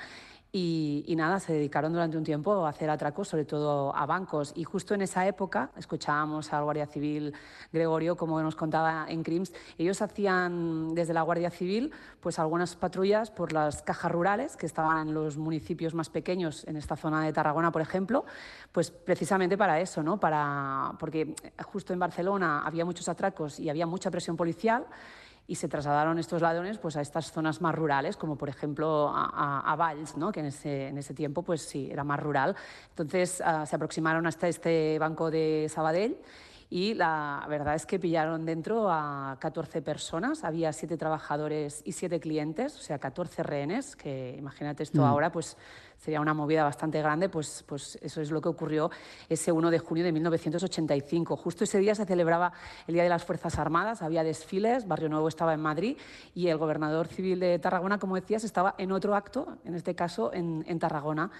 Y, 0.56 1.12
nada, 1.16 1.40
se 1.40 1.52
dedicaron 1.52 1.92
durante 1.92 2.16
un 2.16 2.22
tiempo 2.22 2.64
a 2.64 2.68
hacer 2.68 2.88
atracos, 2.88 3.26
sobre 3.26 3.44
todo 3.44 3.92
a 3.92 4.06
bancos. 4.06 4.52
Y 4.54 4.62
justo 4.62 4.94
en 4.94 5.02
esa 5.02 5.26
época 5.26 5.70
escuchábamos 5.76 6.52
al 6.52 6.62
Guardia 6.62 6.86
Civil 6.86 7.34
Gregorio, 7.72 8.16
como 8.16 8.40
nos 8.40 8.54
contaba 8.54 9.06
en 9.08 9.24
CRIMS, 9.24 9.52
ellos 9.78 10.00
hacían 10.00 10.94
desde 10.94 11.12
la 11.12 11.22
Guardia 11.22 11.50
Civil 11.50 11.90
pues 12.20 12.38
algunas 12.38 12.76
patrullas 12.76 13.32
por 13.32 13.52
las 13.52 13.82
cajas 13.82 14.12
rurales 14.12 14.56
que 14.56 14.66
estaban 14.66 15.08
en 15.08 15.14
los 15.14 15.38
municipios 15.38 15.92
más 15.92 16.08
pequeños, 16.08 16.64
en 16.68 16.76
esta 16.76 16.94
zona 16.94 17.24
de 17.24 17.32
Tarragona, 17.32 17.72
por 17.72 17.82
ejemplo, 17.82 18.24
pues 18.70 18.92
precisamente 18.92 19.58
para 19.58 19.80
eso, 19.80 20.04
¿no? 20.04 20.20
Para, 20.20 20.92
porque 21.00 21.34
justo 21.64 21.92
en 21.92 21.98
Barcelona 21.98 22.62
había 22.64 22.84
muchos 22.84 23.08
atracos 23.08 23.58
y 23.58 23.70
había 23.70 23.86
mucha 23.88 24.08
presión 24.08 24.36
policial 24.36 24.86
y 25.46 25.56
se 25.56 25.68
trasladaron 25.68 26.18
estos 26.18 26.40
ladrones 26.40 26.78
pues, 26.78 26.96
a 26.96 27.00
estas 27.00 27.30
zonas 27.30 27.60
más 27.60 27.74
rurales, 27.74 28.16
como 28.16 28.36
por 28.36 28.48
ejemplo 28.48 29.08
a, 29.14 29.30
a, 29.32 29.72
a 29.72 29.76
Valls, 29.76 30.16
¿no? 30.16 30.32
que 30.32 30.40
en 30.40 30.46
ese, 30.46 30.88
en 30.88 30.98
ese 30.98 31.14
tiempo 31.14 31.42
pues, 31.42 31.62
sí, 31.62 31.88
era 31.90 32.04
más 32.04 32.20
rural. 32.20 32.56
Entonces 32.90 33.42
ah, 33.44 33.66
se 33.66 33.76
aproximaron 33.76 34.26
hasta 34.26 34.48
este 34.48 34.98
banco 34.98 35.30
de 35.30 35.66
Sabadell 35.68 36.16
y 36.70 36.94
la 36.94 37.44
verdad 37.48 37.74
es 37.74 37.86
que 37.86 37.98
pillaron 37.98 38.44
dentro 38.44 38.90
a 38.90 39.36
14 39.40 39.82
personas, 39.82 40.44
había 40.44 40.72
7 40.72 40.96
trabajadores 40.96 41.82
y 41.84 41.92
7 41.92 42.20
clientes, 42.20 42.76
o 42.76 42.80
sea, 42.82 42.98
14 42.98 43.42
rehenes, 43.42 43.96
que 43.96 44.34
imagínate 44.38 44.82
esto 44.82 45.02
Mm. 45.02 45.04
ahora, 45.04 45.30
pues 45.30 45.56
sería 45.96 46.20
una 46.20 46.34
movida 46.34 46.64
bastante 46.64 47.00
grande, 47.00 47.28
pues, 47.28 47.64
pues 47.66 47.98
eso 48.02 48.20
es 48.20 48.30
lo 48.30 48.40
que 48.40 48.48
ocurrió 48.48 48.90
ese 49.28 49.52
1 49.52 49.70
de 49.70 49.78
junio 49.78 50.04
de 50.04 50.12
1985. 50.12 51.36
Justo 51.36 51.64
ese 51.64 51.78
día 51.78 51.94
se 51.94 52.04
celebraba 52.04 52.52
el 52.86 52.94
Día 52.94 53.04
de 53.04 53.08
las 53.08 53.24
Fuerzas 53.24 53.58
Armadas, 53.58 54.02
había 54.02 54.24
desfiles, 54.24 54.86
Barrio 54.88 55.08
Nuevo 55.08 55.28
estaba 55.28 55.54
en 55.54 55.60
Madrid 55.60 55.96
y 56.34 56.48
el 56.48 56.58
gobernador 56.58 57.06
civil 57.06 57.40
de 57.40 57.58
Tarragona, 57.58 57.98
como 57.98 58.16
decías, 58.16 58.44
estaba 58.44 58.74
en 58.78 58.92
otro 58.92 59.14
acto, 59.14 59.58
en 59.64 59.74
este 59.74 59.94
caso 59.94 60.32
en, 60.32 60.64
en 60.66 60.78
Tarragona. 60.78 61.30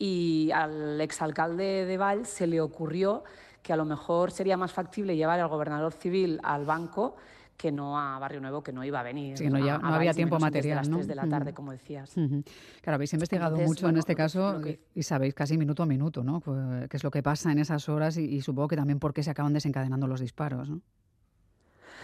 Y 0.00 0.50
al 0.52 1.00
exalcalde 1.00 1.84
de 1.84 1.96
Valls 1.96 2.28
se 2.28 2.46
le 2.46 2.60
ocurrió 2.60 3.24
que 3.62 3.72
a 3.72 3.76
lo 3.76 3.84
mejor 3.84 4.30
sería 4.30 4.56
más 4.56 4.72
factible 4.72 5.16
llevar 5.16 5.40
al 5.40 5.48
gobernador 5.48 5.92
civil 5.92 6.40
al 6.42 6.64
banco 6.64 7.16
que 7.56 7.72
no 7.72 7.98
a 7.98 8.18
Barrio 8.20 8.40
Nuevo, 8.40 8.62
que 8.62 8.72
no 8.72 8.84
iba 8.84 9.00
a 9.00 9.02
venir. 9.02 9.36
Sí, 9.36 9.50
no, 9.50 9.58
ya- 9.58 9.74
a- 9.74 9.78
no 9.78 9.88
a 9.88 9.96
había 9.96 10.14
tiempo 10.14 10.38
material, 10.38 10.76
De 10.76 10.80
las 10.82 10.88
¿no? 10.88 10.96
3 10.98 11.08
de 11.08 11.14
la 11.16 11.26
tarde, 11.28 11.52
como 11.52 11.72
decías. 11.72 12.14
Claro, 12.14 12.94
habéis 12.94 13.12
investigado 13.14 13.56
Entonces, 13.56 13.68
mucho 13.68 13.88
en 13.88 13.96
este 13.96 14.14
caso 14.14 14.52
lo 14.52 14.60
que- 14.60 14.78
y 14.94 15.02
sabéis 15.02 15.34
casi 15.34 15.58
minuto 15.58 15.82
a 15.82 15.86
minuto, 15.86 16.22
¿no? 16.22 16.38
Pues, 16.38 16.88
qué 16.88 16.96
es 16.96 17.02
lo 17.02 17.10
que 17.10 17.20
pasa 17.22 17.50
en 17.50 17.58
esas 17.58 17.88
horas 17.88 18.16
y, 18.16 18.24
y 18.26 18.42
supongo 18.42 18.68
que 18.68 18.76
también 18.76 19.00
por 19.00 19.12
qué 19.12 19.24
se 19.24 19.30
acaban 19.30 19.52
desencadenando 19.52 20.06
los 20.06 20.20
disparos, 20.20 20.70
¿no? 20.70 20.80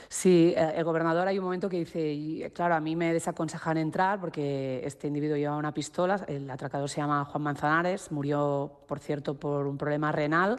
Sí, 0.09 0.55
eh, 0.57 0.75
el 0.77 0.85
gobernador 0.85 1.27
hay 1.29 1.39
un 1.39 1.45
momento 1.45 1.69
que 1.69 1.79
dice, 1.79 2.13
eh, 2.13 2.51
claro, 2.53 2.75
a 2.75 2.81
mí 2.81 2.97
me 2.97 3.13
desaconsejan 3.13 3.77
entrar 3.79 4.21
porque 4.21 4.83
este 4.85 5.09
individuo 5.09 5.37
lleva 5.37 5.57
una 5.57 5.73
pistola, 5.73 6.25
el 6.29 6.51
atracador 6.51 6.89
se 6.89 7.01
llama 7.01 7.25
Juan 7.25 7.43
Manzanares, 7.43 8.13
murió, 8.13 8.71
por 8.87 8.99
cierto, 8.99 9.35
por 9.35 9.67
un 9.67 9.79
problema 9.79 10.13
renal 10.13 10.59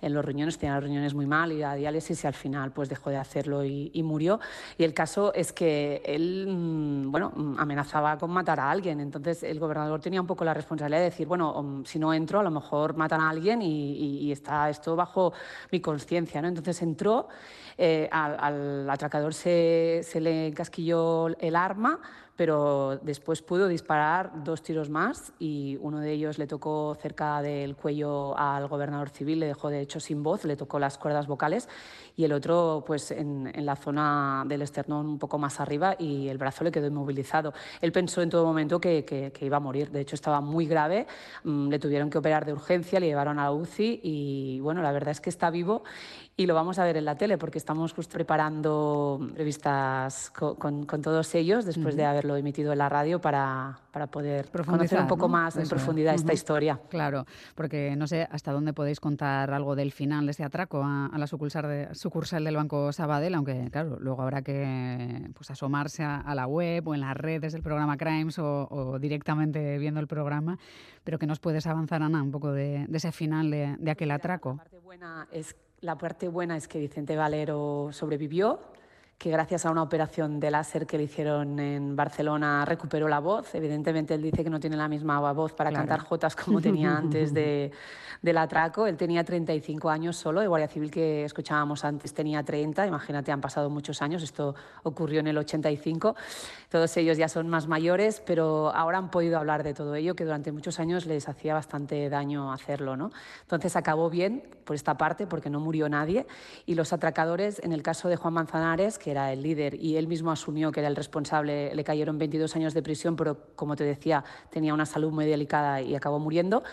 en 0.00 0.14
los 0.14 0.24
riñones, 0.24 0.58
tenía 0.58 0.74
los 0.76 0.84
riñones 0.84 1.14
muy 1.14 1.26
mal 1.26 1.52
y 1.52 1.62
a 1.62 1.74
diálisis 1.74 2.22
y 2.24 2.26
al 2.26 2.34
final 2.34 2.72
pues 2.72 2.88
dejó 2.88 3.10
de 3.10 3.16
hacerlo 3.16 3.64
y, 3.64 4.02
murió. 4.02 4.40
Y 4.78 4.84
el 4.84 4.94
caso 4.94 5.32
es 5.32 5.52
que 5.52 6.02
él, 6.04 6.46
mm, 6.48 7.10
bueno, 7.10 7.32
mm, 7.34 7.58
amenazaba 7.58 8.18
con 8.18 8.30
matar 8.30 8.58
a 8.60 8.70
alguien, 8.70 9.00
entonces 9.00 9.42
el 9.44 9.60
gobernador 9.60 10.00
tenía 10.00 10.20
un 10.20 10.26
poco 10.26 10.44
la 10.44 10.54
responsabilidad 10.54 10.98
de 10.98 11.04
decir, 11.04 11.26
bueno, 11.26 11.62
mm, 11.62 11.84
si 11.84 11.98
no 11.98 12.12
entro, 12.12 12.40
a 12.40 12.42
lo 12.42 12.50
mejor 12.50 12.96
matan 12.96 13.20
a 13.20 13.30
alguien 13.30 13.62
y, 13.62 14.32
está 14.32 14.70
esto 14.70 14.96
bajo 14.96 15.32
mi 15.70 15.80
conciencia, 15.80 16.40
¿no? 16.40 16.48
Entonces 16.48 16.80
entró, 16.82 17.28
eh, 17.76 18.08
al 18.10 18.81
atracador 18.90 19.34
se, 19.34 20.00
se 20.04 20.20
le 20.20 20.48
encasquilló 20.48 21.28
el 21.38 21.56
arma, 21.56 22.00
pero 22.34 22.96
después 23.02 23.42
pudo 23.42 23.68
disparar 23.68 24.42
dos 24.42 24.62
tiros 24.62 24.88
más 24.88 25.32
y 25.38 25.76
uno 25.82 26.00
de 26.00 26.12
ellos 26.12 26.38
le 26.38 26.46
tocó 26.46 26.96
cerca 27.00 27.42
del 27.42 27.76
cuello 27.76 28.36
al 28.38 28.68
gobernador 28.68 29.10
civil, 29.10 29.40
le 29.40 29.46
dejó 29.46 29.68
de 29.68 29.80
hecho 29.80 30.00
sin 30.00 30.22
voz, 30.22 30.44
le 30.46 30.56
tocó 30.56 30.78
las 30.78 30.96
cuerdas 30.96 31.26
vocales 31.26 31.68
y 32.16 32.24
el 32.24 32.32
otro 32.32 32.84
pues 32.86 33.10
en, 33.10 33.50
en 33.54 33.66
la 33.66 33.76
zona 33.76 34.44
del 34.46 34.62
esternón 34.62 35.06
un 35.06 35.18
poco 35.18 35.38
más 35.38 35.60
arriba 35.60 35.94
y 35.98 36.28
el 36.28 36.38
brazo 36.38 36.64
le 36.64 36.72
quedó 36.72 36.86
inmovilizado. 36.86 37.52
Él 37.82 37.92
pensó 37.92 38.22
en 38.22 38.30
todo 38.30 38.44
momento 38.46 38.80
que, 38.80 39.04
que- 39.04 39.30
que 39.30 39.44
iba 39.46 39.58
a 39.58 39.60
morir, 39.60 39.90
de 39.90 40.00
hecho 40.00 40.14
estaba 40.14 40.40
muy 40.40 40.66
grave, 40.66 41.06
mm, 41.44 41.68
le 41.68 41.78
tuvieron 41.78 42.08
que 42.08 42.16
operar 42.18 42.46
de 42.46 42.54
urgencia, 42.54 42.98
le 42.98 43.06
llevaron 43.06 43.38
a 43.38 43.44
la 43.44 43.52
UCI 43.52 44.00
y 44.02 44.60
bueno, 44.60 44.80
la 44.82 44.90
verdad 44.92 45.10
es 45.10 45.20
que 45.20 45.28
está 45.30 45.50
vivo 45.50 45.84
y 46.34 46.46
lo 46.46 46.54
vamos 46.54 46.78
a 46.78 46.84
ver 46.84 46.96
en 46.96 47.04
la 47.04 47.14
tele 47.16 47.36
porque 47.36 47.58
estamos 47.58 47.92
justo 47.92 48.14
preparando 48.14 49.18
entrevistas 49.20 50.30
co- 50.30 50.54
con, 50.56 50.86
con 50.86 51.02
todos 51.02 51.34
ellos 51.34 51.64
después 51.66 51.94
de 51.94 52.02
Ujú. 52.02 52.10
haberlo 52.10 52.36
emitido 52.36 52.72
en 52.72 52.78
la 52.78 52.88
radio 52.88 53.20
para, 53.20 53.78
para 53.92 54.06
poder 54.06 54.50
conocer 54.64 54.98
un 55.00 55.06
poco 55.08 55.26
¿no? 55.28 55.32
más 55.34 55.56
en 55.56 55.62
Eso 55.62 55.74
es. 55.74 55.82
profundidad 55.82 56.14
esta 56.14 56.32
historia. 56.32 56.80
Claro, 56.88 57.26
porque 57.54 57.94
no 57.96 58.06
sé 58.06 58.26
hasta 58.30 58.50
dónde 58.50 58.72
podéis 58.72 58.98
contar 58.98 59.52
algo 59.52 59.76
del 59.76 59.92
final 59.92 60.24
de 60.24 60.30
este 60.30 60.42
atraco 60.42 60.82
a, 60.82 61.06
a 61.06 61.18
la 61.18 61.26
sucursal, 61.26 61.68
de- 61.68 61.94
sucursal 61.94 62.44
del 62.44 62.56
Banco 62.56 62.92
Sabadell, 62.92 63.34
aunque 63.34 63.68
claro, 63.70 63.98
luego 64.00 64.22
habrá 64.22 64.40
que 64.40 65.28
pues, 65.34 65.50
asomarse 65.50 66.02
a, 66.02 66.16
a 66.16 66.34
la 66.34 66.46
web 66.46 66.88
o 66.88 66.94
en 66.94 67.02
las 67.02 67.16
redes 67.16 67.52
del 67.52 67.62
programa 67.62 67.98
Crimes 67.98 68.38
o, 68.38 68.68
o 68.70 68.98
directamente 68.98 69.76
viendo 69.78 70.00
el 70.00 70.06
programa, 70.06 70.58
pero 71.04 71.18
que 71.18 71.26
nos 71.26 71.40
puedes 71.40 71.66
avanzar, 71.66 72.02
Ana, 72.02 72.22
un 72.22 72.30
poco 72.30 72.52
de, 72.52 72.86
de 72.88 72.96
ese 72.96 73.12
final 73.12 73.50
de, 73.50 73.76
de 73.78 73.90
aquel 73.90 74.10
atraco. 74.10 74.58
buena 74.82 75.28
es, 75.30 75.54
la 75.82 75.98
parte 75.98 76.28
buena 76.28 76.56
es 76.56 76.68
que 76.68 76.78
Vicente 76.78 77.16
Valero 77.16 77.90
sobrevivió, 77.92 78.60
que 79.22 79.30
gracias 79.30 79.64
a 79.64 79.70
una 79.70 79.84
operación 79.84 80.40
de 80.40 80.50
láser 80.50 80.84
que 80.84 80.98
le 80.98 81.04
hicieron 81.04 81.60
en 81.60 81.94
Barcelona 81.94 82.64
recuperó 82.64 83.06
la 83.06 83.20
voz. 83.20 83.54
Evidentemente 83.54 84.14
él 84.14 84.22
dice 84.22 84.42
que 84.42 84.50
no 84.50 84.58
tiene 84.58 84.76
la 84.76 84.88
misma 84.88 85.20
voz 85.30 85.52
para 85.52 85.70
cantar 85.70 86.00
jotas 86.00 86.34
como 86.34 86.60
tenía 86.60 86.96
antes 86.98 87.32
de, 87.32 87.70
del 88.20 88.38
atraco. 88.38 88.84
Él 88.88 88.96
tenía 88.96 89.22
35 89.22 89.90
años 89.90 90.16
solo, 90.16 90.42
el 90.42 90.48
Guardia 90.48 90.66
Civil 90.66 90.90
que 90.90 91.24
escuchábamos 91.24 91.84
antes 91.84 92.12
tenía 92.12 92.42
30, 92.42 92.84
imagínate, 92.84 93.30
han 93.30 93.40
pasado 93.40 93.70
muchos 93.70 94.02
años, 94.02 94.24
esto 94.24 94.56
ocurrió 94.82 95.20
en 95.20 95.28
el 95.28 95.38
85. 95.38 96.16
Todos 96.68 96.96
ellos 96.96 97.16
ya 97.16 97.28
son 97.28 97.48
más 97.48 97.68
mayores, 97.68 98.20
pero 98.26 98.74
ahora 98.74 98.98
han 98.98 99.12
podido 99.12 99.38
hablar 99.38 99.62
de 99.62 99.72
todo 99.72 99.94
ello, 99.94 100.16
que 100.16 100.24
durante 100.24 100.50
muchos 100.50 100.80
años 100.80 101.06
les 101.06 101.28
hacía 101.28 101.54
bastante 101.54 102.08
daño 102.08 102.52
hacerlo. 102.52 102.96
¿no? 102.96 103.12
Entonces 103.42 103.76
acabó 103.76 104.10
bien 104.10 104.42
por 104.64 104.74
esta 104.74 104.96
parte, 104.96 105.28
porque 105.28 105.48
no 105.48 105.60
murió 105.60 105.88
nadie, 105.88 106.26
y 106.66 106.74
los 106.74 106.92
atracadores, 106.92 107.60
en 107.62 107.72
el 107.72 107.84
caso 107.84 108.08
de 108.08 108.16
Juan 108.16 108.34
Manzanares, 108.34 108.98
que 108.98 109.11
era 109.12 109.32
el 109.32 109.42
líder 109.42 109.74
y 109.74 109.96
él 109.96 110.08
mismo 110.08 110.30
asumió 110.30 110.72
que 110.72 110.80
era 110.80 110.88
el 110.88 110.96
responsable, 110.96 111.74
le 111.74 111.84
cayeron 111.84 112.18
22 112.18 112.56
años 112.56 112.74
de 112.74 112.82
prisión, 112.82 113.16
pero 113.16 113.38
como 113.54 113.76
te 113.76 113.84
decía, 113.84 114.24
tenía 114.50 114.74
una 114.74 114.86
salud 114.86 115.12
muy 115.12 115.24
delicada 115.24 115.80
y 115.80 115.94
acabó 115.94 116.18
muriendo. 116.18 116.64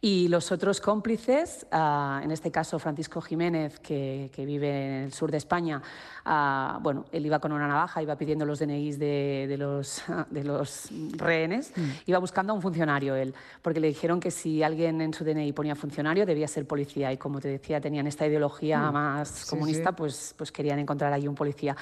Y 0.00 0.28
los 0.28 0.52
otros 0.52 0.80
cómplices, 0.80 1.66
ah, 1.72 2.20
en 2.22 2.30
este 2.30 2.50
caso 2.50 2.78
Francisco 2.78 3.20
Jiménez, 3.22 3.80
que, 3.80 4.30
vive 4.36 4.86
en 4.86 5.04
el 5.04 5.12
sur 5.12 5.30
de 5.30 5.38
España, 5.38 5.80
ah, 6.24 6.78
bueno, 6.82 7.06
él 7.12 7.24
iba 7.24 7.38
con 7.38 7.50
una 7.50 7.66
navaja, 7.66 8.02
iba 8.02 8.14
pidiendo 8.16 8.44
los 8.44 8.58
DNIs 8.58 8.98
de, 8.98 9.56
los, 9.58 10.02
de 10.30 10.44
los 10.44 10.90
rehenes, 11.16 11.72
mm. 11.74 11.90
iba 12.06 12.18
buscando 12.18 12.52
a 12.52 12.56
un 12.56 12.62
funcionario 12.62 13.16
él, 13.16 13.34
porque 13.62 13.80
le 13.80 13.88
dijeron 13.88 14.20
que 14.20 14.30
si 14.30 14.62
alguien 14.62 15.00
en 15.00 15.14
su 15.14 15.24
DNI 15.24 15.52
ponía 15.52 15.74
funcionario 15.74 16.26
debía 16.26 16.46
ser 16.46 16.66
policía 16.66 17.10
y 17.12 17.16
como 17.16 17.40
te 17.40 17.48
decía, 17.48 17.80
tenían 17.80 18.06
esta 18.06 18.26
ideología 18.26 18.90
mm. 18.90 18.92
más 18.92 19.46
comunista, 19.46 19.92
Pues, 19.92 20.34
pues 20.36 20.52
querían 20.52 20.78
encontrar 20.78 21.12
allí 21.12 21.26
un 21.26 21.34
policía. 21.34 21.74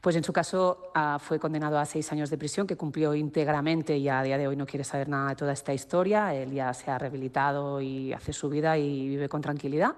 Pues 0.00 0.16
en 0.16 0.24
su 0.24 0.32
caso 0.32 0.90
ah, 0.94 1.18
fue 1.20 1.38
condenado 1.38 1.78
a 1.78 1.84
seis 1.84 2.10
años 2.10 2.30
de 2.30 2.38
prisión, 2.38 2.66
que 2.66 2.74
cumplió 2.74 3.14
íntegramente 3.14 3.98
y 3.98 4.08
a 4.08 4.22
día 4.22 4.38
de 4.38 4.48
hoy 4.48 4.56
no 4.56 4.64
quiere 4.64 4.82
saber 4.82 5.10
nada 5.10 5.28
de 5.28 5.36
toda 5.36 5.52
esta 5.52 5.74
historia. 5.74 6.34
Él 6.34 6.52
ya 6.52 6.72
se 6.72 6.90
ha 6.90 6.98
rehabilitado 6.98 7.82
y 7.82 8.14
hace 8.14 8.32
su 8.32 8.48
vida 8.48 8.78
y 8.78 9.08
vive 9.08 9.28
con 9.28 9.42
tranquilidad. 9.42 9.94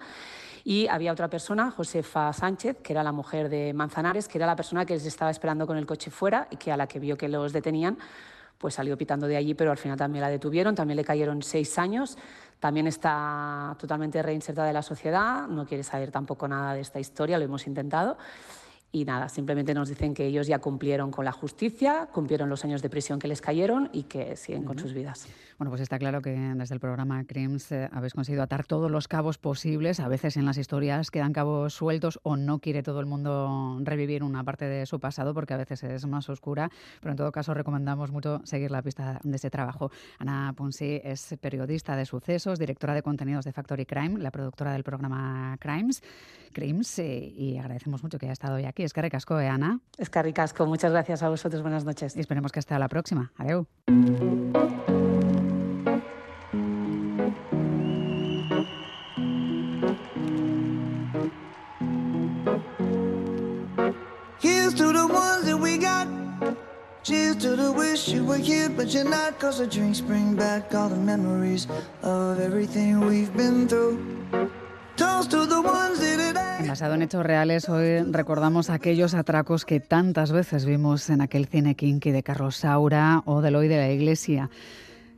Y 0.65 0.89
había 0.89 1.13
otra 1.13 1.29
persona, 1.29 1.71
Josefa 1.71 2.33
Sánchez, 2.33 2.79
que 2.83 2.93
era 2.93 3.05
la 3.05 3.13
mujer 3.13 3.49
de 3.49 3.73
Manzanares, 3.73 4.27
que 4.27 4.39
era 4.39 4.47
la 4.47 4.57
persona 4.57 4.85
que 4.85 4.95
les 4.95 5.07
estaba 5.07 5.31
esperando 5.31 5.69
con 5.69 5.77
el 5.77 5.87
coche 5.87 6.11
fuera 6.11 6.49
y 6.51 6.57
que 6.57 6.73
a 6.73 6.77
la 6.77 6.89
que 6.89 6.99
vio 6.99 7.17
que 7.17 7.29
los 7.29 7.53
detenían, 7.53 7.97
pues 8.59 8.75
salió 8.75 8.99
pitando 8.99 9.29
de 9.29 9.37
allí, 9.37 9.55
pero 9.55 9.71
al 9.71 9.79
final 9.79 9.97
también 9.97 10.23
la 10.23 10.31
detuvieron, 10.31 10.75
también 10.75 10.97
le 10.97 11.05
cayeron 11.05 11.43
seis 11.43 11.79
años, 11.79 12.17
también 12.59 12.89
está 12.89 13.77
totalmente 13.79 14.21
reinsertada 14.21 14.69
en 14.69 14.75
la 14.75 14.83
sociedad, 14.83 15.47
no 15.47 15.65
quiere 15.65 15.85
saber 15.85 16.11
tampoco 16.11 16.47
nada 16.47 16.75
de 16.75 16.81
esta 16.81 16.99
historia, 16.99 17.39
lo 17.39 17.45
hemos 17.45 17.67
intentado. 17.67 18.17
Y 18.95 19.07
nada, 19.07 19.31
simplemente 19.31 19.73
nos 19.73 19.89
dicen 19.89 20.13
que 20.13 20.27
ellos 20.27 20.47
ya 20.47 20.59
cumplieron 20.59 21.11
con 21.11 21.25
la 21.25 21.33
justicia, 21.33 22.11
cumplieron 22.13 22.51
los 22.51 22.63
años 22.67 22.83
de 22.83 22.91
prisión 22.91 23.19
que 23.19 23.27
les 23.27 23.41
cayeron 23.41 23.89
y 23.91 24.03
que 24.03 24.37
siguen 24.37 24.65
con 24.65 24.79
sus 24.79 24.93
vidas. 24.93 25.27
Bueno, 25.57 25.71
pues 25.71 25.81
está 25.81 25.99
claro 25.99 26.21
que 26.21 26.33
desde 26.33 26.75
el 26.75 26.81
programa 26.81 27.25
CRIMS 27.25 27.73
eh, 27.73 27.89
habéis 27.93 28.13
conseguido 28.13 28.43
atar 28.43 28.67
todos 28.67 28.91
los 28.91 29.09
cabos 29.09 29.39
posibles. 29.39 30.01
A 30.01 30.09
veces 30.09 30.37
en 30.37 30.45
las 30.45 30.59
historias 30.59 31.11
quedan 31.11 31.33
cabos 31.33 31.73
sueltos 31.73 32.21
o 32.23 32.37
no 32.37 32.59
quiere 32.59 32.83
todo 32.83 33.01
el 33.01 33.07
mundo 33.07 33.79
revivir 33.83 34.25
una 34.25 34.45
parte 34.45 34.67
de 34.67 34.85
su 34.87 35.01
pasado 35.01 35.33
porque 35.33 35.55
a 35.55 35.57
veces 35.57 35.85
es 35.85 36.07
más 36.07 36.29
oscura. 36.29 36.71
Pero 37.01 37.13
en 37.13 37.17
todo 37.17 37.33
caso 37.33 37.55
recomendamos 37.55 38.11
mucho 38.11 38.43
seguir 38.45 38.71
la 38.71 38.83
pista 38.83 39.21
de 39.23 39.37
ese 39.37 39.51
trabajo. 39.51 39.91
Ana 40.19 40.53
Ponsi 40.55 41.01
es 41.03 41.35
periodista 41.41 41.97
de 41.97 42.07
sucesos, 42.07 42.59
directora 42.59 42.93
de 42.93 43.03
contenidos 43.03 43.45
de 43.45 43.53
Factory 43.53 43.87
Crime, 43.87 44.19
la 44.19 44.33
productora 44.33 44.73
del 44.73 44.83
programa 44.83 45.57
Crimes, 45.61 46.03
Crims, 46.53 46.99
eh, 46.99 47.33
y 47.37 47.57
agradecemos 47.57 48.03
mucho 48.03 48.19
que 48.19 48.27
haya 48.27 48.33
estado 48.33 48.57
hoy 48.57 48.65
aquí. 48.65 48.82
Es 48.85 48.93
que 48.93 49.03
ricasco, 49.03 49.39
¿eh, 49.39 49.49
Ana? 49.49 49.79
Muchas 50.67 50.93
gracias 50.93 51.23
a 51.23 51.29
vosotros. 51.29 51.63
Buenas 51.63 51.85
noches. 51.85 52.17
Y 52.17 52.21
esperemos 52.21 52.51
que 52.51 52.59
hasta 52.59 52.79
la 52.79 52.89
próxima. 52.89 53.33
Adiós. 53.37 53.67
Here's 64.41 64.75
to 64.75 64.93
the 64.93 65.07
ones 65.07 65.47
that 65.47 65.59
we 65.61 65.79
got. 65.79 66.09
Cheers 67.05 67.37
to 67.37 67.57
the 67.57 67.71
wish 67.71 68.09
you 68.09 68.25
were 68.25 68.39
here, 68.39 68.69
but 68.69 68.93
you're 68.93 69.05
not. 69.05 69.39
Cause 69.39 69.59
the 69.59 69.67
drinks 69.67 70.01
bring 70.01 70.35
back 70.35 70.75
all 70.75 70.89
the 70.89 70.97
memories 70.97 71.69
of 72.03 72.41
everything 72.41 73.01
we've 73.01 73.33
been 73.37 73.69
through. 73.69 73.99
Basado 76.73 76.95
en 76.95 77.03
hechos 77.03 77.27
reales, 77.27 77.69
hoy 77.69 78.03
recordamos 78.11 78.71
aquellos 78.71 79.13
atracos 79.13 79.67
que 79.67 79.79
tantas 79.79 80.33
veces 80.33 80.65
vimos 80.65 81.11
en 81.11 81.21
aquel 81.21 81.47
cine 81.47 81.75
kinky 81.75 82.13
de 82.13 82.23
Carlos 82.23 82.57
Saura 82.57 83.23
o 83.27 83.43
del 83.43 83.57
hoy 83.57 83.69
de 83.69 83.77
la 83.77 83.91
Iglesia. 83.91 84.49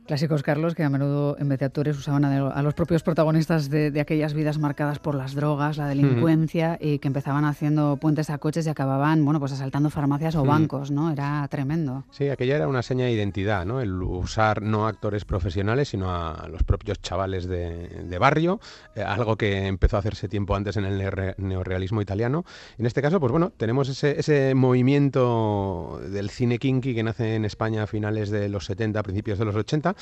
Clásicos, 0.05 0.43
Carlos, 0.43 0.75
que 0.75 0.83
a 0.83 0.89
menudo 0.89 1.35
en 1.39 1.49
vez 1.49 1.57
de 1.57 1.65
actores 1.65 1.97
usaban 1.97 2.25
a, 2.25 2.61
los 2.61 2.73
propios 2.75 3.01
protagonistas 3.01 3.71
de, 3.71 3.99
aquellas 3.99 4.35
vidas 4.35 4.59
marcadas 4.59 4.99
por 4.99 5.15
las 5.15 5.33
drogas, 5.33 5.77
la 5.77 5.87
delincuencia, 5.87 6.77
y 6.79 6.99
que 6.99 7.07
empezaban 7.07 7.43
haciendo 7.43 7.97
puentes 7.97 8.29
a 8.29 8.37
coches 8.37 8.67
y 8.67 8.69
acababan, 8.69 9.25
bueno, 9.25 9.39
pues 9.39 9.53
asaltando 9.53 9.89
farmacias 9.89 10.35
o 10.35 10.43
bancos, 10.45 10.91
¿no? 10.91 11.11
Era 11.11 11.47
tremendo. 11.49 12.03
Sí, 12.11 12.29
aquella 12.29 12.57
era 12.57 12.67
una 12.67 12.83
seña 12.83 13.05
de 13.05 13.13
identidad, 13.13 13.65
¿no? 13.65 13.81
El 13.81 13.99
usar 14.03 14.61
no 14.61 14.85
actores 14.85 15.25
profesionales, 15.25 15.89
sino 15.89 16.11
a 16.11 16.47
los 16.49 16.61
propios 16.61 17.01
chavales 17.01 17.47
de, 17.47 18.17
barrio, 18.19 18.59
eh, 18.95 19.01
algo 19.01 19.37
que 19.37 19.65
empezó 19.65 19.95
a 19.95 19.99
hacerse 20.01 20.29
tiempo 20.29 20.55
antes 20.55 20.77
en 20.77 20.85
el 20.85 21.35
neorrealismo 21.37 22.01
italiano. 22.01 22.45
En 22.77 22.85
este 22.85 23.01
caso, 23.01 23.19
pues 23.19 23.31
bueno, 23.31 23.51
tenemos 23.57 23.89
ese, 23.89 24.19
ese 24.19 24.53
movimiento 24.53 25.99
del 26.09 26.29
cine 26.29 26.59
kinky 26.59 26.93
que 26.93 27.01
nace 27.01 27.35
en 27.35 27.43
España 27.43 27.83
a 27.83 27.87
finales 27.87 28.29
de 28.29 28.49
los 28.49 28.65
70, 28.65 29.01
principios 29.01 29.39
de 29.39 29.45
los 29.45 29.55
80, 29.55 29.94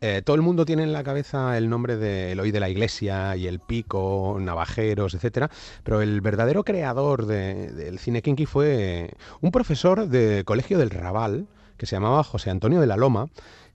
eh, 0.00 0.22
todo 0.24 0.34
el 0.36 0.42
mundo 0.42 0.64
tiene 0.64 0.82
en 0.82 0.92
la 0.92 1.04
cabeza 1.04 1.58
el 1.58 1.68
nombre 1.68 1.96
de 1.96 2.32
Eloy 2.32 2.50
de 2.50 2.60
la 2.60 2.70
Iglesia 2.70 3.36
y 3.36 3.46
el 3.46 3.60
Pico, 3.60 4.38
Navajeros, 4.40 5.14
etcétera, 5.14 5.50
pero 5.84 6.00
el 6.00 6.22
verdadero 6.22 6.64
creador 6.64 7.26
del 7.26 7.98
cine 7.98 8.22
kinky 8.22 8.46
fue 8.46 9.10
un 9.42 9.52
profesor 9.52 10.08
de 10.08 10.44
colegio 10.44 10.78
del 10.78 10.90
Raval 10.90 11.48
que 11.76 11.86
se 11.86 11.96
llamaba 11.96 12.24
José 12.24 12.50
Antonio 12.50 12.80
de 12.80 12.86
la 12.86 12.96
Loma 12.96 13.28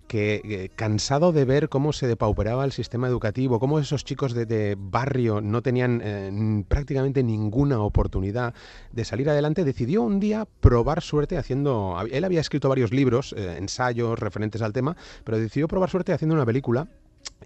que 0.08 0.72
cansado 0.76 1.32
de 1.32 1.46
ver 1.46 1.70
cómo 1.70 1.94
se 1.94 2.08
depauperaba 2.08 2.66
el 2.66 2.72
sistema 2.72 3.08
educativo, 3.08 3.60
cómo 3.60 3.80
esos 3.80 4.04
chicos 4.04 4.34
de, 4.34 4.76
barrio 4.78 5.42
no 5.42 5.62
tenían 5.62 6.02
eh, 6.04 6.64
prácticamente 6.68 7.24
ninguna 7.24 7.80
oportunidad 7.82 8.54
de 8.92 9.06
salir 9.06 9.30
adelante, 9.30 9.64
decidió 9.64 10.04
un 10.04 10.20
día 10.20 10.48
probar 10.60 11.02
suerte 11.02 11.38
haciendo... 11.38 11.98
Él 12.12 12.24
había 12.24 12.42
escrito 12.42 12.70
varios 12.70 12.92
libros, 12.92 13.34
eh, 13.38 13.56
ensayos 13.58 14.20
referentes 14.20 14.62
al 14.62 14.74
tema, 14.74 14.96
pero 15.24 15.38
decidió 15.40 15.68
probar 15.68 15.90
suerte 15.90 16.14
haciendo 16.14 16.36
una 16.36 16.46
película 16.46 16.88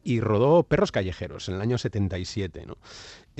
y 0.03 0.19
rodó 0.19 0.63
Perros 0.63 0.91
Callejeros 0.91 1.49
en 1.49 1.55
el 1.55 1.61
año 1.61 1.77
77. 1.77 2.65
¿no? 2.65 2.77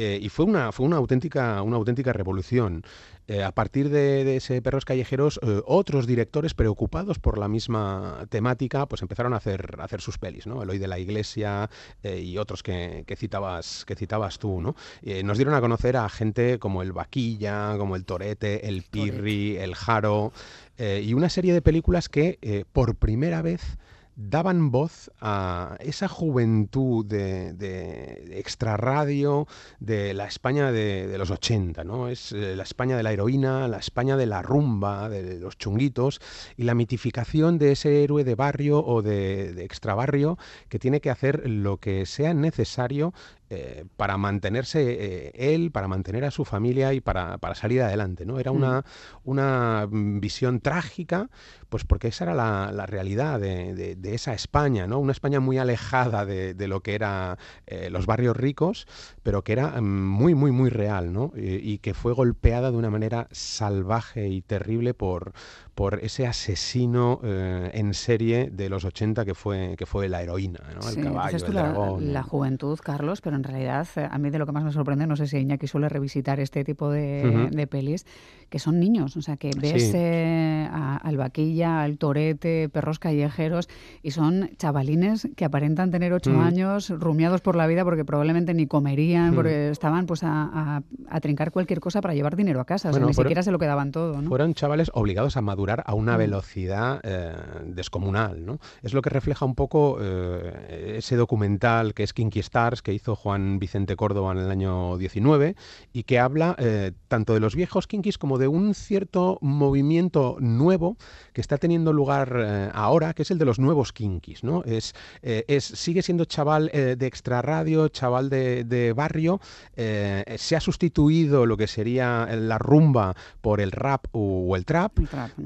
Eh, 0.01 0.17
y 0.21 0.29
fue 0.29 0.45
una, 0.45 0.71
fue 0.71 0.85
una, 0.85 0.95
auténtica, 0.95 1.61
una 1.61 1.75
auténtica 1.75 2.13
revolución. 2.13 2.83
Eh, 3.27 3.43
a 3.43 3.51
partir 3.51 3.89
de, 3.89 4.37
ese 4.37 4.61
Perros 4.61 4.85
Callejeros, 4.85 5.41
eh, 5.43 5.61
otros 5.65 6.07
directores 6.07 6.53
preocupados 6.53 7.19
por 7.19 7.37
la 7.37 7.49
misma 7.49 8.25
temática, 8.29 8.85
pues 8.85 9.01
empezaron 9.01 9.33
a 9.33 9.37
hacer, 9.37 9.75
a 9.77 9.83
hacer 9.83 9.99
sus 9.99 10.17
pelis, 10.17 10.47
¿no? 10.47 10.63
Eloy 10.63 10.77
de 10.77 10.87
la 10.87 10.99
Iglesia 10.99 11.69
y 12.01 12.37
otros 12.37 12.63
que, 12.63 13.03
citabas, 13.17 13.83
que 13.83 13.95
citabas 13.95 14.39
tú, 14.39 14.61
¿no? 14.61 14.75
nos 15.23 15.37
dieron 15.37 15.53
a 15.53 15.59
conocer 15.59 15.97
a 15.97 16.07
gente 16.07 16.59
como 16.59 16.81
el 16.81 16.93
Vaquilla, 16.93 17.75
como 17.77 17.97
el 17.97 18.05
Torete, 18.05 18.69
el 18.69 18.83
Pirri, 18.83 19.57
el 19.57 19.75
Jaro, 19.75 20.31
y 20.77 21.13
una 21.13 21.29
serie 21.29 21.53
de 21.53 21.61
películas 21.61 22.07
que 22.07 22.65
por 22.71 22.95
primera 22.95 23.41
vez 23.41 23.77
daban 24.21 24.69
voz 24.69 25.11
a 25.21 25.77
esa 25.79 26.09
juventud 26.09 27.05
de, 27.05 27.53
de 27.53 28.37
extrarradio 28.37 29.47
de 29.79 30.13
la 30.13 30.25
España 30.25 30.73
de, 30.73 31.17
los 31.17 31.31
80, 31.31 31.85
¿no? 31.85 32.09
Es 32.09 32.33
eh, 32.33 32.55
la 32.57 32.63
España 32.63 32.97
de 32.97 33.03
la 33.03 33.13
heroína, 33.13 33.69
la 33.69 33.77
España 33.77 34.17
de 34.17 34.25
la 34.25 34.41
rumba, 34.41 35.07
de 35.07 35.39
los 35.39 35.57
chunguitos 35.57 36.19
y 36.57 36.63
la 36.63 36.75
mitificación 36.75 37.57
de 37.57 37.71
ese 37.71 38.03
héroe 38.03 38.25
de 38.25 38.35
barrio 38.35 38.85
o 38.85 39.01
de, 39.01 39.53
de 39.53 39.63
extrabarrio 39.63 40.37
que 40.67 40.79
tiene 40.79 40.99
que 40.99 41.11
hacer 41.11 41.49
lo 41.49 41.77
que 41.77 42.05
sea 42.05 42.33
necesario 42.33 43.13
eh, 43.51 43.85
para 43.97 44.17
mantenerse 44.17 44.79
eh, 44.81 45.31
él, 45.33 45.71
para 45.71 45.87
mantener 45.87 46.23
a 46.23 46.29
su 46.29 46.45
familia 46.45 46.93
y 46.93 47.01
para, 47.01 47.39
salir 47.55 47.81
adelante. 47.81 48.23
¿no? 48.23 48.39
Era 48.39 48.51
una, 48.51 48.81
mm. 48.81 48.83
una 49.23 49.87
visión 49.89 50.59
trágica, 50.59 51.29
pues 51.69 51.83
porque 51.83 52.09
esa 52.09 52.25
era 52.25 52.35
la, 52.35 52.85
realidad 52.85 53.39
de, 53.39 53.97
esa 54.03 54.33
España, 54.33 54.85
¿no? 54.85 54.99
una 54.99 55.13
España 55.13 55.39
muy 55.39 55.57
alejada 55.57 56.25
de, 56.25 56.67
lo 56.67 56.81
que 56.81 56.93
eran 56.93 57.37
eh, 57.65 57.89
los 57.89 58.05
barrios 58.05 58.37
ricos, 58.37 58.87
pero 59.29 59.43
que 59.43 59.53
era 59.53 59.79
mm, 59.79 59.83
muy, 59.83 60.33
muy, 60.33 60.49
muy 60.49 60.71
real, 60.71 61.13
¿no? 61.13 61.31
y 61.35 61.77
que 61.77 61.93
fue 61.93 62.13
golpeada 62.13 62.71
de 62.71 62.77
una 62.77 62.89
manera 62.89 63.27
salvaje 63.29 64.27
y 64.27 64.41
terrible 64.41 64.95
por, 64.95 65.33
por 65.79 66.03
ese 66.03 66.27
asesino 66.27 67.21
eh, 67.23 67.71
en 67.73 67.93
serie 67.93 68.49
de 68.51 68.67
los 68.67 68.83
80 68.83 69.23
que 69.23 69.33
fue, 69.33 69.75
que 69.77 69.85
fue 69.85 70.09
la 70.09 70.21
heroína, 70.21 70.59
¿no? 70.75 70.89
el 70.89 71.01
caballo, 71.01 71.37
el 71.37 71.53
la, 71.53 71.61
dragón. 71.61 72.11
La, 72.11 72.21
juventud, 72.21 72.77
Carlos, 72.83 73.21
pero 73.21 73.37
en 73.37 73.45
realidad 73.45 73.87
eh, 73.95 74.05
a 74.11 74.17
mí 74.17 74.29
de 74.29 74.39
lo 74.39 74.45
que 74.45 74.51
más 74.51 74.65
me 74.65 74.73
sorprende, 74.73 75.07
no 75.07 75.15
sé 75.15 75.27
si 75.27 75.37
Iñaki 75.37 75.67
suele 75.67 75.87
revisitar 75.87 76.41
este 76.41 76.65
tipo 76.65 76.91
de, 76.91 77.47
de 77.49 77.65
pelis, 77.65 78.05
que 78.49 78.59
son 78.59 78.77
niños, 78.77 79.15
o 79.15 79.21
sea, 79.21 79.37
que 79.37 79.51
ves 79.57 79.93
eh, 79.95 80.67
al 80.69 81.15
vaquilla, 81.15 81.81
al 81.81 81.97
torete, 81.97 82.67
perros 82.67 82.99
callejeros, 82.99 83.69
y 84.03 84.11
son 84.11 84.49
chavalines 84.57 85.29
que 85.37 85.45
aparentan 85.45 85.91
tener 85.91 86.11
ocho 86.11 86.31
mm. 86.31 86.39
años, 86.41 86.89
rumiados 86.89 87.39
por 87.39 87.55
la 87.55 87.67
vida 87.67 87.85
porque 87.85 88.03
probablemente 88.03 88.53
ni 88.53 88.67
comerían, 88.67 89.18
porque 89.33 89.69
estaban 89.69 90.05
pues 90.05 90.23
a, 90.23 90.81
a, 91.09 91.19
trincar 91.19 91.51
cualquier 91.51 91.79
cosa 91.79 92.01
para 92.01 92.13
llevar 92.13 92.35
dinero 92.35 92.59
a 92.59 92.65
casa, 92.65 92.89
o 92.89 92.93
sea, 92.93 93.05
ni 93.05 93.13
siquiera 93.13 93.43
se 93.43 93.51
lo 93.51 93.59
quedaban 93.59 93.91
todo. 93.91 94.21
¿no? 94.21 94.29
Fueron 94.29 94.53
chavales 94.53 94.91
obligados 94.93 95.37
a 95.37 95.41
madurar 95.41 95.83
a 95.85 95.93
una 95.93 96.15
mm. 96.15 96.17
velocidad 96.17 96.99
eh, 97.03 97.35
descomunal. 97.65 98.45
¿no? 98.45 98.59
Es 98.81 98.93
lo 98.93 99.01
que 99.01 99.09
refleja 99.09 99.45
un 99.45 99.55
poco 99.55 99.97
eh, 100.01 100.95
ese 100.97 101.15
documental 101.15 101.93
que 101.93 102.03
es 102.03 102.13
Kinky 102.13 102.39
Stars, 102.39 102.81
que 102.81 102.93
hizo 102.93 103.15
Juan 103.15 103.59
Vicente 103.59 103.95
Córdoba 103.95 104.31
en 104.31 104.39
el 104.39 104.51
año 104.51 104.97
19 104.97 105.55
y 105.93 106.03
que 106.03 106.19
habla 106.19 106.55
eh, 106.59 106.91
tanto 107.07 107.33
de 107.33 107.39
los 107.39 107.55
viejos 107.55 107.87
Kinkis 107.87 108.17
como 108.17 108.37
de 108.37 108.47
un 108.47 108.73
cierto 108.73 109.37
movimiento 109.41 110.37
nuevo 110.39 110.97
que 111.33 111.41
está 111.41 111.57
teniendo 111.57 111.93
lugar 111.93 112.71
ahora, 112.73 113.13
que 113.13 113.23
es 113.23 113.31
el 113.31 113.37
de 113.37 113.45
los 113.45 113.59
nuevos 113.59 113.93
Kinkis. 113.93 114.43
¿no? 114.43 114.63
Es, 114.63 114.93
es, 115.21 115.63
sigue 115.63 116.01
siendo 116.01 116.25
chaval 116.25 116.69
de 116.73 117.05
extrarradio, 117.05 117.87
chaval 117.89 118.29
de, 118.29 118.93
barrio, 118.99 119.39
se 119.75 120.55
ha 120.55 120.59
sustituido 120.59 121.45
lo 121.45 121.55
que 121.55 121.67
sería 121.67 122.27
la 122.35 122.57
rumba 122.57 123.15
por 123.41 123.61
el 123.61 123.71
rap 123.71 124.05
o, 124.11 124.55
el 124.55 124.65
trap, 124.65 124.99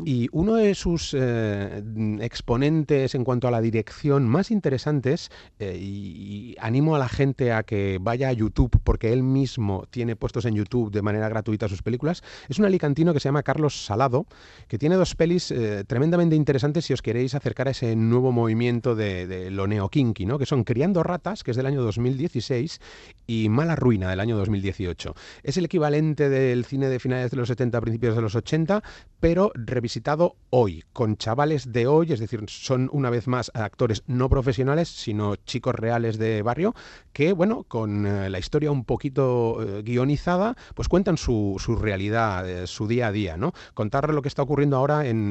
y 0.05 0.27
uno 0.31 0.55
de 0.55 0.75
sus 0.75 1.15
eh, 1.17 1.83
exponentes 2.21 3.15
en 3.15 3.23
cuanto 3.23 3.47
a 3.47 3.51
la 3.51 3.61
dirección 3.61 4.27
más 4.27 4.51
interesantes, 4.51 5.29
eh, 5.59 5.77
y, 5.79 6.55
animo 6.59 6.95
a 6.95 6.99
la 6.99 7.09
gente 7.09 7.51
a 7.51 7.63
que 7.63 7.97
vaya 8.01 8.29
a 8.29 8.33
YouTube, 8.33 8.79
porque 8.83 9.11
él 9.11 9.23
mismo 9.23 9.85
tiene 9.89 10.15
puestos 10.15 10.45
en 10.45 10.55
YouTube 10.55 10.91
de 10.91 11.01
manera 11.01 11.29
gratuita 11.29 11.67
sus 11.67 11.81
películas, 11.81 12.23
es 12.49 12.59
un 12.59 12.65
alicantino 12.65 13.13
que 13.13 13.19
se 13.19 13.29
llama 13.29 13.43
Carlos 13.43 13.85
Salado, 13.85 14.25
que 14.67 14.77
tiene 14.77 14.95
dos 14.95 15.15
pelis 15.15 15.51
eh, 15.51 15.83
tremendamente 15.85 16.35
interesantes 16.35 16.85
si 16.85 16.93
os 16.93 17.01
queréis 17.01 17.35
acercar 17.35 17.67
a 17.67 17.71
ese 17.71 17.95
nuevo 17.95 18.31
movimiento 18.31 18.95
de, 18.95 19.27
de 19.27 19.51
lo 19.51 19.67
neokinky, 19.67 20.25
¿no? 20.25 20.39
que 20.39 20.45
son 20.45 20.63
Criando 20.63 21.03
Ratas, 21.03 21.43
que 21.43 21.51
es 21.51 21.57
del 21.57 21.65
año 21.65 21.81
2016, 21.83 22.79
y 23.27 23.42
Mala 23.49 23.75
Ruina, 23.75 24.09
del 24.09 24.19
año 24.19 24.37
2018. 24.37 25.15
Es 25.43 25.57
el 25.57 25.65
equivalente 25.65 26.29
del 26.29 26.65
cine 26.65 26.89
de 26.89 26.99
finales 26.99 27.31
de 27.31 27.37
los 27.37 27.47
70, 27.47 27.79
principios 27.81 28.15
de 28.15 28.21
los 28.21 28.35
80, 28.35 28.83
pero 29.19 29.51
revisitado 29.55 30.35
hoy, 30.49 30.83
con 30.93 31.17
chavales 31.17 31.71
de 31.71 31.87
hoy, 31.87 32.11
es 32.11 32.19
decir, 32.19 32.43
son 32.47 32.89
una 32.91 33.09
vez 33.09 33.27
más 33.27 33.51
actores 33.53 34.03
no 34.07 34.29
profesionales, 34.29 34.89
sino 34.89 35.35
chicos 35.35 35.75
reales 35.75 36.17
de 36.17 36.41
barrio, 36.41 36.75
que, 37.11 37.33
bueno, 37.33 37.63
con 37.63 38.05
eh, 38.05 38.29
la 38.29 38.39
historia 38.39 38.71
un 38.71 38.85
poquito 38.85 39.61
eh, 39.61 39.81
guionizada, 39.83 40.55
pues 40.75 40.87
cuentan 40.87 41.17
su, 41.17 41.55
su 41.59 41.75
realidad, 41.75 42.49
eh, 42.49 42.67
su 42.67 42.87
día 42.87 43.07
a 43.07 43.11
día, 43.11 43.37
¿no? 43.37 43.53
Contar 43.73 44.13
lo 44.13 44.21
que 44.21 44.27
está 44.27 44.41
ocurriendo 44.41 44.77
ahora 44.77 45.05
en, 45.07 45.23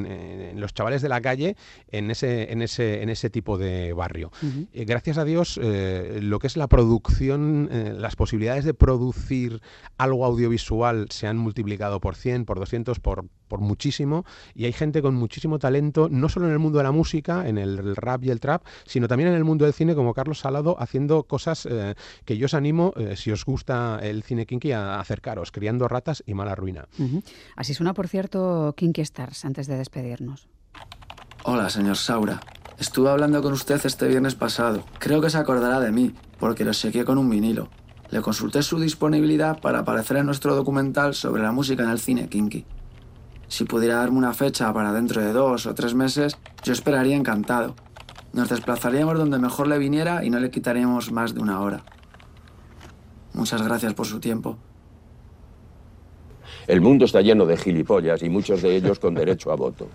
los 0.57 0.75
chavales 0.75 1.03
de 1.03 1.09
la 1.09 1.21
calle 1.21 1.57
en 1.89 2.11
ese, 2.11 2.53
en 2.53 2.63
ese, 2.63 3.03
en 3.03 3.09
ese 3.09 3.31
tipo 3.31 3.59
de 3.59 3.93
barrio. 3.93 4.31
gracias 4.73 5.19
a 5.19 5.25
Dios, 5.25 5.59
lo 5.59 6.39
que 6.39 6.47
es 6.47 6.57
la 6.57 6.69
producción, 6.69 7.69
las 8.03 8.17
posibilidades 8.17 8.65
de 8.65 8.75
producir 8.75 9.63
algo 9.97 10.25
audiovisual 10.27 11.07
se 11.11 11.27
han 11.27 11.39
multiplicado 11.39 12.01
por 12.01 12.17
100, 12.17 12.45
por 12.45 12.59
200, 12.59 13.01
por, 13.01 13.27
por 13.49 13.61
muchísimo 13.61 14.25
y 14.55 14.67
hay 14.67 14.73
gente 14.73 15.01
con 15.01 15.15
muchísimo 15.15 15.59
talento, 15.59 16.09
no 16.11 16.29
solo 16.29 16.47
en 16.47 16.53
el 16.53 16.59
mundo 16.59 16.79
de 16.79 16.85
la 16.85 16.93
música, 16.93 17.49
en 17.49 17.59
el 17.59 17.97
rap 17.97 18.25
y 18.25 18.31
el 18.31 18.41
trap, 18.41 18.65
sino 18.85 19.09
también 19.09 19.31
en 19.31 19.37
el 19.37 19.45
mundo 19.45 19.65
del 19.65 19.75
cine, 19.75 19.95
como 19.95 20.15
Carlos 20.15 20.41
Salado, 20.41 20.77
haciendo 20.81 21.23
cosas 21.25 21.67
eh, 21.67 21.95
que 22.25 22.37
yo 22.37 22.47
os 22.47 22.55
animo, 22.55 22.93
eh, 22.97 23.17
si 23.17 23.31
os 23.31 23.45
gusta 23.45 24.01
el 24.03 24.23
cine 24.23 24.47
kinky, 24.47 24.73
a 24.73 25.01
acercaros, 25.01 25.53
criando 25.53 25.89
ratas 25.89 26.23
y 26.27 26.35
mala 26.35 26.55
ruina. 26.55 26.89
Así 27.57 27.75
suena, 27.75 27.95
por 27.95 28.09
cierto, 28.09 28.75
Kinky 28.77 29.01
Stars, 29.03 29.45
antes 29.45 29.67
de 29.67 29.77
despedirnos. 29.77 30.49
Hola, 31.45 31.71
señor 31.71 31.97
Saura. 31.97 32.41
Estuve 32.79 33.11
hablando 33.11 33.43
con 33.43 33.53
usted 33.53 33.81
este 33.85 34.09
viernes 34.09 34.35
pasado. 34.35 34.85
Creo 34.99 35.21
que 35.21 35.31
se 35.31 35.39
acordará 35.39 35.79
de 35.81 35.93
mí, 35.93 36.15
porque 36.39 36.65
lo 36.65 36.73
seguí 36.73 37.05
con 37.05 37.19
un 37.19 37.29
vinilo. 37.29 37.69
Le 38.13 38.21
consulté 38.21 38.63
su 38.63 38.79
disponibilidad 38.79 39.59
para 39.59 39.81
aparecer 39.81 40.19
en 40.19 40.27
nuestro 40.27 40.55
documental 40.55 41.15
sobre 41.15 41.43
la 41.43 41.51
música 41.51 41.83
en 41.83 41.89
el 41.89 41.99
cine 41.99 42.29
kinky. 42.29 42.67
Si 43.49 43.65
pudiera 43.65 43.97
darme 43.97 44.19
una 44.19 44.35
fecha 44.35 44.71
para 44.75 44.93
dentro 44.93 45.23
de 45.23 45.33
dos 45.33 45.65
o 45.65 45.75
tres 45.75 45.95
meses, 45.95 46.37
yo 46.63 46.75
esperaría 46.75 47.17
encantado. 47.17 47.75
Nos 48.35 48.51
desplazaríamos 48.51 49.17
donde 49.17 49.39
mejor 49.39 49.67
le 49.67 49.79
viniera 49.79 50.25
y 50.27 50.29
no 50.29 50.41
le 50.41 50.51
quitaríamos 50.51 51.11
más 51.11 51.35
de 51.35 51.41
una 51.41 51.61
hora. 51.61 51.85
Muchas 53.33 53.63
gracias 53.63 53.95
por 53.95 54.07
su 54.07 54.21
tiempo. 54.21 54.59
El 56.67 56.83
mundo 56.83 57.07
está 57.07 57.23
lleno 57.23 57.47
de 57.47 57.57
gilipollas 57.57 58.23
y 58.23 58.29
muchos 58.29 58.61
de 58.61 58.77
ellos 58.77 58.99
con 58.99 59.15
derecho 59.15 59.51
a 59.53 59.57
voto. 59.57 59.89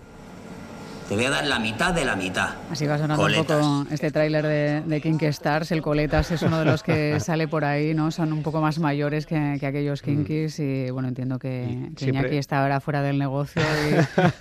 Te 1.08 1.14
voy 1.14 1.24
a 1.24 1.30
dar 1.30 1.46
la 1.46 1.58
mitad 1.58 1.94
de 1.94 2.04
la 2.04 2.16
mitad. 2.16 2.50
Así 2.70 2.86
va 2.86 2.98
sonando 2.98 3.24
un 3.24 3.34
poco 3.46 3.86
este 3.90 4.10
tráiler 4.10 4.46
de, 4.46 4.82
de 4.82 5.00
King 5.00 5.16
Stars. 5.22 5.72
El 5.72 5.80
Coletas 5.80 6.30
es 6.32 6.42
uno 6.42 6.58
de 6.58 6.66
los 6.66 6.82
que 6.82 7.18
sale 7.20 7.48
por 7.48 7.64
ahí, 7.64 7.94
¿no? 7.94 8.10
Son 8.10 8.30
un 8.30 8.42
poco 8.42 8.60
más 8.60 8.78
mayores 8.78 9.24
que, 9.24 9.34
aquellos 9.34 10.02
mm. 10.02 10.04
Kinkis 10.04 10.58
y, 10.58 10.90
bueno, 10.90 11.08
entiendo 11.08 11.38
que, 11.38 11.92
que 11.96 12.10
Iñaki 12.10 12.36
está 12.36 12.60
ahora 12.60 12.80
fuera 12.80 13.00
del 13.00 13.18
negocio 13.18 13.62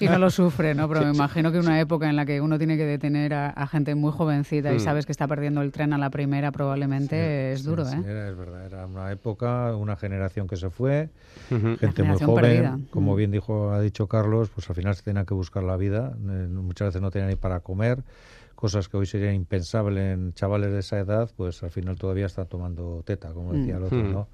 y, 0.02 0.08
no 0.08 0.20
lo 0.20 0.30
sufre, 0.30 0.76
¿no? 0.76 0.90
Pero 0.90 1.06
me 1.06 1.12
imagino 1.16 1.54
que 1.54 1.60
una 1.60 1.80
época 1.80 2.10
en 2.10 2.18
la 2.18 2.26
que 2.26 2.42
uno 2.42 2.58
tiene 2.58 2.76
que 2.76 2.86
detener 2.86 3.34
a, 3.34 3.68
gente 3.68 3.96
muy 3.96 4.12
jovencita 4.12 4.74
y 4.74 4.76
mm. 4.76 4.82
sabes 4.82 5.06
que 5.06 5.14
está 5.14 5.26
perdiendo 5.26 5.62
el 5.62 5.72
tren 5.72 5.94
a 5.94 5.98
la 5.98 6.10
primera 6.10 6.52
probablemente 6.52 7.54
es 7.54 7.64
duro, 7.64 7.88
¿eh? 7.88 8.04
Era, 8.06 8.28
es 8.28 8.38
verdad, 8.38 8.66
era 8.66 8.86
una 8.88 9.10
época, 9.14 9.74
una 9.74 9.96
generación 9.96 10.50
que 10.50 10.58
se 10.58 10.70
fue, 10.70 11.08
gente 11.80 12.04
muy 12.04 12.20
joven, 12.20 12.88
como 12.90 13.16
bien 13.16 13.32
dijo, 13.32 13.72
ha 13.72 13.80
dicho 13.80 14.08
Carlos, 14.08 14.50
pues 14.54 14.70
al 14.70 14.76
final 14.76 14.96
se 14.96 15.04
tenía 15.04 15.24
que 15.24 15.34
buscar 15.34 15.64
la 15.64 15.78
vida 15.78 16.14
muchas 16.64 16.90
veces 16.90 17.02
no 17.02 17.12
tenían 17.12 17.30
ni 17.30 17.36
para 17.36 17.60
comer, 17.60 18.04
cosas 18.56 18.90
que 18.90 18.98
hoy 18.98 19.06
serían 19.06 19.36
impensables 19.36 20.14
en 20.14 20.34
chavales 20.34 20.72
de 20.72 20.80
esa 20.80 20.98
edad, 21.00 21.30
pues 21.38 21.62
al 21.64 21.72
final 21.72 21.98
todavía 21.98 22.26
están 22.26 22.48
tomando 22.48 23.04
teta, 23.06 23.34
como 23.34 23.54
decía 23.54 23.78
el 23.78 23.84
otro, 23.84 23.98
mm. 23.98 24.12
¿no? 24.12 24.28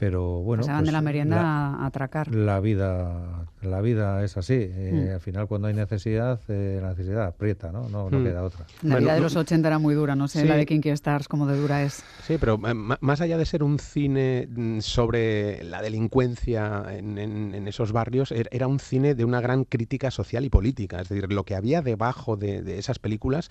Pero 0.00 0.40
bueno 0.40 0.62
Pasaban 0.62 0.86
de 0.86 0.92
la 0.92 0.98
pues, 0.98 1.04
merienda 1.04 1.74
a 1.74 1.86
atracar. 1.86 2.34
la 2.34 2.58
vida 2.58 3.46
la 3.60 3.82
vida 3.82 4.24
es 4.24 4.38
así. 4.38 4.54
Eh, 4.58 5.08
mm. 5.10 5.14
al 5.14 5.20
final 5.20 5.46
cuando 5.46 5.68
hay 5.68 5.74
necesidad 5.74 6.40
eh, 6.48 6.78
la 6.80 6.88
necesidad 6.88 7.26
aprieta 7.26 7.70
no 7.70 7.86
no, 7.90 8.06
mm. 8.06 8.24
queda 8.24 8.42
otra. 8.42 8.64
La 8.82 8.96
vida 8.96 9.14
de 9.14 9.20
los 9.20 9.36
80 9.36 9.68
era 9.68 9.78
muy 9.78 9.94
dura 9.94 10.16
no 10.16 10.26
sé 10.26 10.46
la 10.46 10.56
de 10.56 10.64
Kinky 10.64 10.88
Stars 10.88 11.28
como 11.28 11.46
de 11.46 11.58
dura 11.58 11.82
es. 11.82 12.02
Sí 12.22 12.38
pero 12.40 12.58
eh, 12.66 12.72
más 12.72 13.20
allá 13.20 13.36
de 13.36 13.44
ser 13.44 13.62
un 13.62 13.78
cine 13.78 14.48
mm, 14.50 14.80
sobre 14.80 15.62
la 15.64 15.82
delincuencia 15.82 16.84
en, 16.88 17.68
esos 17.68 17.92
barrios 17.92 18.32
er, 18.32 18.48
era 18.52 18.66
un 18.68 18.80
cine 18.80 19.14
de 19.14 19.26
una 19.26 19.42
gran 19.42 19.64
crítica 19.64 20.10
social 20.10 20.46
y 20.46 20.48
política. 20.48 21.02
Es 21.02 21.10
decir 21.10 21.30
lo 21.30 21.44
que 21.44 21.54
había 21.54 21.82
debajo 21.82 22.38
de, 22.38 22.78
esas 22.78 22.98
películas 22.98 23.50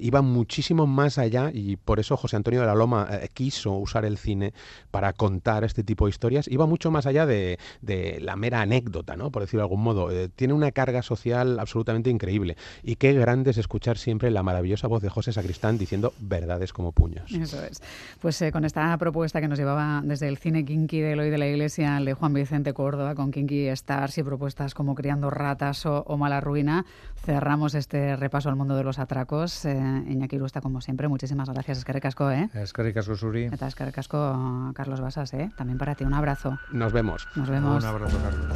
iba 0.00 0.22
muchísimo 0.22 0.86
más 0.86 1.18
allá 1.18 1.50
y 1.52 1.76
por 1.76 2.00
eso 2.00 2.16
José 2.16 2.36
Antonio 2.36 2.60
de 2.60 2.66
la 2.66 2.74
Loma 2.74 3.06
quiso 3.34 3.72
usar 3.72 4.06
el 4.06 4.16
cine 4.16 4.54
para 4.90 5.12
contar 5.12 5.64
este 5.74 5.82
tipo 5.82 6.06
de 6.06 6.10
historias 6.10 6.46
iba 6.46 6.66
mucho 6.66 6.92
más 6.92 7.04
allá 7.04 7.26
de, 7.26 7.58
la 8.20 8.36
mera 8.36 8.60
anécdota, 8.60 9.16
¿no? 9.16 9.32
Por 9.32 9.42
decirlo 9.42 9.62
de 9.62 9.64
algún 9.64 9.82
modo. 9.82 10.10
Eh, 10.12 10.28
tiene 10.28 10.54
una 10.54 10.70
carga 10.70 11.02
social 11.02 11.58
absolutamente 11.58 12.10
increíble. 12.10 12.56
Y 12.84 12.94
qué 12.94 13.12
grande 13.12 13.50
es 13.50 13.58
escuchar 13.58 13.98
siempre 13.98 14.30
la 14.30 14.44
maravillosa 14.44 14.86
voz 14.86 15.02
de 15.02 15.08
José 15.08 15.32
Sacristán 15.32 15.76
diciendo 15.76 16.12
verdades 16.20 16.72
como 16.72 16.92
puños. 16.92 17.32
Eso 17.32 17.62
es. 17.64 17.82
Pues 18.20 18.40
eh, 18.42 18.52
con 18.52 18.64
esta 18.64 18.96
propuesta 18.98 19.40
que 19.40 19.48
nos 19.48 19.58
llevaba 19.58 20.00
desde 20.04 20.28
el 20.28 20.38
cine 20.38 20.64
Kinky 20.64 21.00
de 21.00 21.12
Eloy 21.12 21.30
de 21.30 21.38
la 21.38 21.48
Iglesia, 21.48 21.98
el 21.98 22.04
de 22.04 22.14
Juan 22.14 22.32
Vicente 22.32 22.72
Córdoba, 22.72 23.16
con 23.16 23.32
Kinky 23.32 23.66
Stars 23.68 24.16
y 24.18 24.22
propuestas 24.22 24.74
como 24.74 24.94
Criando 24.94 25.28
Ratas 25.30 25.86
o, 25.86 26.16
Mala 26.16 26.40
Ruina, 26.40 26.86
cerramos 27.16 27.74
este 27.74 28.14
repaso 28.14 28.48
al 28.48 28.54
mundo 28.54 28.76
de 28.76 28.84
los 28.84 29.00
atracos. 29.00 29.64
Eh, 29.64 30.04
Iñaki 30.08 30.38
Lusta, 30.38 30.60
como 30.60 30.80
siempre, 30.80 31.08
muchísimas 31.08 31.48
gracias. 31.48 31.78
Es 31.78 31.84
que 31.84 31.92
recasco, 31.92 32.30
¿eh? 32.30 32.48
Es 32.54 32.72
que 32.72 32.84
recasco, 32.84 33.16
Suri. 33.16 33.44
Es 33.46 33.74
que 33.74 33.84
recasco, 33.84 34.72
Carlos 34.74 35.00
Basas, 35.00 35.34
¿eh? 35.34 35.50
También 35.64 35.78
para 35.78 35.94
ti. 35.94 36.04
Un 36.04 36.12
abrazo. 36.12 36.58
Nos 36.70 36.92
vemos. 36.92 37.26
Nos 37.34 37.48
vemos. 37.48 37.82
Un 37.82 37.88
abrazo, 37.88 38.18
Carlos. 38.22 38.46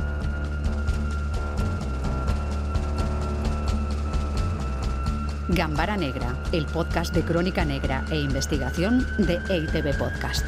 Gambara 5.48 5.96
Negra, 5.96 6.34
el 6.52 6.66
podcast 6.66 7.14
de 7.14 7.22
crónica 7.22 7.64
negra 7.64 8.04
e 8.10 8.20
investigación 8.20 9.06
de 9.16 9.40
EITB 9.48 9.96
Podcast. 9.96 10.44